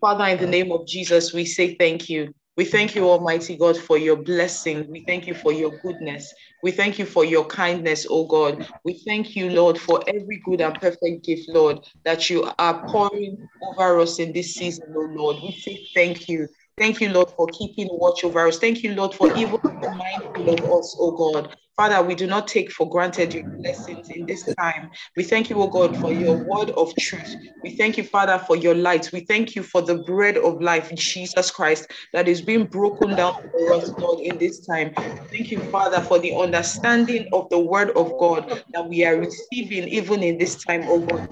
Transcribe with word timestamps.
Father, 0.00 0.24
in 0.26 0.38
the 0.38 0.46
name 0.48 0.72
of 0.72 0.86
Jesus, 0.86 1.32
we 1.32 1.44
say 1.44 1.76
thank 1.76 2.10
you. 2.10 2.34
We 2.56 2.64
thank 2.64 2.94
you, 2.94 3.08
Almighty 3.08 3.56
God, 3.56 3.76
for 3.76 3.96
your 3.96 4.16
blessing. 4.16 4.90
We 4.90 5.04
thank 5.04 5.26
you 5.26 5.34
for 5.34 5.52
your 5.52 5.70
goodness. 5.78 6.34
We 6.62 6.70
thank 6.70 6.98
you 6.98 7.06
for 7.06 7.24
your 7.24 7.46
kindness, 7.46 8.06
O 8.10 8.26
God. 8.26 8.66
We 8.84 9.00
thank 9.06 9.36
you, 9.36 9.48
Lord, 9.48 9.78
for 9.78 10.02
every 10.06 10.42
good 10.44 10.60
and 10.60 10.74
perfect 10.74 11.24
gift, 11.24 11.48
Lord, 11.48 11.78
that 12.04 12.28
you 12.28 12.50
are 12.58 12.86
pouring 12.88 13.48
over 13.62 14.00
us 14.00 14.18
in 14.18 14.32
this 14.32 14.54
season, 14.54 14.92
O 14.94 15.00
Lord. 15.00 15.36
We 15.40 15.52
say 15.52 15.86
thank 15.94 16.28
you. 16.28 16.48
Thank 16.78 17.00
you, 17.00 17.10
Lord, 17.10 17.30
for 17.30 17.48
keeping 17.48 17.88
watch 17.92 18.24
over 18.24 18.48
us. 18.48 18.58
Thank 18.58 18.82
you, 18.82 18.94
Lord, 18.94 19.14
for 19.14 19.28
even 19.30 19.58
mindful 19.82 20.54
of 20.54 20.60
us, 20.80 20.96
oh 20.98 21.12
God. 21.12 21.54
Father, 21.76 22.02
we 22.02 22.14
do 22.14 22.26
not 22.26 22.48
take 22.48 22.70
for 22.72 22.88
granted 22.88 23.34
your 23.34 23.44
blessings 23.62 24.08
in 24.10 24.26
this 24.26 24.48
time. 24.58 24.90
We 25.16 25.24
thank 25.24 25.50
you, 25.50 25.60
oh 25.62 25.68
God, 25.68 25.96
for 25.96 26.12
your 26.12 26.38
word 26.38 26.70
of 26.70 26.96
truth. 26.96 27.36
We 27.62 27.76
thank 27.76 27.96
you, 27.98 28.04
Father, 28.04 28.38
for 28.38 28.56
your 28.56 28.74
light. 28.74 29.10
We 29.12 29.20
thank 29.20 29.56
you 29.56 29.62
for 29.62 29.82
the 29.82 29.98
bread 29.98 30.36
of 30.36 30.62
life, 30.62 30.92
Jesus 30.94 31.50
Christ, 31.50 31.90
that 32.12 32.28
is 32.28 32.42
being 32.42 32.66
broken 32.66 33.16
down 33.16 33.34
for 33.52 33.74
us, 33.74 33.92
Lord, 33.98 34.20
in 34.20 34.38
this 34.38 34.66
time. 34.66 34.94
Thank 35.32 35.50
you, 35.52 35.60
Father, 35.60 36.00
for 36.00 36.18
the 36.18 36.34
understanding 36.36 37.28
of 37.32 37.48
the 37.50 37.58
word 37.60 37.90
of 37.90 38.18
God 38.18 38.52
that 38.74 38.88
we 38.88 39.04
are 39.04 39.16
receiving 39.16 39.88
even 39.88 40.22
in 40.22 40.38
this 40.38 40.64
time, 40.64 40.84
oh 40.88 41.00
God. 41.00 41.26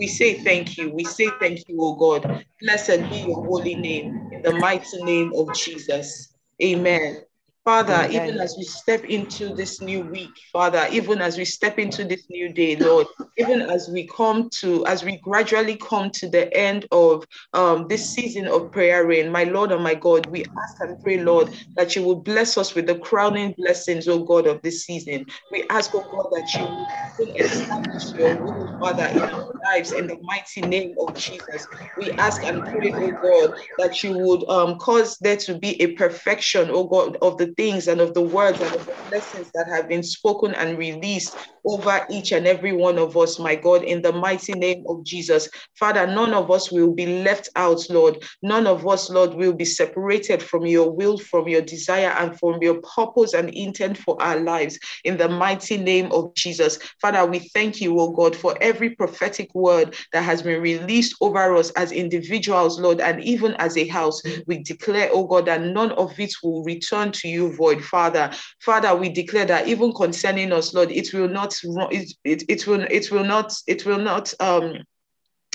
We 0.00 0.06
say 0.06 0.42
thank 0.42 0.78
you. 0.78 0.90
We 0.94 1.04
say 1.04 1.28
thank 1.40 1.68
you, 1.68 1.76
O 1.78 1.94
God. 1.94 2.46
Blessed 2.62 3.10
be 3.10 3.18
your 3.18 3.44
holy 3.44 3.74
name 3.74 4.30
in 4.32 4.40
the 4.40 4.54
mighty 4.54 5.02
name 5.04 5.30
of 5.36 5.52
Jesus. 5.52 6.32
Amen. 6.62 7.18
Father, 7.64 7.92
Amen. 7.92 8.28
even 8.28 8.40
as 8.40 8.54
we 8.56 8.64
step 8.64 9.04
into 9.04 9.54
this 9.54 9.82
new 9.82 10.00
week, 10.00 10.30
Father, 10.50 10.86
even 10.90 11.20
as 11.20 11.36
we 11.36 11.44
step 11.44 11.78
into 11.78 12.04
this 12.04 12.24
new 12.30 12.52
day, 12.52 12.74
Lord, 12.76 13.06
even 13.36 13.60
as 13.60 13.90
we 13.92 14.06
come 14.06 14.48
to, 14.60 14.86
as 14.86 15.04
we 15.04 15.18
gradually 15.18 15.76
come 15.76 16.10
to 16.12 16.28
the 16.28 16.52
end 16.56 16.86
of 16.90 17.26
um, 17.52 17.86
this 17.86 18.10
season 18.10 18.46
of 18.46 18.72
prayer 18.72 19.06
rain, 19.06 19.30
my 19.30 19.44
Lord 19.44 19.72
and 19.72 19.84
my 19.84 19.94
God, 19.94 20.26
we 20.26 20.42
ask 20.42 20.80
and 20.80 20.98
pray, 21.02 21.22
Lord, 21.22 21.50
that 21.76 21.94
you 21.94 22.02
will 22.02 22.16
bless 22.16 22.56
us 22.56 22.74
with 22.74 22.86
the 22.86 22.98
crowning 22.98 23.54
blessings, 23.58 24.08
oh 24.08 24.24
God, 24.24 24.46
of 24.46 24.62
this 24.62 24.86
season. 24.86 25.26
We 25.50 25.64
ask, 25.68 25.94
oh 25.94 26.08
God, 26.10 26.30
that 26.32 26.54
you 26.54 26.86
will 27.18 27.34
establish 27.38 28.14
your 28.14 28.42
will, 28.42 28.68
Father, 28.78 29.04
in 29.04 29.20
our 29.20 29.52
lives 29.64 29.92
in 29.92 30.06
the 30.06 30.18
mighty 30.22 30.62
name 30.62 30.94
of 30.98 31.14
Jesus. 31.14 31.66
We 31.98 32.12
ask 32.12 32.42
and 32.44 32.64
pray, 32.64 32.92
oh 32.96 33.12
God, 33.22 33.58
that 33.78 34.02
you 34.02 34.16
would 34.18 34.48
um, 34.48 34.78
cause 34.78 35.18
there 35.18 35.36
to 35.36 35.58
be 35.58 35.80
a 35.82 35.92
perfection, 35.92 36.68
oh 36.70 36.84
God, 36.84 37.16
of 37.22 37.38
the 37.38 37.49
things 37.56 37.88
and 37.88 38.00
of 38.00 38.14
the 38.14 38.22
words 38.22 38.60
and 38.60 38.74
of 38.74 38.86
the 38.86 38.94
blessings 39.10 39.50
that 39.54 39.66
have 39.68 39.88
been 39.88 40.02
spoken 40.02 40.54
and 40.54 40.78
released 40.78 41.36
over 41.64 42.06
each 42.10 42.32
and 42.32 42.46
every 42.46 42.72
one 42.72 42.98
of 42.98 43.16
us, 43.16 43.38
my 43.38 43.54
God, 43.54 43.82
in 43.84 44.02
the 44.02 44.12
mighty 44.12 44.52
name 44.52 44.84
of 44.88 45.04
Jesus. 45.04 45.48
Father, 45.78 46.06
none 46.06 46.32
of 46.34 46.50
us 46.50 46.70
will 46.70 46.92
be 46.92 47.22
left 47.22 47.48
out, 47.56 47.80
Lord. 47.90 48.22
None 48.42 48.66
of 48.66 48.86
us, 48.86 49.10
Lord, 49.10 49.34
will 49.34 49.52
be 49.52 49.64
separated 49.64 50.42
from 50.42 50.66
your 50.66 50.90
will, 50.90 51.18
from 51.18 51.48
your 51.48 51.62
desire, 51.62 52.14
and 52.18 52.38
from 52.38 52.62
your 52.62 52.80
purpose 52.82 53.34
and 53.34 53.50
intent 53.50 53.98
for 53.98 54.20
our 54.22 54.40
lives. 54.40 54.78
In 55.04 55.16
the 55.16 55.28
mighty 55.28 55.76
name 55.76 56.10
of 56.12 56.34
Jesus. 56.34 56.78
Father, 57.00 57.24
we 57.26 57.40
thank 57.54 57.80
you, 57.80 57.98
oh 58.00 58.10
God, 58.10 58.34
for 58.36 58.56
every 58.60 58.90
prophetic 58.90 59.54
word 59.54 59.94
that 60.12 60.22
has 60.22 60.42
been 60.42 60.60
released 60.60 61.14
over 61.20 61.54
us 61.56 61.70
as 61.70 61.92
individuals, 61.92 62.80
Lord, 62.80 63.00
and 63.00 63.22
even 63.22 63.54
as 63.54 63.76
a 63.76 63.86
house. 63.86 64.22
We 64.46 64.62
declare, 64.62 65.10
oh 65.12 65.24
God, 65.24 65.46
that 65.46 65.62
none 65.62 65.92
of 65.92 66.18
it 66.18 66.32
will 66.42 66.62
return 66.64 67.12
to 67.12 67.28
you 67.28 67.54
void, 67.54 67.84
Father. 67.84 68.30
Father, 68.60 68.94
we 68.94 69.08
declare 69.08 69.46
that 69.46 69.68
even 69.68 69.92
concerning 69.92 70.52
us, 70.52 70.74
Lord, 70.74 70.90
it 70.90 71.12
will 71.12 71.28
not 71.28 71.49
it, 71.90 72.12
it, 72.24 72.44
it 72.48 72.66
will 72.66 72.82
it 72.90 73.10
will 73.10 73.24
not 73.24 73.52
it 73.66 73.84
will 73.86 73.98
not 73.98 74.32
um 74.40 74.74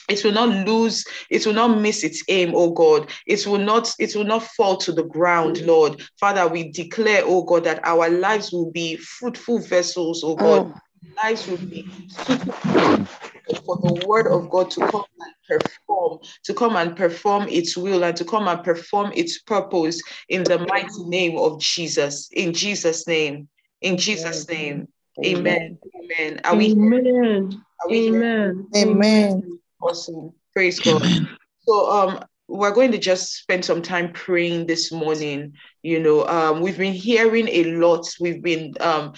it 0.07 0.23
will 0.23 0.31
not 0.31 0.67
lose 0.67 1.03
it 1.29 1.45
will 1.45 1.53
not 1.53 1.79
miss 1.79 2.03
its 2.03 2.23
aim 2.27 2.51
oh 2.55 2.71
god. 2.71 3.09
It 3.25 3.45
will 3.47 3.59
not 3.59 3.93
it 3.99 4.15
will 4.15 4.23
not 4.23 4.43
fall 4.43 4.77
to 4.77 4.91
the 4.91 5.03
ground 5.03 5.61
lord. 5.65 6.01
Father 6.19 6.47
we 6.47 6.71
declare 6.71 7.21
oh 7.25 7.43
god 7.43 7.63
that 7.63 7.79
our 7.85 8.09
lives 8.09 8.51
will 8.51 8.71
be 8.71 8.97
fruitful 8.97 9.59
vessels 9.59 10.23
oh 10.23 10.35
god. 10.35 10.67
Oh. 10.67 10.79
lives 11.23 11.47
will 11.47 11.57
be 11.57 11.87
for 13.65 13.77
the 13.77 14.05
word 14.07 14.27
of 14.27 14.49
god 14.49 14.69
to 14.71 14.79
come 14.87 15.05
and 15.19 15.33
perform 15.47 16.19
to 16.43 16.53
come 16.53 16.75
and 16.75 16.95
perform 16.95 17.47
its 17.49 17.77
will 17.77 18.03
and 18.03 18.17
to 18.17 18.25
come 18.25 18.47
and 18.47 18.63
perform 18.63 19.11
its 19.15 19.39
purpose 19.39 20.01
in 20.29 20.47
the 20.47 20.59
mighty 20.67 21.03
name 21.05 21.37
of 21.37 21.59
jesus. 21.59 22.29
In 22.31 22.53
jesus 22.53 23.07
name. 23.07 23.47
In 23.81 23.97
jesus 23.97 24.47
name 24.49 24.87
Amen. 25.23 25.77
Amen. 25.95 26.41
Are 26.43 26.55
we 26.55 26.71
Amen. 26.71 27.63
Are 27.81 27.89
we 27.89 28.07
Amen. 28.09 28.67
Amen. 28.75 29.59
Awesome. 29.81 30.33
Praise 30.53 30.79
God. 30.79 31.05
So 31.61 31.91
um 31.91 32.25
we're 32.47 32.73
going 32.73 32.91
to 32.91 32.99
just 32.99 33.33
spend 33.33 33.65
some 33.65 33.81
time 33.81 34.13
praying 34.13 34.67
this 34.67 34.91
morning. 34.91 35.53
You 35.81 35.99
know, 35.99 36.27
um, 36.27 36.61
we've 36.61 36.77
been 36.77 36.93
hearing 36.93 37.47
a 37.47 37.63
lot. 37.75 38.07
We've 38.19 38.41
been 38.41 38.73
um 38.79 39.13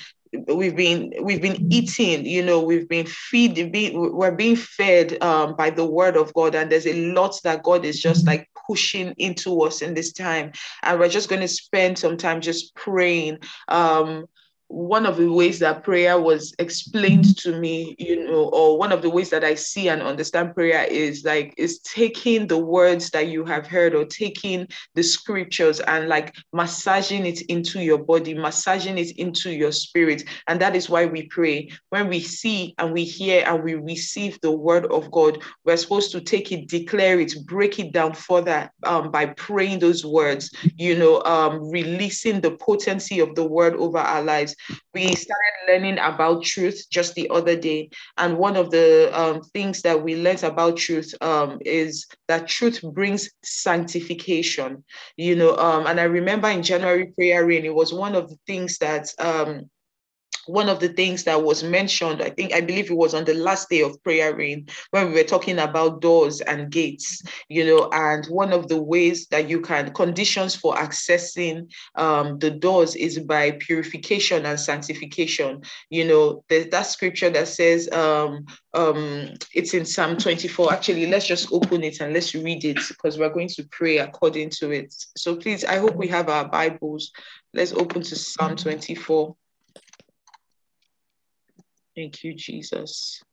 we've 0.47 0.75
been 0.75 1.13
we've 1.22 1.41
been 1.41 1.72
eating 1.72 2.25
you 2.25 2.44
know 2.44 2.62
we've 2.62 2.90
been 2.90 3.06
feeding 3.06 3.72
being, 3.72 4.16
we're 4.16 4.31
being 4.31 4.56
fed 4.56 5.22
um, 5.24 5.56
by 5.56 5.69
the 5.69 5.86
word 5.86 6.18
of 6.18 6.34
god 6.34 6.53
and 6.53 6.72
there's 6.72 6.86
a 6.88 7.12
lot 7.13 7.40
that 7.44 7.63
god 7.63 7.86
is 7.86 8.02
just 8.02 8.28
like 8.28 8.50
pushing 8.68 9.13
into 9.18 9.62
us 9.62 9.81
in 9.81 9.94
this 9.94 10.12
time 10.12 10.52
and 10.84 11.00
we're 11.00 11.07
just 11.07 11.30
going 11.30 11.41
to 11.41 11.47
spend 11.47 11.97
some 11.97 12.18
time 12.18 12.41
just 12.41 12.75
praying 12.75 13.38
um 13.69 14.25
one 14.70 15.06
of 15.06 15.16
the 15.16 15.32
ways 15.32 15.60
that 15.60 15.84
prayer 15.84 16.20
was 16.20 16.54
explained 16.60 17.38
to 17.38 17.58
me, 17.58 17.96
you 17.98 18.26
know, 18.26 18.50
or 18.50 18.78
one 18.78 18.92
of 18.92 19.02
the 19.02 19.10
ways 19.10 19.30
that 19.30 19.44
I 19.44 19.56
see 19.56 19.88
and 19.88 20.02
understand 20.02 20.56
prayer 20.56 20.84
is 20.84 21.24
like 21.24 21.54
is 21.58 21.80
taking 21.80 22.48
the 22.48 22.58
words 22.58 23.10
that 23.12 23.28
you 23.28 23.46
have 23.46 23.66
heard 23.66 23.96
or 23.96 24.04
taking 24.04 24.68
the 24.94 25.04
scriptures 25.04 25.80
and 25.80 26.10
like 26.10 26.36
massaging 26.52 27.26
it 27.26 27.42
into 27.44 27.82
your 27.82 27.98
body, 27.98 28.34
massaging 28.34 28.98
it 28.98 29.18
into 29.18 29.52
your 29.52 29.72
spirit. 29.72 30.26
And 30.48 30.60
that 30.60 30.76
is 30.76 30.90
why 30.90 31.06
we 31.06 31.28
pray. 31.28 31.70
When 31.90 32.10
we 32.10 32.20
see 32.20 32.76
and 32.78 32.92
we 32.92 33.06
hear 33.06 33.46
and 33.48 33.64
we 33.64 33.76
receive 33.76 34.38
the 34.42 34.52
word 34.52 34.86
of 34.88 35.10
God, 35.12 35.42
we're 35.64 35.78
supposed 35.78 36.12
to 36.12 36.20
take 36.20 36.52
it, 36.52 36.68
declare 36.68 37.22
it, 37.22 37.34
break 37.46 37.80
it 37.80 37.94
down 37.94 38.14
further 38.14 38.70
um, 38.84 39.12
by 39.12 39.28
praying 39.28 39.80
those 39.80 40.06
words, 40.06 40.52
you 40.76 40.98
know, 40.98 41.24
um, 41.24 41.70
releasing 41.70 42.42
the 42.42 42.52
potency 42.52 43.22
of 43.22 43.34
the 43.36 43.46
word 43.46 43.74
over 43.76 44.00
our 44.00 44.22
lives 44.22 44.56
we 44.94 45.16
started 45.16 45.53
learning 45.68 46.00
about 46.00 46.44
truth 46.44 46.85
just 46.90 47.16
the 47.16 47.29
other 47.29 47.56
day. 47.56 47.90
And 48.18 48.38
one 48.38 48.56
of 48.56 48.72
the 48.72 49.09
um, 49.13 49.41
things 49.53 49.81
that 49.84 50.01
we 50.01 50.16
learned 50.16 50.44
about 50.44 50.78
truth 50.78 51.13
um, 51.22 51.59
is 51.66 52.07
that 52.28 52.47
truth 52.47 52.81
brings 52.81 53.29
sanctification, 53.44 54.84
you 55.16 55.35
know. 55.35 55.56
Um, 55.57 55.88
and 55.88 56.00
I 56.00 56.03
remember 56.03 56.50
in 56.50 56.63
January 56.63 57.07
prayer 57.16 57.45
rain, 57.45 57.66
it 57.66 57.73
was 57.73 57.94
one 57.94 58.16
of 58.16 58.29
the 58.29 58.38
things 58.47 58.78
that 58.79 59.09
um, 59.19 59.69
one 60.47 60.69
of 60.69 60.80
the 60.80 60.90
things 60.90 61.24
that 61.24 61.44
was 61.44 61.63
mentioned, 61.63 62.22
I 62.22 62.30
think, 62.30 62.53
I 62.53 62.62
believe 62.62 62.90
it 62.90 62.97
was 62.97 63.13
on 63.13 63.25
the 63.25 63.34
last 63.34 63.69
day 63.69 63.81
of 63.81 64.02
prayer 64.03 64.35
rain 64.35 64.68
when 64.91 65.08
we 65.08 65.13
were 65.13 65.24
talking 65.24 65.59
about 65.59 66.02
doors 66.02 66.41
and 66.41 66.72
gates, 66.72 67.22
you 67.50 67.66
know, 67.66 67.90
and 67.91 68.25
one 68.28 68.53
of 68.53 68.68
the 68.68 68.81
ways 68.81 69.28
that 69.28 69.50
you 69.50 69.62
can, 69.62 69.94
conditions 69.94 70.56
for 70.56 70.75
accessing 70.75 71.72
um, 71.96 72.40
the 72.40 72.52
doors 72.52 72.96
is 72.96 73.19
by 73.19 73.52
purification 73.52 74.46
and 74.46 74.59
sanctification. 74.59 75.62
You 75.90 76.06
know, 76.06 76.44
there's 76.50 76.68
that 76.68 76.88
scripture 76.88 77.30
that 77.30 77.47
says, 77.47 77.90
um, 77.91 78.46
um, 78.74 79.34
it's 79.53 79.74
in 79.74 79.86
Psalm 79.86 80.18
24. 80.18 80.72
Actually, 80.74 81.07
let's 81.07 81.28
just 81.28 81.52
open 81.52 81.84
it 81.84 82.00
and 82.00 82.13
let's 82.13 82.36
read 82.36 82.63
it 82.63 82.80
because 82.88 83.18
we're 83.18 83.34
going 83.34 83.50
to 83.50 83.68
pray 83.72 83.97
according 83.97 84.52
to 84.52 84.72
it. 84.72 84.94
So 85.18 85.36
please, 85.36 85.66
I 85.66 85.78
hope 85.78 85.96
we 85.96 86.07
have 86.09 86.30
our 86.30 86.47
Bibles. 86.47 87.12
Let's 87.53 87.74
open 87.74 88.03
to 88.03 88.16
Psalm 88.16 88.56
24. 88.56 89.36
Thank 91.97 92.24
you, 92.24 92.35
Jesus. 92.35 93.24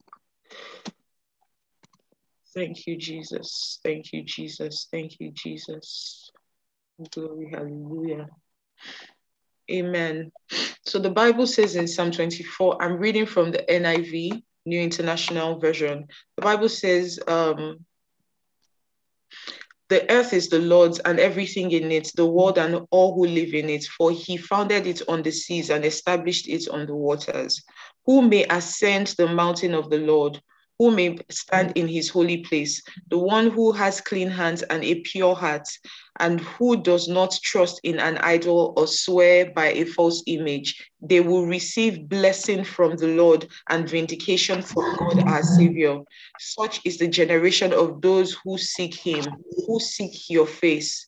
Thank 2.54 2.86
you, 2.86 2.96
Jesus. 2.96 3.78
Thank 3.84 4.10
you, 4.14 4.22
Jesus. 4.22 4.88
Thank 4.90 5.20
you, 5.20 5.32
Jesus. 5.32 6.30
Glory, 7.12 7.50
hallelujah. 7.50 8.26
Amen. 9.70 10.32
So 10.86 10.98
the 10.98 11.10
Bible 11.10 11.46
says 11.46 11.76
in 11.76 11.86
Psalm 11.86 12.10
24, 12.10 12.82
I'm 12.82 12.96
reading 12.96 13.26
from 13.26 13.50
the 13.50 13.62
NIV, 13.68 14.42
New 14.64 14.80
International 14.80 15.58
Version. 15.58 16.06
The 16.36 16.42
Bible 16.42 16.70
says, 16.70 17.20
um, 17.28 17.84
the 19.88 20.10
earth 20.10 20.32
is 20.32 20.48
the 20.48 20.58
Lord's 20.58 20.98
and 21.00 21.20
everything 21.20 21.70
in 21.70 21.92
it, 21.92 22.10
the 22.16 22.26
world 22.26 22.58
and 22.58 22.86
all 22.90 23.14
who 23.14 23.26
live 23.26 23.52
in 23.52 23.68
it, 23.68 23.84
for 23.84 24.10
he 24.10 24.36
founded 24.36 24.86
it 24.86 25.02
on 25.08 25.22
the 25.22 25.30
seas 25.30 25.70
and 25.70 25.84
established 25.84 26.48
it 26.48 26.68
on 26.68 26.86
the 26.86 26.94
waters. 26.94 27.62
Who 28.06 28.22
may 28.22 28.44
ascend 28.44 29.08
the 29.18 29.28
mountain 29.28 29.74
of 29.74 29.90
the 29.90 29.98
Lord? 29.98 30.40
Who 30.78 30.90
may 30.90 31.18
stand 31.30 31.72
in 31.76 31.86
his 31.86 32.08
holy 32.08 32.38
place, 32.38 32.82
the 33.10 33.18
one 33.18 33.50
who 33.50 33.72
has 33.72 34.00
clean 34.00 34.28
hands 34.28 34.62
and 34.62 34.82
a 34.84 34.96
pure 35.00 35.34
heart, 35.34 35.68
and 36.20 36.40
who 36.40 36.80
does 36.80 37.08
not 37.08 37.38
trust 37.42 37.80
in 37.82 37.98
an 37.98 38.18
idol 38.18 38.72
or 38.76 38.86
swear 38.86 39.50
by 39.52 39.66
a 39.72 39.84
false 39.84 40.22
image, 40.26 40.90
they 41.00 41.20
will 41.20 41.46
receive 41.46 42.08
blessing 42.08 42.64
from 42.64 42.96
the 42.96 43.08
Lord 43.08 43.46
and 43.68 43.88
vindication 43.88 44.62
from 44.62 44.96
God 44.96 45.22
our 45.26 45.42
Savior. 45.42 46.00
Such 46.38 46.80
is 46.84 46.98
the 46.98 47.08
generation 47.08 47.72
of 47.72 48.00
those 48.00 48.36
who 48.44 48.58
seek 48.58 48.94
him, 48.94 49.24
who 49.66 49.80
seek 49.80 50.30
your 50.30 50.46
face. 50.46 51.06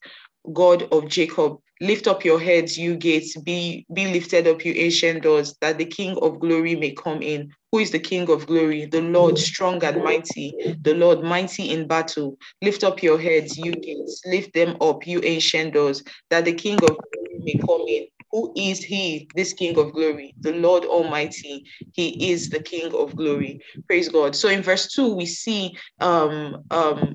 God 0.52 0.84
of 0.92 1.08
Jacob. 1.08 1.58
Lift 1.80 2.06
up 2.06 2.24
your 2.24 2.40
heads, 2.40 2.78
you 2.78 2.96
gates, 2.96 3.36
be, 3.36 3.84
be 3.92 4.12
lifted 4.12 4.46
up, 4.46 4.64
you 4.64 4.72
ancient 4.74 5.22
doors, 5.22 5.54
that 5.60 5.78
the 5.78 5.84
King 5.84 6.16
of 6.22 6.40
glory 6.40 6.74
may 6.74 6.92
come 6.92 7.20
in. 7.22 7.52
Who 7.72 7.80
is 7.80 7.90
the 7.90 7.98
King 7.98 8.30
of 8.30 8.46
glory? 8.46 8.86
The 8.86 9.02
Lord 9.02 9.36
strong 9.38 9.84
and 9.84 10.02
mighty, 10.02 10.54
the 10.82 10.94
Lord 10.94 11.22
mighty 11.22 11.70
in 11.70 11.86
battle. 11.86 12.38
Lift 12.62 12.84
up 12.84 13.02
your 13.02 13.18
heads, 13.18 13.58
you 13.58 13.72
gates, 13.72 14.22
lift 14.24 14.54
them 14.54 14.76
up, 14.80 15.06
you 15.06 15.20
ancient 15.22 15.74
doors, 15.74 16.02
that 16.30 16.46
the 16.46 16.54
King 16.54 16.76
of 16.76 16.96
glory 16.96 17.40
may 17.42 17.54
come 17.58 17.84
in. 17.86 18.06
Who 18.32 18.52
is 18.56 18.82
he, 18.82 19.28
this 19.34 19.52
King 19.52 19.78
of 19.78 19.92
glory? 19.92 20.34
The 20.40 20.52
Lord 20.52 20.84
Almighty. 20.84 21.64
He 21.92 22.30
is 22.32 22.50
the 22.50 22.60
King 22.60 22.92
of 22.94 23.14
glory. 23.16 23.60
Praise 23.86 24.08
God. 24.08 24.34
So 24.34 24.48
in 24.48 24.62
verse 24.62 24.92
2, 24.92 25.14
we 25.14 25.26
see 25.26 25.76
um, 26.00 26.64
um, 26.70 27.14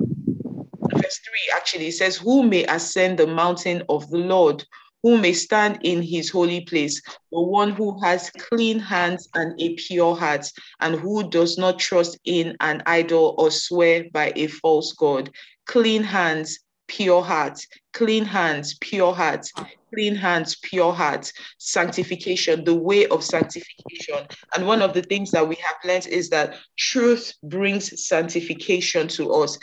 verse 0.93 1.19
3 1.19 1.33
actually 1.55 1.91
says, 1.91 2.17
Who 2.17 2.43
may 2.43 2.65
ascend 2.65 3.19
the 3.19 3.27
mountain 3.27 3.83
of 3.89 4.09
the 4.09 4.17
Lord? 4.17 4.63
Who 5.03 5.17
may 5.17 5.33
stand 5.33 5.79
in 5.83 6.01
his 6.01 6.29
holy 6.29 6.61
place? 6.61 7.01
The 7.31 7.41
one 7.41 7.71
who 7.71 7.99
has 8.01 8.29
clean 8.31 8.79
hands 8.79 9.27
and 9.33 9.59
a 9.59 9.73
pure 9.75 10.15
heart, 10.15 10.47
and 10.79 10.95
who 10.95 11.29
does 11.29 11.57
not 11.57 11.79
trust 11.79 12.19
in 12.25 12.55
an 12.59 12.83
idol 12.85 13.35
or 13.37 13.49
swear 13.49 14.05
by 14.13 14.31
a 14.35 14.47
false 14.47 14.93
God. 14.93 15.31
Clean 15.65 16.03
hands, 16.03 16.59
pure 16.87 17.23
heart, 17.23 17.59
clean 17.93 18.25
hands, 18.25 18.77
pure 18.79 19.13
heart, 19.13 19.47
clean 19.93 20.15
hands, 20.15 20.57
pure 20.61 20.93
heart, 20.93 21.31
sanctification, 21.57 22.63
the 22.63 22.75
way 22.75 23.07
of 23.07 23.23
sanctification. 23.23 24.27
And 24.55 24.67
one 24.67 24.81
of 24.81 24.93
the 24.93 25.01
things 25.01 25.31
that 25.31 25.47
we 25.47 25.55
have 25.55 25.77
learned 25.83 26.07
is 26.07 26.29
that 26.29 26.55
truth 26.77 27.33
brings 27.43 28.05
sanctification 28.05 29.07
to 29.09 29.31
us. 29.33 29.57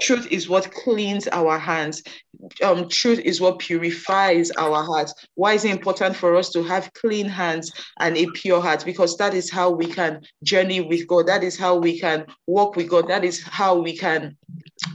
Truth 0.00 0.28
is 0.30 0.48
what 0.48 0.72
cleans 0.72 1.28
our 1.28 1.58
hands. 1.58 2.02
Um, 2.62 2.88
truth 2.88 3.20
is 3.20 3.40
what 3.40 3.58
purifies 3.58 4.50
our 4.52 4.82
hearts. 4.82 5.14
Why 5.34 5.52
is 5.52 5.64
it 5.64 5.70
important 5.70 6.16
for 6.16 6.34
us 6.34 6.50
to 6.50 6.62
have 6.64 6.92
clean 6.94 7.28
hands 7.28 7.70
and 8.00 8.16
a 8.16 8.26
pure 8.30 8.60
heart? 8.60 8.84
Because 8.84 9.16
that 9.18 9.34
is 9.34 9.50
how 9.50 9.70
we 9.70 9.86
can 9.86 10.22
journey 10.42 10.80
with 10.80 11.06
God. 11.06 11.26
That 11.26 11.44
is 11.44 11.58
how 11.58 11.76
we 11.76 12.00
can 12.00 12.26
walk 12.46 12.76
with 12.76 12.88
God. 12.88 13.08
That 13.08 13.24
is 13.24 13.42
how 13.42 13.78
we 13.78 13.96
can 13.96 14.36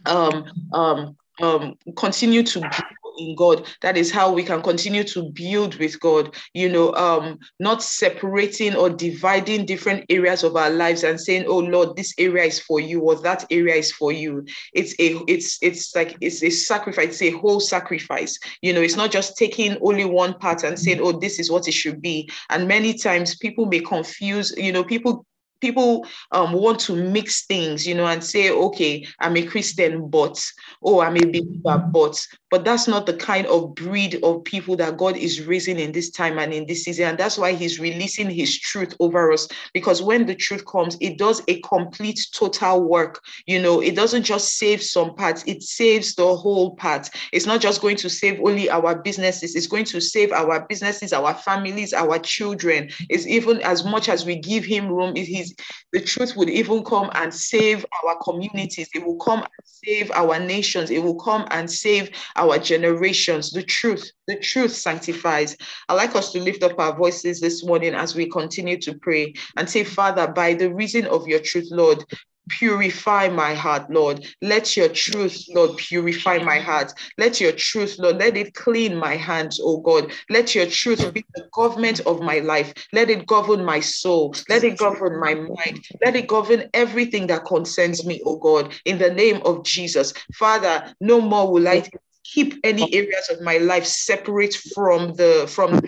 um, 0.05 0.45
um, 0.73 1.15
um, 1.41 1.75
continue 1.95 2.43
to 2.43 2.69
in 3.17 3.35
God. 3.35 3.67
That 3.81 3.97
is 3.97 4.11
how 4.11 4.31
we 4.31 4.43
can 4.43 4.61
continue 4.61 5.03
to 5.05 5.31
build 5.31 5.75
with 5.75 5.99
God, 5.99 6.35
you 6.53 6.69
know, 6.69 6.93
um, 6.93 7.39
not 7.59 7.83
separating 7.83 8.75
or 8.75 8.89
dividing 8.89 9.65
different 9.65 10.05
areas 10.09 10.43
of 10.43 10.55
our 10.55 10.69
lives 10.69 11.03
and 11.03 11.19
saying, 11.19 11.45
oh 11.47 11.59
Lord, 11.59 11.95
this 11.95 12.13
area 12.17 12.43
is 12.45 12.59
for 12.59 12.79
you 12.79 13.01
or 13.01 13.15
that 13.15 13.45
area 13.51 13.75
is 13.75 13.91
for 13.91 14.11
you. 14.11 14.45
It's 14.73 14.93
a 14.99 15.19
it's 15.27 15.57
it's 15.61 15.95
like 15.95 16.17
it's 16.21 16.43
a 16.43 16.49
sacrifice, 16.49 17.21
it's 17.21 17.21
a 17.21 17.37
whole 17.37 17.59
sacrifice. 17.59 18.37
You 18.61 18.73
know, 18.73 18.81
it's 18.81 18.95
not 18.95 19.11
just 19.11 19.37
taking 19.37 19.77
only 19.81 20.05
one 20.05 20.35
part 20.39 20.63
and 20.63 20.77
saying, 20.77 20.99
oh, 21.01 21.19
this 21.19 21.39
is 21.39 21.51
what 21.51 21.67
it 21.67 21.73
should 21.73 22.01
be. 22.01 22.29
And 22.49 22.67
many 22.67 22.93
times 22.93 23.35
people 23.37 23.65
may 23.65 23.79
confuse, 23.79 24.53
you 24.57 24.71
know, 24.71 24.83
people 24.83 25.25
people 25.59 26.05
um, 26.31 26.53
want 26.53 26.79
to 26.81 26.95
mix 26.95 27.45
things, 27.45 27.87
you 27.87 27.95
know, 27.95 28.05
and 28.05 28.23
say, 28.23 28.51
okay, 28.51 29.05
I'm 29.19 29.37
a 29.37 29.43
Christian, 29.43 30.07
but, 30.09 30.43
oh, 30.83 31.01
I'm 31.01 31.17
a 31.17 31.25
believer, 31.25 31.77
but, 31.91 32.21
but 32.49 32.63
that's 32.63 32.87
not 32.87 33.05
the 33.05 33.13
kind 33.13 33.45
of 33.47 33.75
breed 33.75 34.19
of 34.23 34.43
people 34.43 34.75
that 34.77 34.97
God 34.97 35.17
is 35.17 35.45
raising 35.45 35.79
in 35.79 35.91
this 35.91 36.09
time 36.09 36.39
and 36.39 36.53
in 36.53 36.65
this 36.65 36.83
season. 36.83 37.09
And 37.09 37.17
that's 37.17 37.37
why 37.37 37.53
he's 37.53 37.79
releasing 37.79 38.29
his 38.29 38.57
truth 38.59 38.95
over 38.99 39.31
us. 39.31 39.47
Because 39.73 40.01
when 40.01 40.25
the 40.25 40.35
truth 40.35 40.65
comes, 40.65 40.97
it 41.01 41.17
does 41.17 41.41
a 41.47 41.59
complete, 41.61 42.27
total 42.33 42.83
work. 42.83 43.21
You 43.45 43.61
know, 43.61 43.81
it 43.81 43.95
doesn't 43.95 44.23
just 44.23 44.57
save 44.57 44.81
some 44.81 45.15
parts, 45.15 45.43
it 45.45 45.63
saves 45.63 46.15
the 46.15 46.35
whole 46.35 46.75
part. 46.75 47.09
It's 47.33 47.45
not 47.45 47.61
just 47.61 47.81
going 47.81 47.97
to 47.97 48.09
save 48.09 48.39
only 48.39 48.69
our 48.69 49.01
businesses, 49.01 49.55
it's 49.55 49.67
going 49.67 49.85
to 49.85 50.01
save 50.01 50.31
our 50.31 50.65
businesses, 50.67 51.13
our 51.13 51.33
families, 51.33 51.93
our 51.93 52.19
children. 52.19 52.89
It's 53.09 53.27
even 53.27 53.61
as 53.61 53.83
much 53.83 54.09
as 54.09 54.25
we 54.25 54.35
give 54.37 54.63
him 54.63 54.87
room, 54.87 55.15
he's 55.15 55.55
the 55.93 56.01
truth 56.01 56.35
would 56.35 56.49
even 56.49 56.83
come 56.83 57.09
and 57.13 57.33
save 57.33 57.85
our 58.03 58.17
communities. 58.21 58.89
It 58.93 59.05
will 59.05 59.17
come 59.17 59.39
and 59.39 59.49
save 59.63 60.11
our 60.11 60.39
nations. 60.39 60.91
It 60.91 61.01
will 61.01 61.15
come 61.15 61.47
and 61.51 61.69
save 61.71 62.11
our 62.37 62.57
generations. 62.57 63.51
The 63.51 63.63
truth, 63.63 64.11
the 64.27 64.37
truth 64.37 64.73
sanctifies. 64.73 65.55
i 65.89 65.93
like 65.93 66.15
us 66.15 66.31
to 66.33 66.39
lift 66.39 66.63
up 66.63 66.79
our 66.79 66.95
voices 66.95 67.39
this 67.39 67.65
morning 67.65 67.93
as 67.93 68.15
we 68.15 68.29
continue 68.29 68.77
to 68.81 68.97
pray 68.99 69.33
and 69.57 69.69
say, 69.69 69.83
Father, 69.83 70.27
by 70.27 70.53
the 70.53 70.73
reason 70.73 71.05
of 71.05 71.27
your 71.27 71.39
truth, 71.39 71.67
Lord, 71.71 72.03
Purify 72.49 73.27
my 73.27 73.53
heart, 73.53 73.89
Lord. 73.89 74.25
Let 74.41 74.77
your 74.77 74.89
truth, 74.89 75.45
Lord, 75.53 75.77
purify 75.77 76.39
my 76.39 76.59
heart. 76.59 76.93
Let 77.17 77.41
your 77.41 77.51
truth, 77.51 77.97
Lord, 77.99 78.17
let 78.17 78.37
it 78.37 78.53
clean 78.53 78.95
my 78.95 79.15
hands, 79.15 79.59
oh 79.61 79.79
God. 79.79 80.11
Let 80.29 80.55
your 80.55 80.65
truth 80.65 81.13
be 81.13 81.25
the 81.35 81.47
government 81.53 81.99
of 82.01 82.21
my 82.21 82.39
life. 82.39 82.73
Let 82.93 83.09
it 83.09 83.27
govern 83.27 83.65
my 83.65 83.79
soul. 83.79 84.33
Let 84.49 84.63
it 84.63 84.77
govern 84.77 85.19
my 85.19 85.35
mind. 85.35 85.85
Let 86.03 86.15
it 86.15 86.27
govern 86.27 86.69
everything 86.73 87.27
that 87.27 87.45
concerns 87.45 88.05
me, 88.05 88.21
oh 88.25 88.37
God, 88.37 88.73
in 88.85 88.97
the 88.97 89.13
name 89.13 89.41
of 89.43 89.63
Jesus. 89.63 90.13
Father, 90.35 90.93
no 91.01 91.19
more 91.19 91.51
will 91.51 91.67
I 91.67 91.83
keep 92.33 92.59
any 92.63 92.93
areas 92.93 93.29
of 93.29 93.41
my 93.41 93.57
life 93.57 93.85
separate 93.85 94.53
from 94.53 95.13
the 95.15 95.45
from 95.49 95.81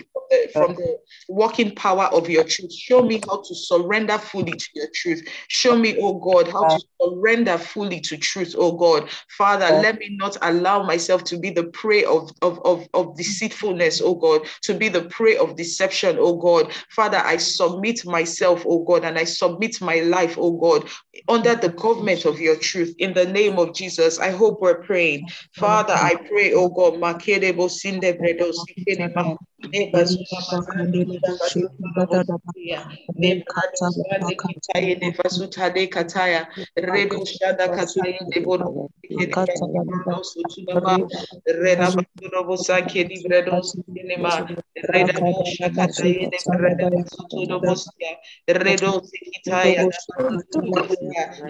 from 0.52 0.70
um, 0.70 0.76
the 0.76 0.98
working 1.28 1.74
power 1.74 2.04
of 2.04 2.28
your 2.28 2.44
truth. 2.44 2.72
Show 2.72 3.02
me 3.02 3.20
how 3.26 3.42
to 3.42 3.54
surrender 3.54 4.18
fully 4.18 4.52
to 4.52 4.68
your 4.74 4.88
truth. 4.94 5.26
Show 5.48 5.76
me, 5.76 5.96
oh 6.00 6.18
God, 6.18 6.48
how 6.48 6.64
to 6.64 6.80
surrender 7.02 7.58
fully 7.58 8.00
to 8.00 8.16
truth, 8.16 8.54
oh 8.56 8.72
God. 8.72 9.08
Father, 9.36 9.70
let 9.80 9.98
me 9.98 10.16
not 10.18 10.36
allow 10.42 10.82
myself 10.82 11.24
to 11.24 11.38
be 11.38 11.50
the 11.50 11.64
prey 11.64 12.04
of, 12.04 12.30
of, 12.42 12.60
of, 12.64 12.86
of 12.94 13.16
deceitfulness, 13.16 14.00
oh 14.02 14.14
God, 14.14 14.42
to 14.62 14.74
be 14.74 14.88
the 14.88 15.02
prey 15.02 15.36
of 15.36 15.56
deception, 15.56 16.16
oh 16.18 16.36
God. 16.36 16.72
Father, 16.90 17.18
I 17.18 17.36
submit 17.36 18.04
myself, 18.04 18.64
oh 18.66 18.84
God, 18.84 19.04
and 19.04 19.18
I 19.18 19.24
submit 19.24 19.80
my 19.80 20.00
life, 20.00 20.36
oh 20.38 20.52
God, 20.52 20.88
under 21.28 21.54
the 21.54 21.70
government 21.70 22.24
of 22.24 22.40
your 22.40 22.56
truth. 22.56 22.94
In 22.98 23.14
the 23.14 23.26
name 23.26 23.58
of 23.58 23.74
Jesus, 23.74 24.18
I 24.18 24.30
hope 24.30 24.60
we're 24.60 24.82
praying. 24.82 25.28
Father, 25.52 25.94
I 25.94 26.14
pray, 26.28 26.52
oh 26.54 26.68
God, 26.68 27.00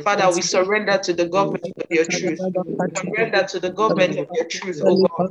Father, 0.05 0.31
we 0.35 0.43
surrender 0.43 0.99
to 0.99 1.13
the 1.13 1.27
government 1.29 1.65
of 1.67 1.87
your 1.91 2.05
truth. 2.05 2.39
Surrender 2.95 3.45
to 3.47 3.61
the 3.61 3.71
government 3.71 4.19
of 4.19 4.29
your 4.35 4.45
truth, 4.47 4.83
oh 4.85 4.97
God. 5.19 5.31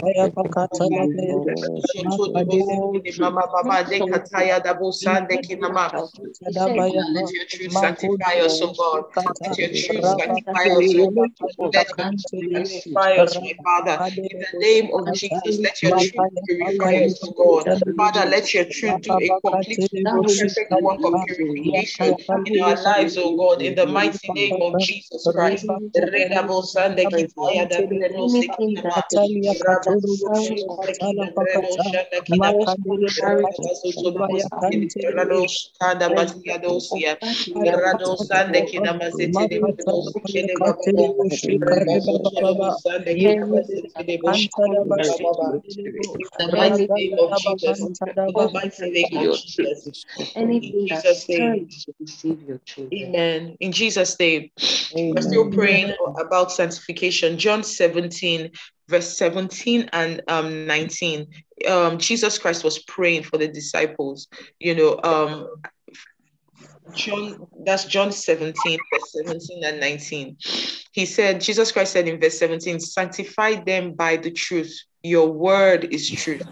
bosia 0.01 1.07
Mama 3.19 3.47
Baba 3.51 3.83
de 3.89 4.01
Kataya 4.01 4.61
Dabu 4.63 4.91
Sande 4.93 5.37
Kinama. 5.41 5.91
Let 5.93 7.33
your 7.33 7.45
truth 7.47 7.73
sanctify 7.73 8.39
us, 8.45 8.61
O 8.61 8.73
God. 8.77 9.03
Let 9.43 9.59
your 9.59 9.69
truth 9.69 10.05
sanctify 10.05 10.69
us, 10.77 10.95
O 10.95 11.11
God. 11.11 11.73
Let 11.73 11.97
your 11.97 11.99
truth 11.99 12.57
sanctify 12.59 13.11
us, 13.21 13.41
my 13.41 13.53
Father. 13.63 14.01
In 14.31 14.39
the 14.39 14.59
name 14.59 14.89
of 14.93 15.11
Jesus, 15.13 15.59
let 15.63 15.81
your 15.83 15.93
truth 15.93 16.25
purify 16.45 16.93
us, 17.05 17.19
O 17.23 17.31
God. 17.33 17.69
Father, 17.97 18.29
let 18.29 18.53
your 18.53 18.65
truth 18.65 19.01
do 19.01 19.19
a 19.19 19.49
complete 19.49 19.83
perfect 20.03 20.81
work 20.81 20.99
of 21.03 21.25
purification 21.25 22.15
in 22.45 22.59
our 22.59 22.81
lives, 22.81 23.17
O 23.17 23.35
God, 23.35 23.61
in 23.61 23.75
the 23.75 23.85
mighty 23.85 24.31
name 24.33 24.61
of 24.61 24.79
Jesus 24.79 25.27
Christ. 25.27 25.65
Amen. 52.93 53.57
In 53.59 53.71
Jesus' 53.71 54.19
name. 54.19 54.49
We're 54.95 55.21
still 55.21 55.49
praying 55.51 55.93
about 56.19 56.51
sanctification. 56.51 57.37
John 57.37 57.63
17, 57.63 58.51
verse 58.91 59.17
17 59.17 59.89
and 59.93 60.21
um, 60.27 60.67
19. 60.67 61.27
Um, 61.67 61.97
Jesus 61.97 62.37
Christ 62.37 62.63
was 62.63 62.79
praying 62.79 63.23
for 63.23 63.37
the 63.37 63.47
disciples. 63.47 64.27
You 64.59 64.75
know, 64.75 64.99
um, 65.03 65.47
John, 66.93 67.47
that's 67.65 67.85
John 67.85 68.11
17, 68.11 68.53
verse 68.93 69.11
17 69.13 69.63
and 69.63 69.79
19. 69.79 70.37
He 70.91 71.05
said, 71.05 71.41
Jesus 71.41 71.71
Christ 71.71 71.93
said 71.93 72.07
in 72.07 72.19
verse 72.19 72.37
17, 72.37 72.79
sanctify 72.79 73.55
them 73.63 73.93
by 73.93 74.17
the 74.17 74.31
truth. 74.31 74.77
Your 75.01 75.31
word 75.31 75.85
is 75.85 76.09
truth. 76.09 76.43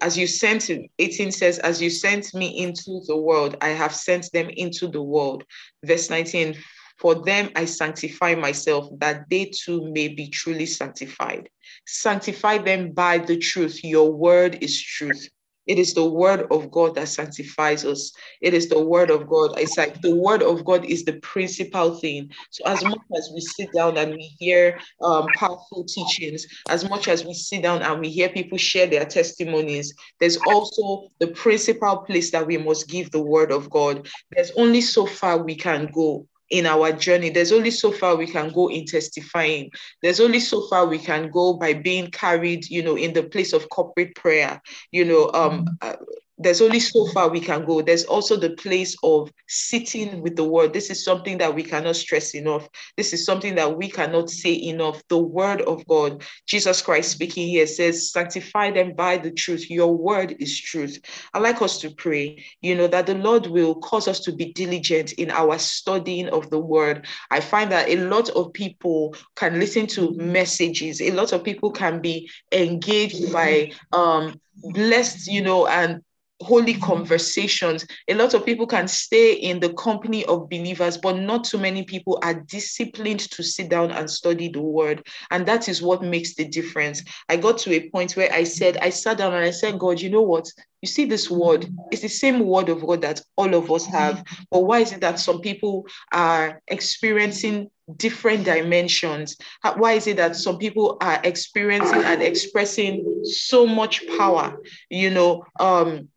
As 0.00 0.18
you 0.18 0.26
sent 0.26 0.68
him, 0.68 0.88
18 0.98 1.30
says, 1.30 1.58
as 1.60 1.80
you 1.80 1.90
sent 1.90 2.34
me 2.34 2.58
into 2.58 3.02
the 3.06 3.16
world, 3.16 3.56
I 3.60 3.68
have 3.68 3.94
sent 3.94 4.32
them 4.32 4.48
into 4.50 4.88
the 4.88 5.02
world. 5.02 5.44
Verse 5.84 6.10
19, 6.10 6.56
for 7.02 7.16
them 7.16 7.50
I 7.56 7.64
sanctify 7.64 8.36
myself, 8.36 8.88
that 8.98 9.28
they 9.28 9.46
too 9.46 9.90
may 9.92 10.06
be 10.06 10.28
truly 10.28 10.66
sanctified. 10.66 11.50
Sanctify 11.84 12.58
them 12.58 12.92
by 12.92 13.18
the 13.18 13.38
truth. 13.38 13.82
Your 13.82 14.12
word 14.12 14.62
is 14.62 14.80
truth. 14.80 15.28
It 15.66 15.80
is 15.80 15.94
the 15.94 16.04
word 16.04 16.46
of 16.52 16.70
God 16.70 16.94
that 16.94 17.08
sanctifies 17.08 17.84
us. 17.84 18.12
It 18.40 18.54
is 18.54 18.68
the 18.68 18.80
word 18.80 19.10
of 19.10 19.28
God. 19.28 19.58
It's 19.58 19.76
like 19.76 20.00
the 20.00 20.14
word 20.14 20.44
of 20.44 20.64
God 20.64 20.84
is 20.84 21.04
the 21.04 21.14
principal 21.14 21.96
thing. 21.96 22.30
So, 22.50 22.64
as 22.66 22.84
much 22.84 23.02
as 23.16 23.30
we 23.34 23.40
sit 23.40 23.72
down 23.72 23.96
and 23.96 24.12
we 24.14 24.36
hear 24.38 24.78
um, 25.00 25.32
powerful 25.32 25.84
teachings, 25.84 26.46
as 26.68 26.88
much 26.88 27.08
as 27.08 27.24
we 27.24 27.34
sit 27.34 27.62
down 27.62 27.82
and 27.82 28.00
we 28.00 28.10
hear 28.10 28.28
people 28.28 28.58
share 28.58 28.86
their 28.86 29.04
testimonies, 29.04 29.92
there's 30.20 30.36
also 30.36 31.08
the 31.18 31.28
principal 31.28 31.98
place 31.98 32.30
that 32.30 32.46
we 32.46 32.58
must 32.58 32.88
give 32.88 33.10
the 33.10 33.22
word 33.22 33.50
of 33.50 33.70
God. 33.70 34.08
There's 34.34 34.52
only 34.56 34.80
so 34.80 35.06
far 35.06 35.42
we 35.42 35.56
can 35.56 35.90
go 35.92 36.26
in 36.52 36.66
our 36.66 36.92
journey. 36.92 37.30
There's 37.30 37.50
only 37.50 37.70
so 37.70 37.90
far 37.90 38.14
we 38.14 38.26
can 38.26 38.50
go 38.50 38.68
in 38.68 38.84
testifying. 38.84 39.70
There's 40.02 40.20
only 40.20 40.38
so 40.38 40.68
far 40.68 40.86
we 40.86 40.98
can 40.98 41.30
go 41.30 41.54
by 41.54 41.72
being 41.72 42.10
carried, 42.10 42.68
you 42.68 42.82
know, 42.82 42.94
in 42.94 43.14
the 43.14 43.22
place 43.22 43.54
of 43.54 43.70
corporate 43.70 44.14
prayer. 44.14 44.60
You 44.92 45.06
know, 45.06 45.30
um, 45.32 45.64
mm-hmm. 45.64 45.74
uh, 45.80 45.96
there's 46.38 46.62
only 46.62 46.80
so 46.80 47.06
far 47.08 47.28
we 47.28 47.40
can 47.40 47.64
go. 47.64 47.82
There's 47.82 48.04
also 48.04 48.36
the 48.36 48.50
place 48.50 48.96
of 49.02 49.30
sitting 49.48 50.22
with 50.22 50.34
the 50.34 50.44
word. 50.44 50.72
This 50.72 50.90
is 50.90 51.04
something 51.04 51.38
that 51.38 51.54
we 51.54 51.62
cannot 51.62 51.96
stress 51.96 52.34
enough. 52.34 52.68
This 52.96 53.12
is 53.12 53.24
something 53.24 53.54
that 53.56 53.76
we 53.76 53.88
cannot 53.88 54.30
say 54.30 54.54
enough. 54.54 55.02
The 55.08 55.18
word 55.18 55.60
of 55.62 55.86
God, 55.86 56.24
Jesus 56.46 56.80
Christ 56.80 57.12
speaking 57.12 57.48
here 57.48 57.66
says, 57.66 58.10
Sanctify 58.10 58.70
them 58.72 58.94
by 58.94 59.18
the 59.18 59.30
truth. 59.30 59.70
Your 59.70 59.94
word 59.96 60.36
is 60.40 60.58
truth. 60.58 60.98
I 61.34 61.38
like 61.38 61.60
us 61.60 61.78
to 61.80 61.90
pray, 61.90 62.44
you 62.60 62.74
know, 62.74 62.86
that 62.88 63.06
the 63.06 63.14
Lord 63.14 63.46
will 63.46 63.74
cause 63.76 64.08
us 64.08 64.20
to 64.20 64.32
be 64.32 64.52
diligent 64.52 65.12
in 65.12 65.30
our 65.30 65.58
studying 65.58 66.28
of 66.30 66.50
the 66.50 66.58
word. 66.58 67.06
I 67.30 67.40
find 67.40 67.70
that 67.72 67.88
a 67.88 67.96
lot 67.96 68.30
of 68.30 68.52
people 68.52 69.14
can 69.36 69.60
listen 69.60 69.86
to 69.88 70.12
messages, 70.14 71.00
a 71.00 71.10
lot 71.10 71.32
of 71.32 71.44
people 71.44 71.70
can 71.70 72.00
be 72.00 72.30
engaged 72.50 73.32
by 73.32 73.72
um 73.92 74.40
blessed 74.62 75.26
you 75.26 75.42
know 75.42 75.66
and 75.66 76.02
holy 76.42 76.74
conversations. 76.74 77.86
A 78.08 78.14
lot 78.14 78.34
of 78.34 78.44
people 78.44 78.66
can 78.66 78.88
stay 78.88 79.34
in 79.34 79.60
the 79.60 79.72
company 79.74 80.24
of 80.26 80.48
believers, 80.48 80.96
but 80.96 81.16
not 81.18 81.44
too 81.44 81.58
many 81.58 81.84
people 81.84 82.18
are 82.22 82.34
disciplined 82.34 83.20
to 83.20 83.42
sit 83.42 83.68
down 83.68 83.90
and 83.90 84.10
study 84.10 84.48
the 84.48 84.60
word. 84.60 85.06
And 85.30 85.46
that 85.46 85.68
is 85.68 85.82
what 85.82 86.02
makes 86.02 86.34
the 86.34 86.44
difference. 86.44 87.02
I 87.28 87.36
got 87.36 87.58
to 87.58 87.72
a 87.74 87.88
point 87.90 88.12
where 88.16 88.32
I 88.32 88.44
said, 88.44 88.78
I 88.78 88.90
sat 88.90 89.18
down 89.18 89.34
and 89.34 89.44
I 89.44 89.50
said, 89.50 89.78
God, 89.78 90.00
you 90.00 90.10
know 90.10 90.22
what? 90.22 90.48
You 90.82 90.88
see, 90.88 91.04
this 91.04 91.30
word, 91.30 91.72
it's 91.92 92.02
the 92.02 92.08
same 92.08 92.40
word 92.40 92.68
of 92.68 92.84
God 92.84 93.02
that 93.02 93.20
all 93.36 93.54
of 93.54 93.70
us 93.70 93.86
have. 93.86 94.24
But 94.50 94.64
why 94.64 94.80
is 94.80 94.92
it 94.92 95.00
that 95.00 95.20
some 95.20 95.40
people 95.40 95.86
are 96.12 96.60
experiencing 96.66 97.70
different 97.96 98.44
dimensions? 98.44 99.36
Why 99.76 99.92
is 99.92 100.08
it 100.08 100.16
that 100.16 100.34
some 100.34 100.58
people 100.58 100.98
are 101.00 101.20
experiencing 101.22 102.02
and 102.02 102.20
expressing 102.20 103.22
so 103.24 103.64
much 103.64 104.04
power? 104.18 104.60
You 104.90 105.10
know, 105.10 105.44
um, 105.60 106.08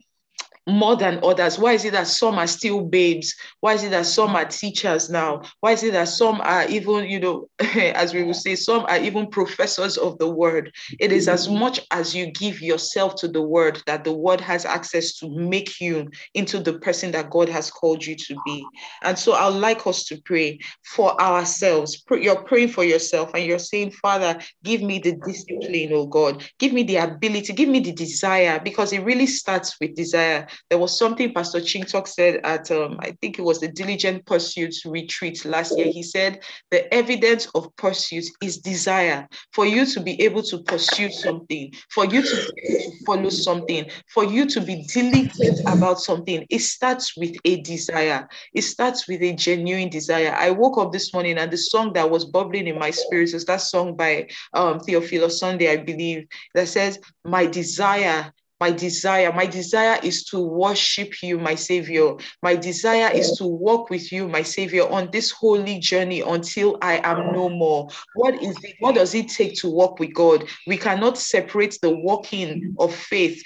more 0.67 0.95
than 0.95 1.19
others? 1.23 1.59
Why 1.59 1.73
is 1.73 1.85
it 1.85 1.91
that 1.91 2.07
some 2.07 2.37
are 2.37 2.47
still 2.47 2.81
babes? 2.81 3.33
Why 3.59 3.73
is 3.73 3.83
it 3.83 3.89
that 3.91 4.05
some 4.05 4.35
are 4.35 4.45
teachers 4.45 5.09
now? 5.09 5.41
Why 5.59 5.71
is 5.73 5.83
it 5.83 5.93
that 5.93 6.07
some 6.07 6.41
are 6.41 6.67
even, 6.67 7.05
you 7.05 7.19
know, 7.19 7.49
as 7.59 8.13
we 8.13 8.23
will 8.23 8.33
say, 8.33 8.55
some 8.55 8.85
are 8.85 8.97
even 8.97 9.27
professors 9.27 9.97
of 9.97 10.17
the 10.17 10.29
word? 10.29 10.71
It 10.99 11.11
is 11.11 11.27
as 11.27 11.47
much 11.49 11.81
as 11.91 12.15
you 12.15 12.31
give 12.31 12.61
yourself 12.61 13.15
to 13.15 13.27
the 13.27 13.41
word 13.41 13.81
that 13.85 14.03
the 14.03 14.13
word 14.13 14.41
has 14.41 14.65
access 14.65 15.17
to 15.19 15.29
make 15.29 15.79
you 15.79 16.09
into 16.33 16.59
the 16.59 16.79
person 16.79 17.11
that 17.11 17.29
God 17.29 17.49
has 17.49 17.69
called 17.69 18.05
you 18.05 18.15
to 18.15 18.35
be. 18.45 18.65
And 19.03 19.17
so 19.17 19.33
I'd 19.33 19.49
like 19.49 19.85
us 19.85 20.05
to 20.05 20.21
pray 20.21 20.59
for 20.83 21.19
ourselves. 21.21 22.03
You're 22.09 22.43
praying 22.43 22.69
for 22.69 22.83
yourself 22.83 23.31
and 23.33 23.45
you're 23.45 23.59
saying, 23.59 23.91
Father, 23.91 24.39
give 24.63 24.81
me 24.81 24.99
the 24.99 25.15
discipline, 25.25 25.91
oh 25.93 26.07
God. 26.07 26.43
Give 26.59 26.73
me 26.73 26.83
the 26.83 26.97
ability, 26.97 27.53
give 27.53 27.69
me 27.69 27.79
the 27.79 27.91
desire, 27.91 28.59
because 28.63 28.93
it 28.93 29.03
really 29.03 29.27
starts 29.27 29.75
with 29.79 29.95
desire 29.95 30.47
there 30.69 30.79
was 30.79 30.97
something 30.97 31.33
Pastor 31.33 31.59
Chingtok 31.59 32.07
said 32.07 32.41
at, 32.43 32.71
um, 32.71 32.97
I 32.99 33.11
think 33.21 33.39
it 33.39 33.43
was 33.43 33.59
the 33.59 33.67
Diligent 33.67 34.25
Pursuits 34.25 34.85
retreat 34.85 35.45
last 35.45 35.77
year. 35.77 35.91
He 35.91 36.03
said, 36.03 36.41
the 36.71 36.91
evidence 36.93 37.47
of 37.55 37.75
pursuit 37.75 38.25
is 38.41 38.57
desire. 38.57 39.27
For 39.53 39.65
you 39.65 39.85
to 39.85 39.99
be 39.99 40.21
able 40.21 40.43
to 40.43 40.59
pursue 40.63 41.11
something, 41.11 41.73
for 41.91 42.05
you 42.05 42.21
to, 42.21 42.35
to 42.45 42.91
follow 43.05 43.29
something, 43.29 43.89
for 44.13 44.23
you 44.23 44.45
to 44.47 44.61
be 44.61 44.85
diligent 44.93 45.59
about 45.67 45.99
something, 45.99 46.45
it 46.49 46.59
starts 46.59 47.15
with 47.17 47.35
a 47.45 47.61
desire. 47.61 48.27
It 48.53 48.63
starts 48.63 49.07
with 49.07 49.21
a 49.21 49.33
genuine 49.33 49.89
desire. 49.89 50.33
I 50.37 50.51
woke 50.51 50.77
up 50.77 50.91
this 50.91 51.13
morning 51.13 51.37
and 51.37 51.51
the 51.51 51.57
song 51.57 51.93
that 51.93 52.09
was 52.09 52.25
bubbling 52.25 52.67
in 52.67 52.79
my 52.79 52.91
spirit 52.91 53.33
was 53.33 53.45
that 53.45 53.61
song 53.61 53.95
by 53.95 54.27
um, 54.53 54.79
Theophilus 54.79 55.39
Sunday, 55.39 55.71
I 55.71 55.77
believe, 55.77 56.27
that 56.53 56.67
says, 56.67 56.99
My 57.23 57.45
desire 57.45 58.31
my 58.59 58.71
desire, 58.71 59.33
my 59.33 59.45
desire 59.45 59.99
is 60.01 60.23
to 60.25 60.39
worship 60.39 61.21
you, 61.21 61.37
my 61.37 61.55
Savior. 61.55 62.15
My 62.41 62.55
desire 62.55 63.11
is 63.13 63.33
to 63.33 63.45
walk 63.45 63.89
with 63.89 64.11
you, 64.11 64.27
my 64.27 64.43
Savior, 64.43 64.87
on 64.87 65.09
this 65.11 65.31
holy 65.31 65.79
journey 65.79 66.21
until 66.21 66.77
I 66.81 67.01
am 67.03 67.33
no 67.33 67.49
more. 67.49 67.89
What 68.13 68.41
is 68.41 68.55
it? 68.63 68.75
What 68.79 68.95
does 68.95 69.13
it 69.13 69.29
take 69.29 69.55
to 69.57 69.69
walk 69.69 69.99
with 69.99 70.13
God? 70.13 70.47
We 70.67 70.77
cannot 70.77 71.17
separate 71.17 71.77
the 71.81 71.89
walking 71.89 72.75
of 72.79 72.95
faith 72.95 73.43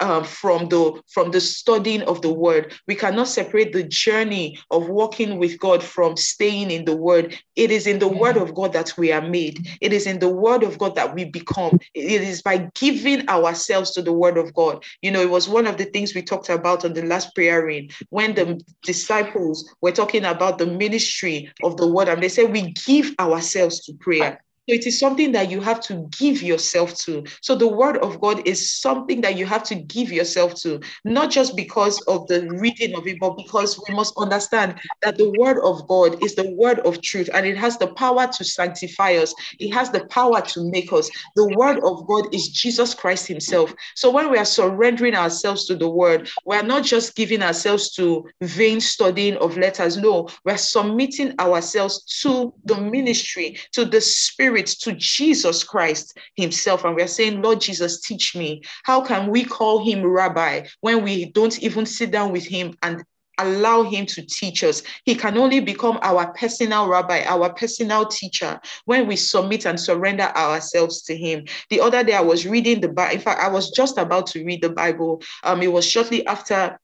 uh, 0.00 0.22
from 0.22 0.68
the 0.68 1.00
from 1.10 1.30
the 1.30 1.40
studying 1.40 2.02
of 2.02 2.22
the 2.22 2.32
word. 2.32 2.74
We 2.86 2.94
cannot 2.94 3.28
separate 3.28 3.72
the 3.72 3.84
journey 3.84 4.58
of 4.70 4.88
walking 4.88 5.38
with 5.38 5.58
god 5.58 5.82
from 5.82 6.16
staying 6.16 6.70
in 6.70 6.84
the 6.84 6.96
word. 6.96 7.38
It 7.54 7.70
is 7.70 7.86
in 7.86 7.98
the 7.98 8.08
word 8.08 8.36
of 8.36 8.54
god 8.54 8.72
that 8.74 8.96
we 8.96 9.12
are 9.12 9.26
made. 9.26 9.66
It 9.80 9.92
is 9.92 10.06
in 10.06 10.18
the 10.18 10.28
word 10.28 10.62
of 10.62 10.78
god 10.78 10.94
that 10.96 11.14
we 11.14 11.24
become. 11.24 11.78
It 11.94 12.22
is 12.22 12.42
by 12.42 12.68
giving 12.74 13.28
ourselves 13.28 13.92
to 13.92 14.02
the 14.02 14.12
word 14.12 14.38
of 14.38 14.54
god. 14.54 14.84
You 15.02 15.10
know 15.10 15.20
it 15.20 15.30
was 15.30 15.48
one 15.48 15.66
of 15.66 15.78
the 15.78 15.86
things 15.86 16.14
we 16.14 16.22
talked 16.22 16.48
about 16.48 16.84
on 16.84 16.92
the 16.92 17.02
last 17.02 17.34
prayer 17.34 17.64
ring 17.64 17.90
when 18.10 18.34
the 18.34 18.60
disciples 18.82 19.72
were 19.80 19.92
talking 19.92 20.24
about 20.24 20.58
the 20.58 20.66
ministry 20.66 21.52
of 21.62 21.76
the 21.76 21.86
word 21.86 22.08
and 22.08 22.22
they 22.22 22.28
said 22.28 22.52
we 22.52 22.72
give 22.72 23.14
ourselves 23.18 23.80
to 23.84 23.94
prayer 23.94 24.40
So 24.68 24.74
it 24.74 24.86
is 24.86 24.98
something 24.98 25.30
that 25.32 25.48
you 25.48 25.60
have 25.60 25.80
to 25.82 26.08
give 26.18 26.42
yourself 26.42 26.96
to. 27.04 27.24
So 27.40 27.54
the 27.54 27.68
word 27.68 27.98
of 27.98 28.20
God 28.20 28.46
is 28.48 28.72
something 28.72 29.20
that 29.20 29.36
you 29.36 29.46
have 29.46 29.62
to 29.64 29.76
give 29.76 30.10
yourself 30.10 30.56
to, 30.62 30.80
not 31.04 31.30
just 31.30 31.54
because 31.54 32.00
of 32.02 32.26
the 32.26 32.48
reading 32.50 32.96
of 32.96 33.06
it, 33.06 33.20
but 33.20 33.36
because 33.36 33.80
we 33.88 33.94
must 33.94 34.14
understand 34.18 34.80
that 35.02 35.18
the 35.18 35.30
word 35.38 35.58
of 35.62 35.86
God 35.86 36.20
is 36.20 36.34
the 36.34 36.50
word 36.54 36.80
of 36.80 37.00
truth 37.00 37.30
and 37.32 37.46
it 37.46 37.56
has 37.56 37.78
the 37.78 37.86
power 37.94 38.26
to 38.26 38.44
sanctify 38.44 39.14
us, 39.14 39.32
it 39.60 39.72
has 39.72 39.90
the 39.90 40.04
power 40.06 40.40
to 40.40 40.68
make 40.72 40.92
us. 40.92 41.08
The 41.36 41.48
word 41.54 41.78
of 41.84 42.04
God 42.08 42.34
is 42.34 42.48
Jesus 42.48 42.92
Christ 42.92 43.28
Himself. 43.28 43.72
So 43.94 44.10
when 44.10 44.32
we 44.32 44.38
are 44.38 44.44
surrendering 44.44 45.14
ourselves 45.14 45.66
to 45.66 45.76
the 45.76 45.88
word, 45.88 46.28
we 46.44 46.56
are 46.56 46.64
not 46.64 46.82
just 46.82 47.14
giving 47.14 47.40
ourselves 47.42 47.94
to 47.94 48.28
vain 48.42 48.80
studying 48.80 49.36
of 49.36 49.56
letters. 49.56 49.96
No, 49.96 50.28
we're 50.44 50.56
submitting 50.56 51.38
ourselves 51.38 52.02
to 52.22 52.52
the 52.64 52.80
ministry, 52.80 53.58
to 53.72 53.84
the 53.84 54.00
spirit, 54.00 54.55
to 54.64 54.92
Jesus 54.92 55.62
Christ 55.62 56.18
Himself. 56.36 56.84
And 56.84 56.94
we're 56.94 57.06
saying, 57.06 57.42
Lord 57.42 57.60
Jesus, 57.60 58.00
teach 58.00 58.34
me. 58.34 58.62
How 58.84 59.00
can 59.00 59.30
we 59.30 59.44
call 59.44 59.84
Him 59.84 60.04
rabbi 60.04 60.66
when 60.80 61.02
we 61.02 61.26
don't 61.26 61.62
even 61.62 61.86
sit 61.86 62.10
down 62.10 62.32
with 62.32 62.44
Him 62.44 62.74
and 62.82 63.04
allow 63.38 63.82
him 63.82 64.06
to 64.06 64.24
teach 64.26 64.64
us. 64.64 64.82
He 65.04 65.14
can 65.14 65.36
only 65.38 65.60
become 65.60 65.98
our 66.02 66.32
personal 66.32 66.88
rabbi, 66.88 67.22
our 67.24 67.52
personal 67.52 68.06
teacher 68.06 68.60
when 68.84 69.06
we 69.06 69.16
submit 69.16 69.66
and 69.66 69.78
surrender 69.78 70.24
ourselves 70.36 71.02
to 71.02 71.16
him. 71.16 71.44
The 71.70 71.80
other 71.80 72.02
day 72.02 72.14
I 72.14 72.20
was 72.20 72.46
reading 72.46 72.80
the 72.80 72.88
Bible. 72.88 73.14
In 73.14 73.20
fact, 73.20 73.42
I 73.42 73.48
was 73.48 73.70
just 73.70 73.98
about 73.98 74.26
to 74.28 74.44
read 74.44 74.62
the 74.62 74.70
Bible. 74.70 75.22
Um, 75.44 75.62
it 75.62 75.72
was 75.72 75.86
shortly 75.86 76.26
after 76.26 76.78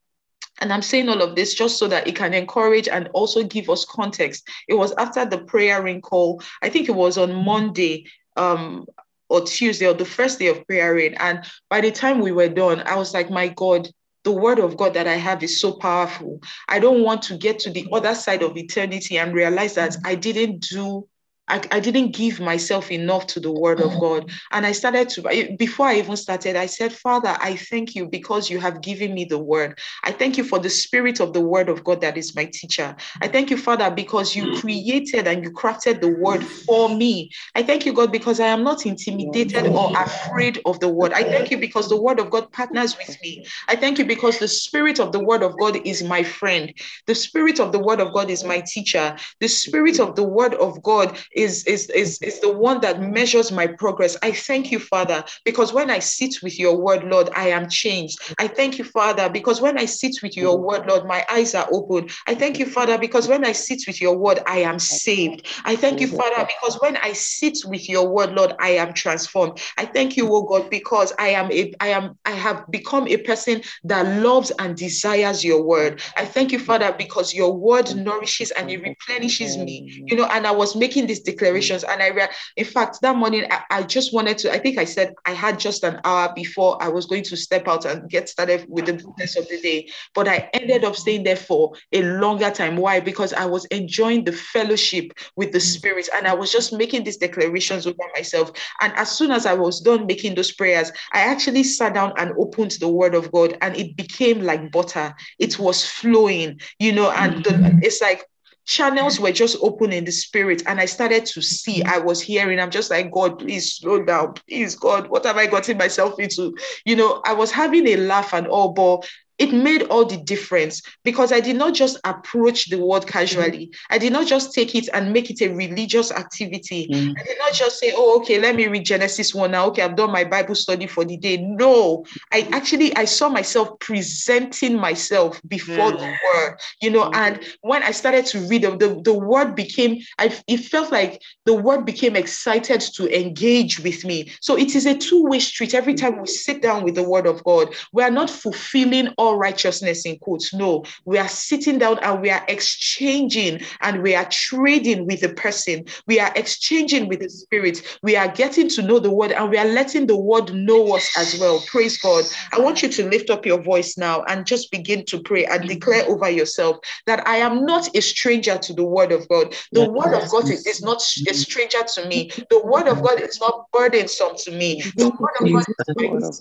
and 0.62 0.72
I'm 0.72 0.80
saying 0.80 1.08
all 1.08 1.20
of 1.20 1.34
this 1.34 1.54
just 1.54 1.76
so 1.76 1.88
that 1.88 2.06
it 2.06 2.14
can 2.14 2.32
encourage 2.32 2.86
and 2.86 3.08
also 3.14 3.42
give 3.42 3.68
us 3.68 3.84
context. 3.84 4.48
It 4.68 4.74
was 4.74 4.92
after 4.92 5.24
the 5.24 5.38
prayer 5.38 5.82
ring 5.82 6.00
call. 6.00 6.40
I 6.62 6.68
think 6.68 6.88
it 6.88 6.94
was 6.94 7.18
on 7.18 7.44
Monday 7.44 8.06
um, 8.36 8.86
or 9.28 9.40
Tuesday 9.40 9.88
or 9.88 9.94
the 9.94 10.04
first 10.04 10.38
day 10.38 10.46
of 10.46 10.64
prayer 10.68 10.94
ring. 10.94 11.14
And 11.16 11.44
by 11.68 11.80
the 11.80 11.90
time 11.90 12.20
we 12.20 12.30
were 12.30 12.48
done, 12.48 12.80
I 12.86 12.94
was 12.94 13.12
like, 13.12 13.28
my 13.28 13.48
God, 13.48 13.90
the 14.22 14.30
word 14.30 14.60
of 14.60 14.76
God 14.76 14.94
that 14.94 15.08
I 15.08 15.16
have 15.16 15.42
is 15.42 15.60
so 15.60 15.72
powerful. 15.72 16.40
I 16.68 16.78
don't 16.78 17.02
want 17.02 17.22
to 17.22 17.36
get 17.36 17.58
to 17.60 17.70
the 17.70 17.88
other 17.90 18.14
side 18.14 18.44
of 18.44 18.56
eternity 18.56 19.18
and 19.18 19.34
realize 19.34 19.74
that 19.74 19.96
I 20.04 20.14
didn't 20.14 20.60
do 20.60 21.08
I, 21.48 21.60
I 21.72 21.80
didn't 21.80 22.12
give 22.12 22.40
myself 22.40 22.90
enough 22.92 23.26
to 23.28 23.40
the 23.40 23.50
word 23.50 23.80
of 23.80 23.90
mm-hmm. 23.90 24.00
God. 24.00 24.30
And 24.52 24.64
I 24.64 24.72
started 24.72 25.08
to, 25.10 25.54
before 25.58 25.86
I 25.86 25.98
even 25.98 26.16
started, 26.16 26.54
I 26.54 26.66
said, 26.66 26.92
Father, 26.92 27.36
I 27.40 27.56
thank 27.56 27.94
you 27.94 28.06
because 28.08 28.48
you 28.48 28.60
have 28.60 28.80
given 28.80 29.12
me 29.12 29.24
the 29.24 29.38
word. 29.38 29.78
I 30.04 30.12
thank 30.12 30.38
you 30.38 30.44
for 30.44 30.60
the 30.60 30.70
spirit 30.70 31.20
of 31.20 31.32
the 31.32 31.40
word 31.40 31.68
of 31.68 31.82
God 31.82 32.00
that 32.02 32.16
is 32.16 32.36
my 32.36 32.48
teacher. 32.52 32.94
I 33.20 33.28
thank 33.28 33.50
you, 33.50 33.56
Father, 33.56 33.90
because 33.90 34.36
you 34.36 34.44
mm-hmm. 34.44 34.60
created 34.60 35.26
and 35.26 35.42
you 35.42 35.50
crafted 35.50 36.00
the 36.00 36.16
word 36.16 36.44
for 36.44 36.88
me. 36.88 37.30
I 37.56 37.64
thank 37.64 37.86
you, 37.86 37.92
God, 37.92 38.12
because 38.12 38.38
I 38.38 38.46
am 38.46 38.62
not 38.62 38.86
intimidated 38.86 39.66
or 39.66 39.90
mm-hmm. 39.90 40.02
afraid 40.02 40.60
of 40.64 40.78
the 40.78 40.88
word. 40.88 41.12
I 41.12 41.24
thank 41.24 41.50
you 41.50 41.58
because 41.58 41.88
the 41.88 42.00
word 42.00 42.20
of 42.20 42.30
God 42.30 42.52
partners 42.52 42.96
with 42.96 43.20
me. 43.20 43.44
I 43.68 43.74
thank 43.74 43.98
you 43.98 44.04
because 44.04 44.38
the 44.38 44.48
spirit 44.48 45.00
of 45.00 45.10
the 45.10 45.22
word 45.22 45.42
of 45.42 45.58
God 45.58 45.76
is 45.84 46.04
my 46.04 46.22
friend. 46.22 46.72
The 47.06 47.16
spirit 47.16 47.58
of 47.58 47.72
the 47.72 47.80
word 47.80 48.00
of 48.00 48.12
God 48.14 48.30
is 48.30 48.44
my 48.44 48.60
teacher. 48.60 49.16
The 49.40 49.48
spirit 49.48 49.98
of 49.98 50.14
the 50.14 50.22
word 50.24 50.54
of 50.54 50.80
God 50.82 51.18
is, 51.34 51.64
is, 51.64 51.88
is, 51.90 52.18
is 52.22 52.40
the 52.40 52.52
one 52.52 52.80
that 52.80 53.00
measures 53.00 53.52
my 53.52 53.66
progress. 53.66 54.16
I 54.22 54.32
thank 54.32 54.70
you, 54.70 54.78
Father, 54.78 55.24
because 55.44 55.72
when 55.72 55.90
I 55.90 55.98
sit 55.98 56.36
with 56.42 56.58
your 56.58 56.76
word, 56.76 57.04
Lord, 57.04 57.30
I 57.34 57.48
am 57.48 57.68
changed. 57.68 58.34
I 58.38 58.48
thank 58.48 58.78
you, 58.78 58.84
Father, 58.84 59.28
because 59.28 59.60
when 59.60 59.78
I 59.78 59.84
sit 59.86 60.22
with 60.22 60.36
your 60.36 60.58
word, 60.58 60.86
Lord, 60.86 61.06
my 61.06 61.24
eyes 61.30 61.54
are 61.54 61.68
open. 61.72 62.08
I 62.26 62.34
thank 62.34 62.58
you, 62.58 62.66
Father, 62.66 62.98
because 62.98 63.28
when 63.28 63.44
I 63.44 63.52
sit 63.52 63.82
with 63.86 64.00
your 64.00 64.16
word, 64.16 64.40
I 64.46 64.58
am 64.58 64.78
saved. 64.78 65.46
I 65.64 65.76
thank 65.76 66.00
you, 66.00 66.08
Father, 66.08 66.46
because 66.46 66.78
when 66.80 66.96
I 66.98 67.12
sit 67.12 67.58
with 67.64 67.88
your 67.88 68.08
word, 68.08 68.32
Lord, 68.32 68.54
I 68.58 68.70
am 68.70 68.92
transformed. 68.92 69.60
I 69.78 69.86
thank 69.86 70.16
you, 70.16 70.28
oh 70.34 70.42
God, 70.42 70.70
because 70.70 71.12
I 71.18 71.28
am 71.28 71.50
a 71.50 71.72
I 71.80 71.88
am 71.88 72.18
I 72.24 72.32
have 72.32 72.70
become 72.70 73.08
a 73.08 73.16
person 73.18 73.62
that 73.84 74.22
loves 74.22 74.52
and 74.58 74.76
desires 74.76 75.44
your 75.44 75.62
word. 75.62 76.02
I 76.16 76.24
thank 76.24 76.52
you, 76.52 76.58
Father, 76.58 76.94
because 76.96 77.34
your 77.34 77.56
word 77.56 77.94
nourishes 77.96 78.50
and 78.52 78.70
it 78.70 78.82
replenishes 78.82 79.58
me. 79.58 80.02
You 80.06 80.16
know, 80.16 80.26
and 80.26 80.46
I 80.46 80.50
was 80.50 80.76
making 80.76 81.06
this 81.06 81.21
declarations. 81.22 81.84
Mm. 81.84 81.92
And 81.92 82.02
I 82.02 82.10
read, 82.10 82.30
in 82.56 82.64
fact, 82.64 82.98
that 83.02 83.16
morning, 83.16 83.46
I, 83.50 83.62
I, 83.70 83.82
just 83.82 84.12
wanted 84.12 84.38
to, 84.38 84.52
I 84.52 84.58
think 84.58 84.78
I 84.78 84.84
said 84.84 85.14
I 85.24 85.32
had 85.32 85.58
just 85.58 85.84
an 85.84 86.00
hour 86.04 86.32
before 86.34 86.82
I 86.82 86.88
was 86.88 87.06
going 87.06 87.22
to 87.24 87.36
step 87.36 87.68
out 87.68 87.84
and 87.84 88.08
get 88.08 88.28
started 88.28 88.66
with 88.68 88.86
the 88.86 88.94
business 88.94 89.36
of 89.36 89.48
the 89.48 89.60
day. 89.60 89.88
But 90.14 90.28
I 90.28 90.50
ended 90.54 90.84
up 90.84 90.96
staying 90.96 91.24
there 91.24 91.36
for 91.36 91.72
a 91.92 92.02
longer 92.02 92.50
time. 92.50 92.76
Why? 92.76 93.00
Because 93.00 93.32
I 93.32 93.46
was 93.46 93.64
enjoying 93.66 94.24
the 94.24 94.32
fellowship 94.32 95.12
with 95.36 95.52
the 95.52 95.58
mm. 95.58 95.62
Spirit 95.62 96.08
and 96.14 96.26
I 96.26 96.34
was 96.34 96.52
just 96.52 96.72
making 96.72 97.04
these 97.04 97.16
declarations 97.16 97.86
over 97.86 97.96
myself. 98.14 98.52
And 98.80 98.92
as 98.94 99.10
soon 99.10 99.30
as 99.30 99.46
I 99.46 99.54
was 99.54 99.80
done 99.80 100.06
making 100.06 100.34
those 100.34 100.52
prayers, 100.52 100.90
I 101.12 101.20
actually 101.20 101.64
sat 101.64 101.94
down 101.94 102.12
and 102.18 102.32
opened 102.38 102.72
the 102.72 102.88
Word 102.88 103.14
of 103.14 103.30
God 103.32 103.56
and 103.60 103.76
it 103.76 103.96
became 103.96 104.42
like 104.42 104.70
butter. 104.72 105.14
It 105.38 105.58
was 105.58 105.84
flowing, 105.84 106.60
you 106.78 106.92
know, 106.92 107.10
and 107.10 107.44
the, 107.44 107.50
mm. 107.50 107.80
it's 107.82 108.00
like 108.00 108.26
channels 108.64 109.18
were 109.18 109.32
just 109.32 109.56
open 109.60 109.92
in 109.92 110.04
the 110.04 110.12
spirit 110.12 110.62
and 110.66 110.80
i 110.80 110.84
started 110.84 111.26
to 111.26 111.42
see 111.42 111.82
i 111.82 111.98
was 111.98 112.20
hearing 112.20 112.60
i'm 112.60 112.70
just 112.70 112.90
like 112.90 113.10
god 113.10 113.38
please 113.38 113.74
slow 113.74 114.04
down. 114.04 114.34
Please 114.48 114.76
god 114.76 115.08
what 115.08 115.24
have 115.24 115.36
i 115.36 115.46
gotten 115.46 115.76
myself 115.76 116.18
into? 116.20 116.56
You 116.84 116.96
know 116.96 117.20
i 117.24 117.32
was 117.32 117.50
having 117.50 117.86
a 117.88 117.96
laugh 117.96 118.32
and 118.32 118.46
all 118.46 118.72
but 118.72 119.08
it 119.42 119.52
made 119.52 119.82
all 119.84 120.04
the 120.04 120.18
difference 120.18 120.82
because 121.02 121.32
I 121.32 121.40
did 121.40 121.56
not 121.56 121.74
just 121.74 121.98
approach 122.04 122.70
the 122.70 122.78
word 122.78 123.08
casually. 123.08 123.66
Mm-hmm. 123.66 123.94
I 123.94 123.98
did 123.98 124.12
not 124.12 124.28
just 124.28 124.54
take 124.54 124.76
it 124.76 124.88
and 124.94 125.12
make 125.12 125.30
it 125.30 125.42
a 125.42 125.48
religious 125.52 126.12
activity. 126.12 126.86
Mm-hmm. 126.86 127.14
I 127.18 127.22
did 127.24 127.38
not 127.38 127.52
just 127.52 127.80
say, 127.80 127.92
oh, 127.96 128.20
okay, 128.20 128.38
let 128.38 128.54
me 128.54 128.68
read 128.68 128.84
Genesis 128.84 129.34
1 129.34 129.50
now. 129.50 129.66
Okay, 129.66 129.82
I've 129.82 129.96
done 129.96 130.12
my 130.12 130.22
Bible 130.22 130.54
study 130.54 130.86
for 130.86 131.04
the 131.04 131.16
day. 131.16 131.38
No, 131.38 132.04
I 132.30 132.48
actually 132.52 132.94
I 132.94 133.04
saw 133.04 133.28
myself 133.28 133.80
presenting 133.80 134.78
myself 134.78 135.40
before 135.48 135.90
mm-hmm. 135.90 135.98
the 135.98 136.16
word, 136.34 136.58
you 136.80 136.90
know, 136.90 137.06
mm-hmm. 137.06 137.14
and 137.16 137.44
when 137.62 137.82
I 137.82 137.90
started 137.90 138.26
to 138.26 138.38
read 138.46 138.62
the, 138.62 138.76
the, 138.76 139.02
the 139.02 139.14
word 139.14 139.56
became, 139.56 139.98
I 140.20 140.38
it 140.46 140.58
felt 140.58 140.92
like 140.92 141.20
the 141.46 141.54
word 141.54 141.84
became 141.84 142.14
excited 142.14 142.80
to 142.94 143.20
engage 143.20 143.80
with 143.80 144.04
me. 144.04 144.30
So 144.40 144.56
it 144.56 144.76
is 144.76 144.86
a 144.86 144.96
two-way 144.96 145.40
street. 145.40 145.74
Every 145.74 145.94
time 145.94 146.20
we 146.20 146.28
sit 146.28 146.62
down 146.62 146.84
with 146.84 146.94
the 146.94 147.02
word 147.02 147.26
of 147.26 147.42
God, 147.42 147.74
we 147.92 148.04
are 148.04 148.10
not 148.10 148.30
fulfilling 148.30 149.08
all 149.18 149.31
righteousness 149.36 150.06
in 150.06 150.18
quotes. 150.18 150.54
No, 150.54 150.84
we 151.04 151.18
are 151.18 151.28
sitting 151.28 151.78
down 151.78 151.98
and 152.00 152.20
we 152.20 152.30
are 152.30 152.44
exchanging 152.48 153.60
and 153.80 154.02
we 154.02 154.14
are 154.14 154.26
trading 154.30 155.06
with 155.06 155.20
the 155.20 155.30
person. 155.30 155.84
We 156.06 156.20
are 156.20 156.32
exchanging 156.36 157.08
with 157.08 157.20
the 157.20 157.30
spirit. 157.30 157.98
We 158.02 158.16
are 158.16 158.28
getting 158.28 158.68
to 158.70 158.82
know 158.82 158.98
the 158.98 159.10
word 159.10 159.32
and 159.32 159.50
we 159.50 159.58
are 159.58 159.66
letting 159.66 160.06
the 160.06 160.16
word 160.16 160.52
know 160.54 160.94
us 160.94 161.16
as 161.16 161.38
well. 161.40 161.60
Praise 161.66 161.98
God. 161.98 162.24
I 162.52 162.60
want 162.60 162.82
you 162.82 162.88
to 162.88 163.08
lift 163.08 163.30
up 163.30 163.46
your 163.46 163.60
voice 163.62 163.96
now 163.96 164.22
and 164.24 164.46
just 164.46 164.70
begin 164.70 165.04
to 165.06 165.20
pray 165.20 165.44
and 165.46 165.68
declare 165.68 166.04
over 166.08 166.30
yourself 166.30 166.78
that 167.06 167.26
I 167.26 167.36
am 167.36 167.64
not 167.64 167.94
a 167.96 168.02
stranger 168.02 168.58
to 168.58 168.72
the 168.72 168.84
word 168.84 169.12
of 169.12 169.28
God. 169.28 169.54
The 169.72 169.90
word 169.90 170.14
of 170.14 170.28
God 170.30 170.50
is, 170.50 170.66
is 170.66 170.82
not 170.82 170.98
a 170.98 171.34
stranger 171.34 171.82
to 171.94 172.08
me. 172.08 172.30
The 172.50 172.62
word 172.64 172.88
of 172.88 173.02
God 173.02 173.20
is 173.20 173.40
not 173.40 173.66
burdensome 173.72 174.36
to 174.38 174.50
me. 174.52 174.82
The 174.96 175.06
word 175.06 175.36
of 175.40 175.50
God 175.52 175.64
is 175.96 176.40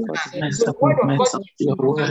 the 0.59 0.75
word 0.79 0.97
of 1.01 1.17
God 1.17 1.41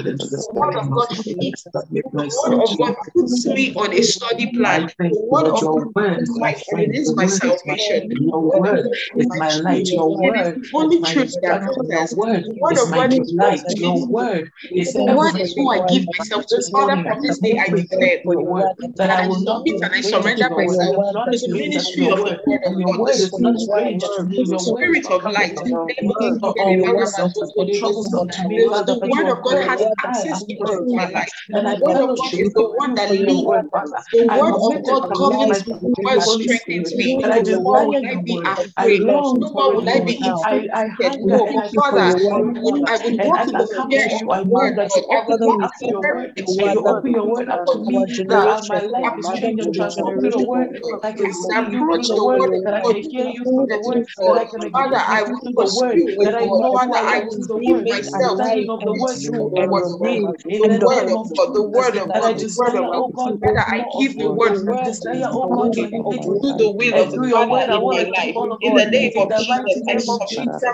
is 0.06 0.69
word 0.70 0.84
of 0.84 0.90
God 0.90 1.08
speaks. 1.12 1.64
The 1.64 2.02
word 2.44 2.54
of 2.62 2.78
God 2.78 2.96
puts 3.14 3.46
me 3.46 3.74
on 3.74 3.92
a 3.92 4.02
study 4.02 4.52
plan. 4.52 4.90
The 4.98 5.20
word 5.30 5.48
of 5.48 5.70
God 5.72 6.20
is 6.20 6.38
my 6.38 6.54
friend, 6.54 6.94
is 6.94 7.14
my 7.16 7.26
salvation. 7.26 8.08
Your 8.10 8.60
word 8.60 8.88
is 9.16 9.26
my 9.34 9.52
light. 9.56 9.88
Your 9.92 10.16
word 10.16 10.46
only 10.74 11.02
truth 11.02 11.36
that 11.42 11.62
matters. 11.62 12.10
The 12.14 12.54
word 12.60 12.78
of 12.78 12.92
God 12.94 13.12
is 13.12 13.32
light. 13.36 13.64
Your 13.76 14.06
word 14.06 14.50
is 14.62 14.92
the 14.94 15.04
word 15.04 15.36
is 15.40 15.54
who 15.54 15.70
I 15.70 15.80
give 15.86 16.06
myself 16.18 16.46
to. 16.46 16.62
Father, 16.72 17.02
from 17.02 17.20
this 17.22 17.38
day 17.38 17.58
I 17.58 17.68
declare 17.70 18.20
your 18.24 18.44
word 18.46 18.70
that 18.96 19.10
I 19.10 19.26
will 19.26 19.40
not 19.40 19.64
be 19.64 19.72
and 19.82 19.92
I 19.94 20.00
surrender 20.00 20.50
myself 20.56 20.96
to 21.32 21.38
the 21.48 21.48
ministry 21.54 22.08
of 22.10 22.24
the 22.24 22.38
word 22.46 22.64
of 22.64 22.84
God. 22.86 23.08
The 24.36 24.58
spirit 24.58 25.06
of 25.10 25.24
light. 25.24 25.56
The 28.86 29.00
word 29.02 29.28
of 29.28 29.42
God 29.44 29.58
has 29.68 29.86
access 30.04 30.44
into 30.58 30.86
my 30.94 31.04
life. 31.10 31.28
And 31.52 31.68
I 31.68 31.76
fellowship 31.76 32.40
is 32.40 32.52
the 32.54 32.68
one 32.76 32.94
that 32.94 33.10
leads. 33.10 33.46
The 34.12 34.26
word 34.26 34.54
of 34.54 34.84
God 34.84 35.08
covers 35.16 35.66
me. 35.66 35.78
The 35.80 36.02
word 36.02 36.20
strengthens 36.22 36.94
me. 36.96 37.16
No 37.16 37.60
more 37.62 37.86
will 37.88 38.02
I 38.06 38.16
be 38.24 38.40
afraid. 38.44 39.02
No 39.02 39.34
more 39.52 39.76
will 39.76 39.88
I 39.88 40.00
be 40.00 40.16
intimidated. 40.26 40.70
No, 41.22 41.46
Father, 41.74 42.00
I 42.00 42.40
would, 42.40 42.88
I 42.88 42.98
would 43.04 43.20
walk 43.22 43.46
in 43.48 43.56
the 43.56 43.66
fear 43.90 44.06
of 44.14 44.30
the 44.32 44.44
word. 44.44 44.78
I 44.78 44.88
would 44.94 45.04
walk 45.06 45.28
in 45.30 45.58
the 45.60 45.68
fear 45.78 45.94
you 46.72 46.84
open 46.86 47.12
your 47.12 47.26
word 47.28 47.48
up 47.48 47.66
to 47.66 47.78
me 47.84 48.04
that 48.28 48.60
my 48.68 48.80
life 48.80 49.12
is 49.18 49.26
changed 49.30 49.62
and 49.62 49.74
transformed 49.74 50.20
through 50.20 50.30
the 50.30 50.40
word. 50.40 50.68
I 51.02 51.12
can 51.12 51.32
see 51.32 51.54
you 51.70 51.86
through 51.90 52.06
the 52.06 52.24
word, 52.24 52.50
that 52.64 52.74
I 52.74 52.80
can 52.82 53.02
hear 53.10 53.26
you 53.26 53.44
through 53.54 53.66
the 53.66 53.80
word, 53.80 54.06
I 54.36 54.44
can 54.44 54.70
Father, 54.70 54.96
I 54.96 55.22
will 55.22 55.40
through 55.40 55.54
the 55.56 55.74
word, 55.74 55.98
that 56.22 56.34
I 56.34 56.46
know 56.46 56.78
who 56.78 56.94
I 56.94 57.16
am 57.16 57.28
through 57.28 57.46
the 57.46 57.58
word. 57.58 57.86
I'm 58.14 58.24
standing 58.24 58.68
on 58.68 58.84
the 58.84 58.92
word, 58.94 60.34
the 60.44 60.52
word. 60.80 61.08
the 61.52 61.62
word 61.62 61.96
of 61.96 62.14
God, 62.16 62.36
the 62.38 62.48
word 62.54 62.74
of 62.74 62.74
God, 62.74 62.74
the 62.74 62.78
word 62.82 63.02
of 63.06 63.12
God. 63.14 63.40
That 63.54 63.66
I 63.68 63.86
give 63.98 64.18
the 64.18 64.28
word 64.30 64.56
from 64.58 64.80
this 64.82 65.00
oh 66.02 66.14
God, 66.14 66.40
do 66.40 66.54
the 66.56 66.70
will 66.70 66.98
of 66.98 67.12
Father 67.30 67.62
in 67.70 67.88
my 67.88 68.02
life. 68.04 68.36
In 68.60 68.74
the 68.74 68.86
name 68.86 69.12
of 69.16 69.34
Jesus, 69.36 69.84
I 69.90 69.96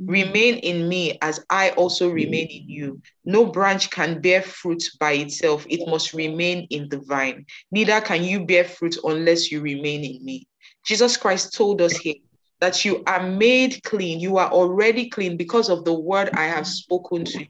Mm-hmm. 0.00 0.10
Remain 0.10 0.54
in 0.58 0.88
me 0.88 1.18
as 1.20 1.44
I 1.50 1.70
also 1.70 2.08
remain 2.08 2.46
in 2.46 2.68
you. 2.68 3.02
No 3.24 3.46
branch 3.46 3.90
can 3.90 4.20
bear 4.20 4.42
fruit 4.42 4.82
by 4.98 5.12
itself, 5.12 5.66
it 5.68 5.86
must 5.88 6.14
remain 6.14 6.66
in 6.70 6.88
the 6.88 6.98
vine. 7.00 7.46
Neither 7.70 8.00
can 8.00 8.24
you 8.24 8.46
bear 8.46 8.64
fruit 8.64 8.96
unless 9.04 9.50
you 9.50 9.60
remain 9.60 10.04
in 10.04 10.24
me. 10.24 10.46
Jesus 10.86 11.16
Christ 11.16 11.54
told 11.54 11.80
us 11.80 11.96
here 11.96 12.14
that 12.60 12.84
you 12.84 13.02
are 13.06 13.28
made 13.28 13.82
clean. 13.82 14.20
You 14.20 14.38
are 14.38 14.50
already 14.50 15.10
clean 15.10 15.36
because 15.36 15.68
of 15.68 15.84
the 15.84 15.92
word 15.92 16.30
I 16.34 16.44
have 16.44 16.66
spoken 16.66 17.24
to 17.24 17.40
you. 17.40 17.46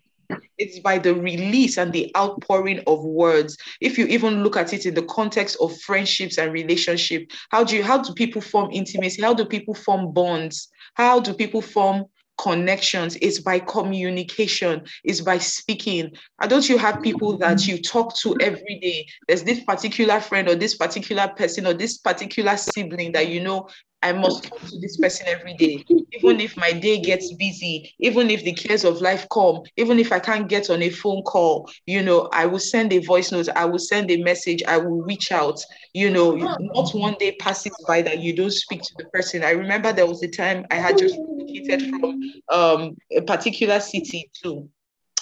It's 0.59 0.79
by 0.81 0.99
the 0.99 1.15
release 1.15 1.79
and 1.79 1.93
the 1.93 2.11
outpouring 2.17 2.83
of 2.87 3.05
words. 3.05 3.57
If 3.81 3.99
you 3.99 4.07
even 4.07 4.43
look 4.43 4.57
at 4.57 4.73
it 4.73 4.87
in 4.87 4.95
the 4.95 5.03
context 5.03 5.57
of 5.61 5.79
friendships 5.81 6.39
and 6.39 6.53
relationship, 6.53 7.31
how 7.51 7.65
do 7.65 7.77
you 7.77 7.83
how 7.83 8.03
do 8.03 8.13
people 8.15 8.41
form 8.41 8.71
intimacy? 8.73 9.23
How 9.23 9.35
do 9.35 9.45
people 9.45 9.75
form 9.75 10.13
bonds? 10.13 10.69
How 10.95 11.21
do 11.21 11.33
people 11.33 11.63
form 11.63 12.07
connections 12.39 13.17
it's 13.21 13.39
by 13.39 13.59
communication 13.59 14.83
it's 15.05 15.21
by 15.21 15.39
speaking 15.39 16.11
and 16.41 16.51
don't 16.51 16.69
you 16.69 16.79
have 16.79 17.03
people 17.03 17.37
that 17.37 17.67
you 17.67 17.81
talk 17.81 18.17
to 18.17 18.35
every 18.41 18.79
day 18.81 19.07
there's 19.29 19.45
this 19.45 19.63
particular 19.65 20.19
friend 20.19 20.49
or 20.49 20.55
this 20.55 20.75
particular 20.75 21.29
person 21.37 21.67
or 21.67 21.75
this 21.75 21.99
particular 21.99 22.57
sibling 22.57 23.13
that 23.13 23.29
you 23.29 23.41
know 23.41 23.69
I 24.03 24.13
must 24.13 24.45
talk 24.45 24.61
to 24.61 24.79
this 24.81 24.97
person 24.97 25.27
every 25.29 25.55
day, 25.55 25.85
even 26.13 26.41
if 26.41 26.57
my 26.57 26.73
day 26.73 27.01
gets 27.01 27.33
busy, 27.35 27.95
even 28.01 28.31
if 28.31 28.43
the 28.45 28.53
cares 28.53 28.85
of 28.85 29.01
life 29.01 29.27
come, 29.31 29.63
even 29.77 29.99
if 29.99 30.13
I 30.13 30.19
can't 30.19 30.49
get 30.49 30.71
on 30.71 30.83
a 30.83 30.91
phone 30.91 31.23
call, 31.23 31.71
you 31.87 32.03
know, 32.03 32.29
I 32.33 32.47
will 32.47 32.59
send 32.59 32.93
a 32.93 32.99
voice 32.99 33.31
note, 33.31 33.49
I 33.55 33.65
will 33.65 33.79
send 33.79 34.11
a 34.11 34.23
message, 34.23 34.63
I 34.67 34.79
will 34.79 35.03
reach 35.03 35.31
out. 35.31 35.61
You 35.95 36.11
know, 36.11 36.35
not 36.35 36.91
one 36.95 37.15
day 37.19 37.37
passes 37.39 37.73
by 37.87 38.03
that 38.03 38.21
you 38.21 38.35
don't 38.35 38.53
speak 38.53 38.83
to 38.83 38.95
the 38.99 39.05
person. 39.07 39.45
I 39.45 39.51
remember 39.51 39.93
there 39.93 40.07
was 40.07 40.23
a 40.23 40.29
time 40.29 40.67
I 40.71 40.77
had 40.77 40.99
just 40.99 41.17
relocated 41.17 41.83
from 42.01 42.21
um, 42.51 42.97
a 43.17 43.23
particular 43.23 43.81
city 43.81 44.31
to 44.43 44.69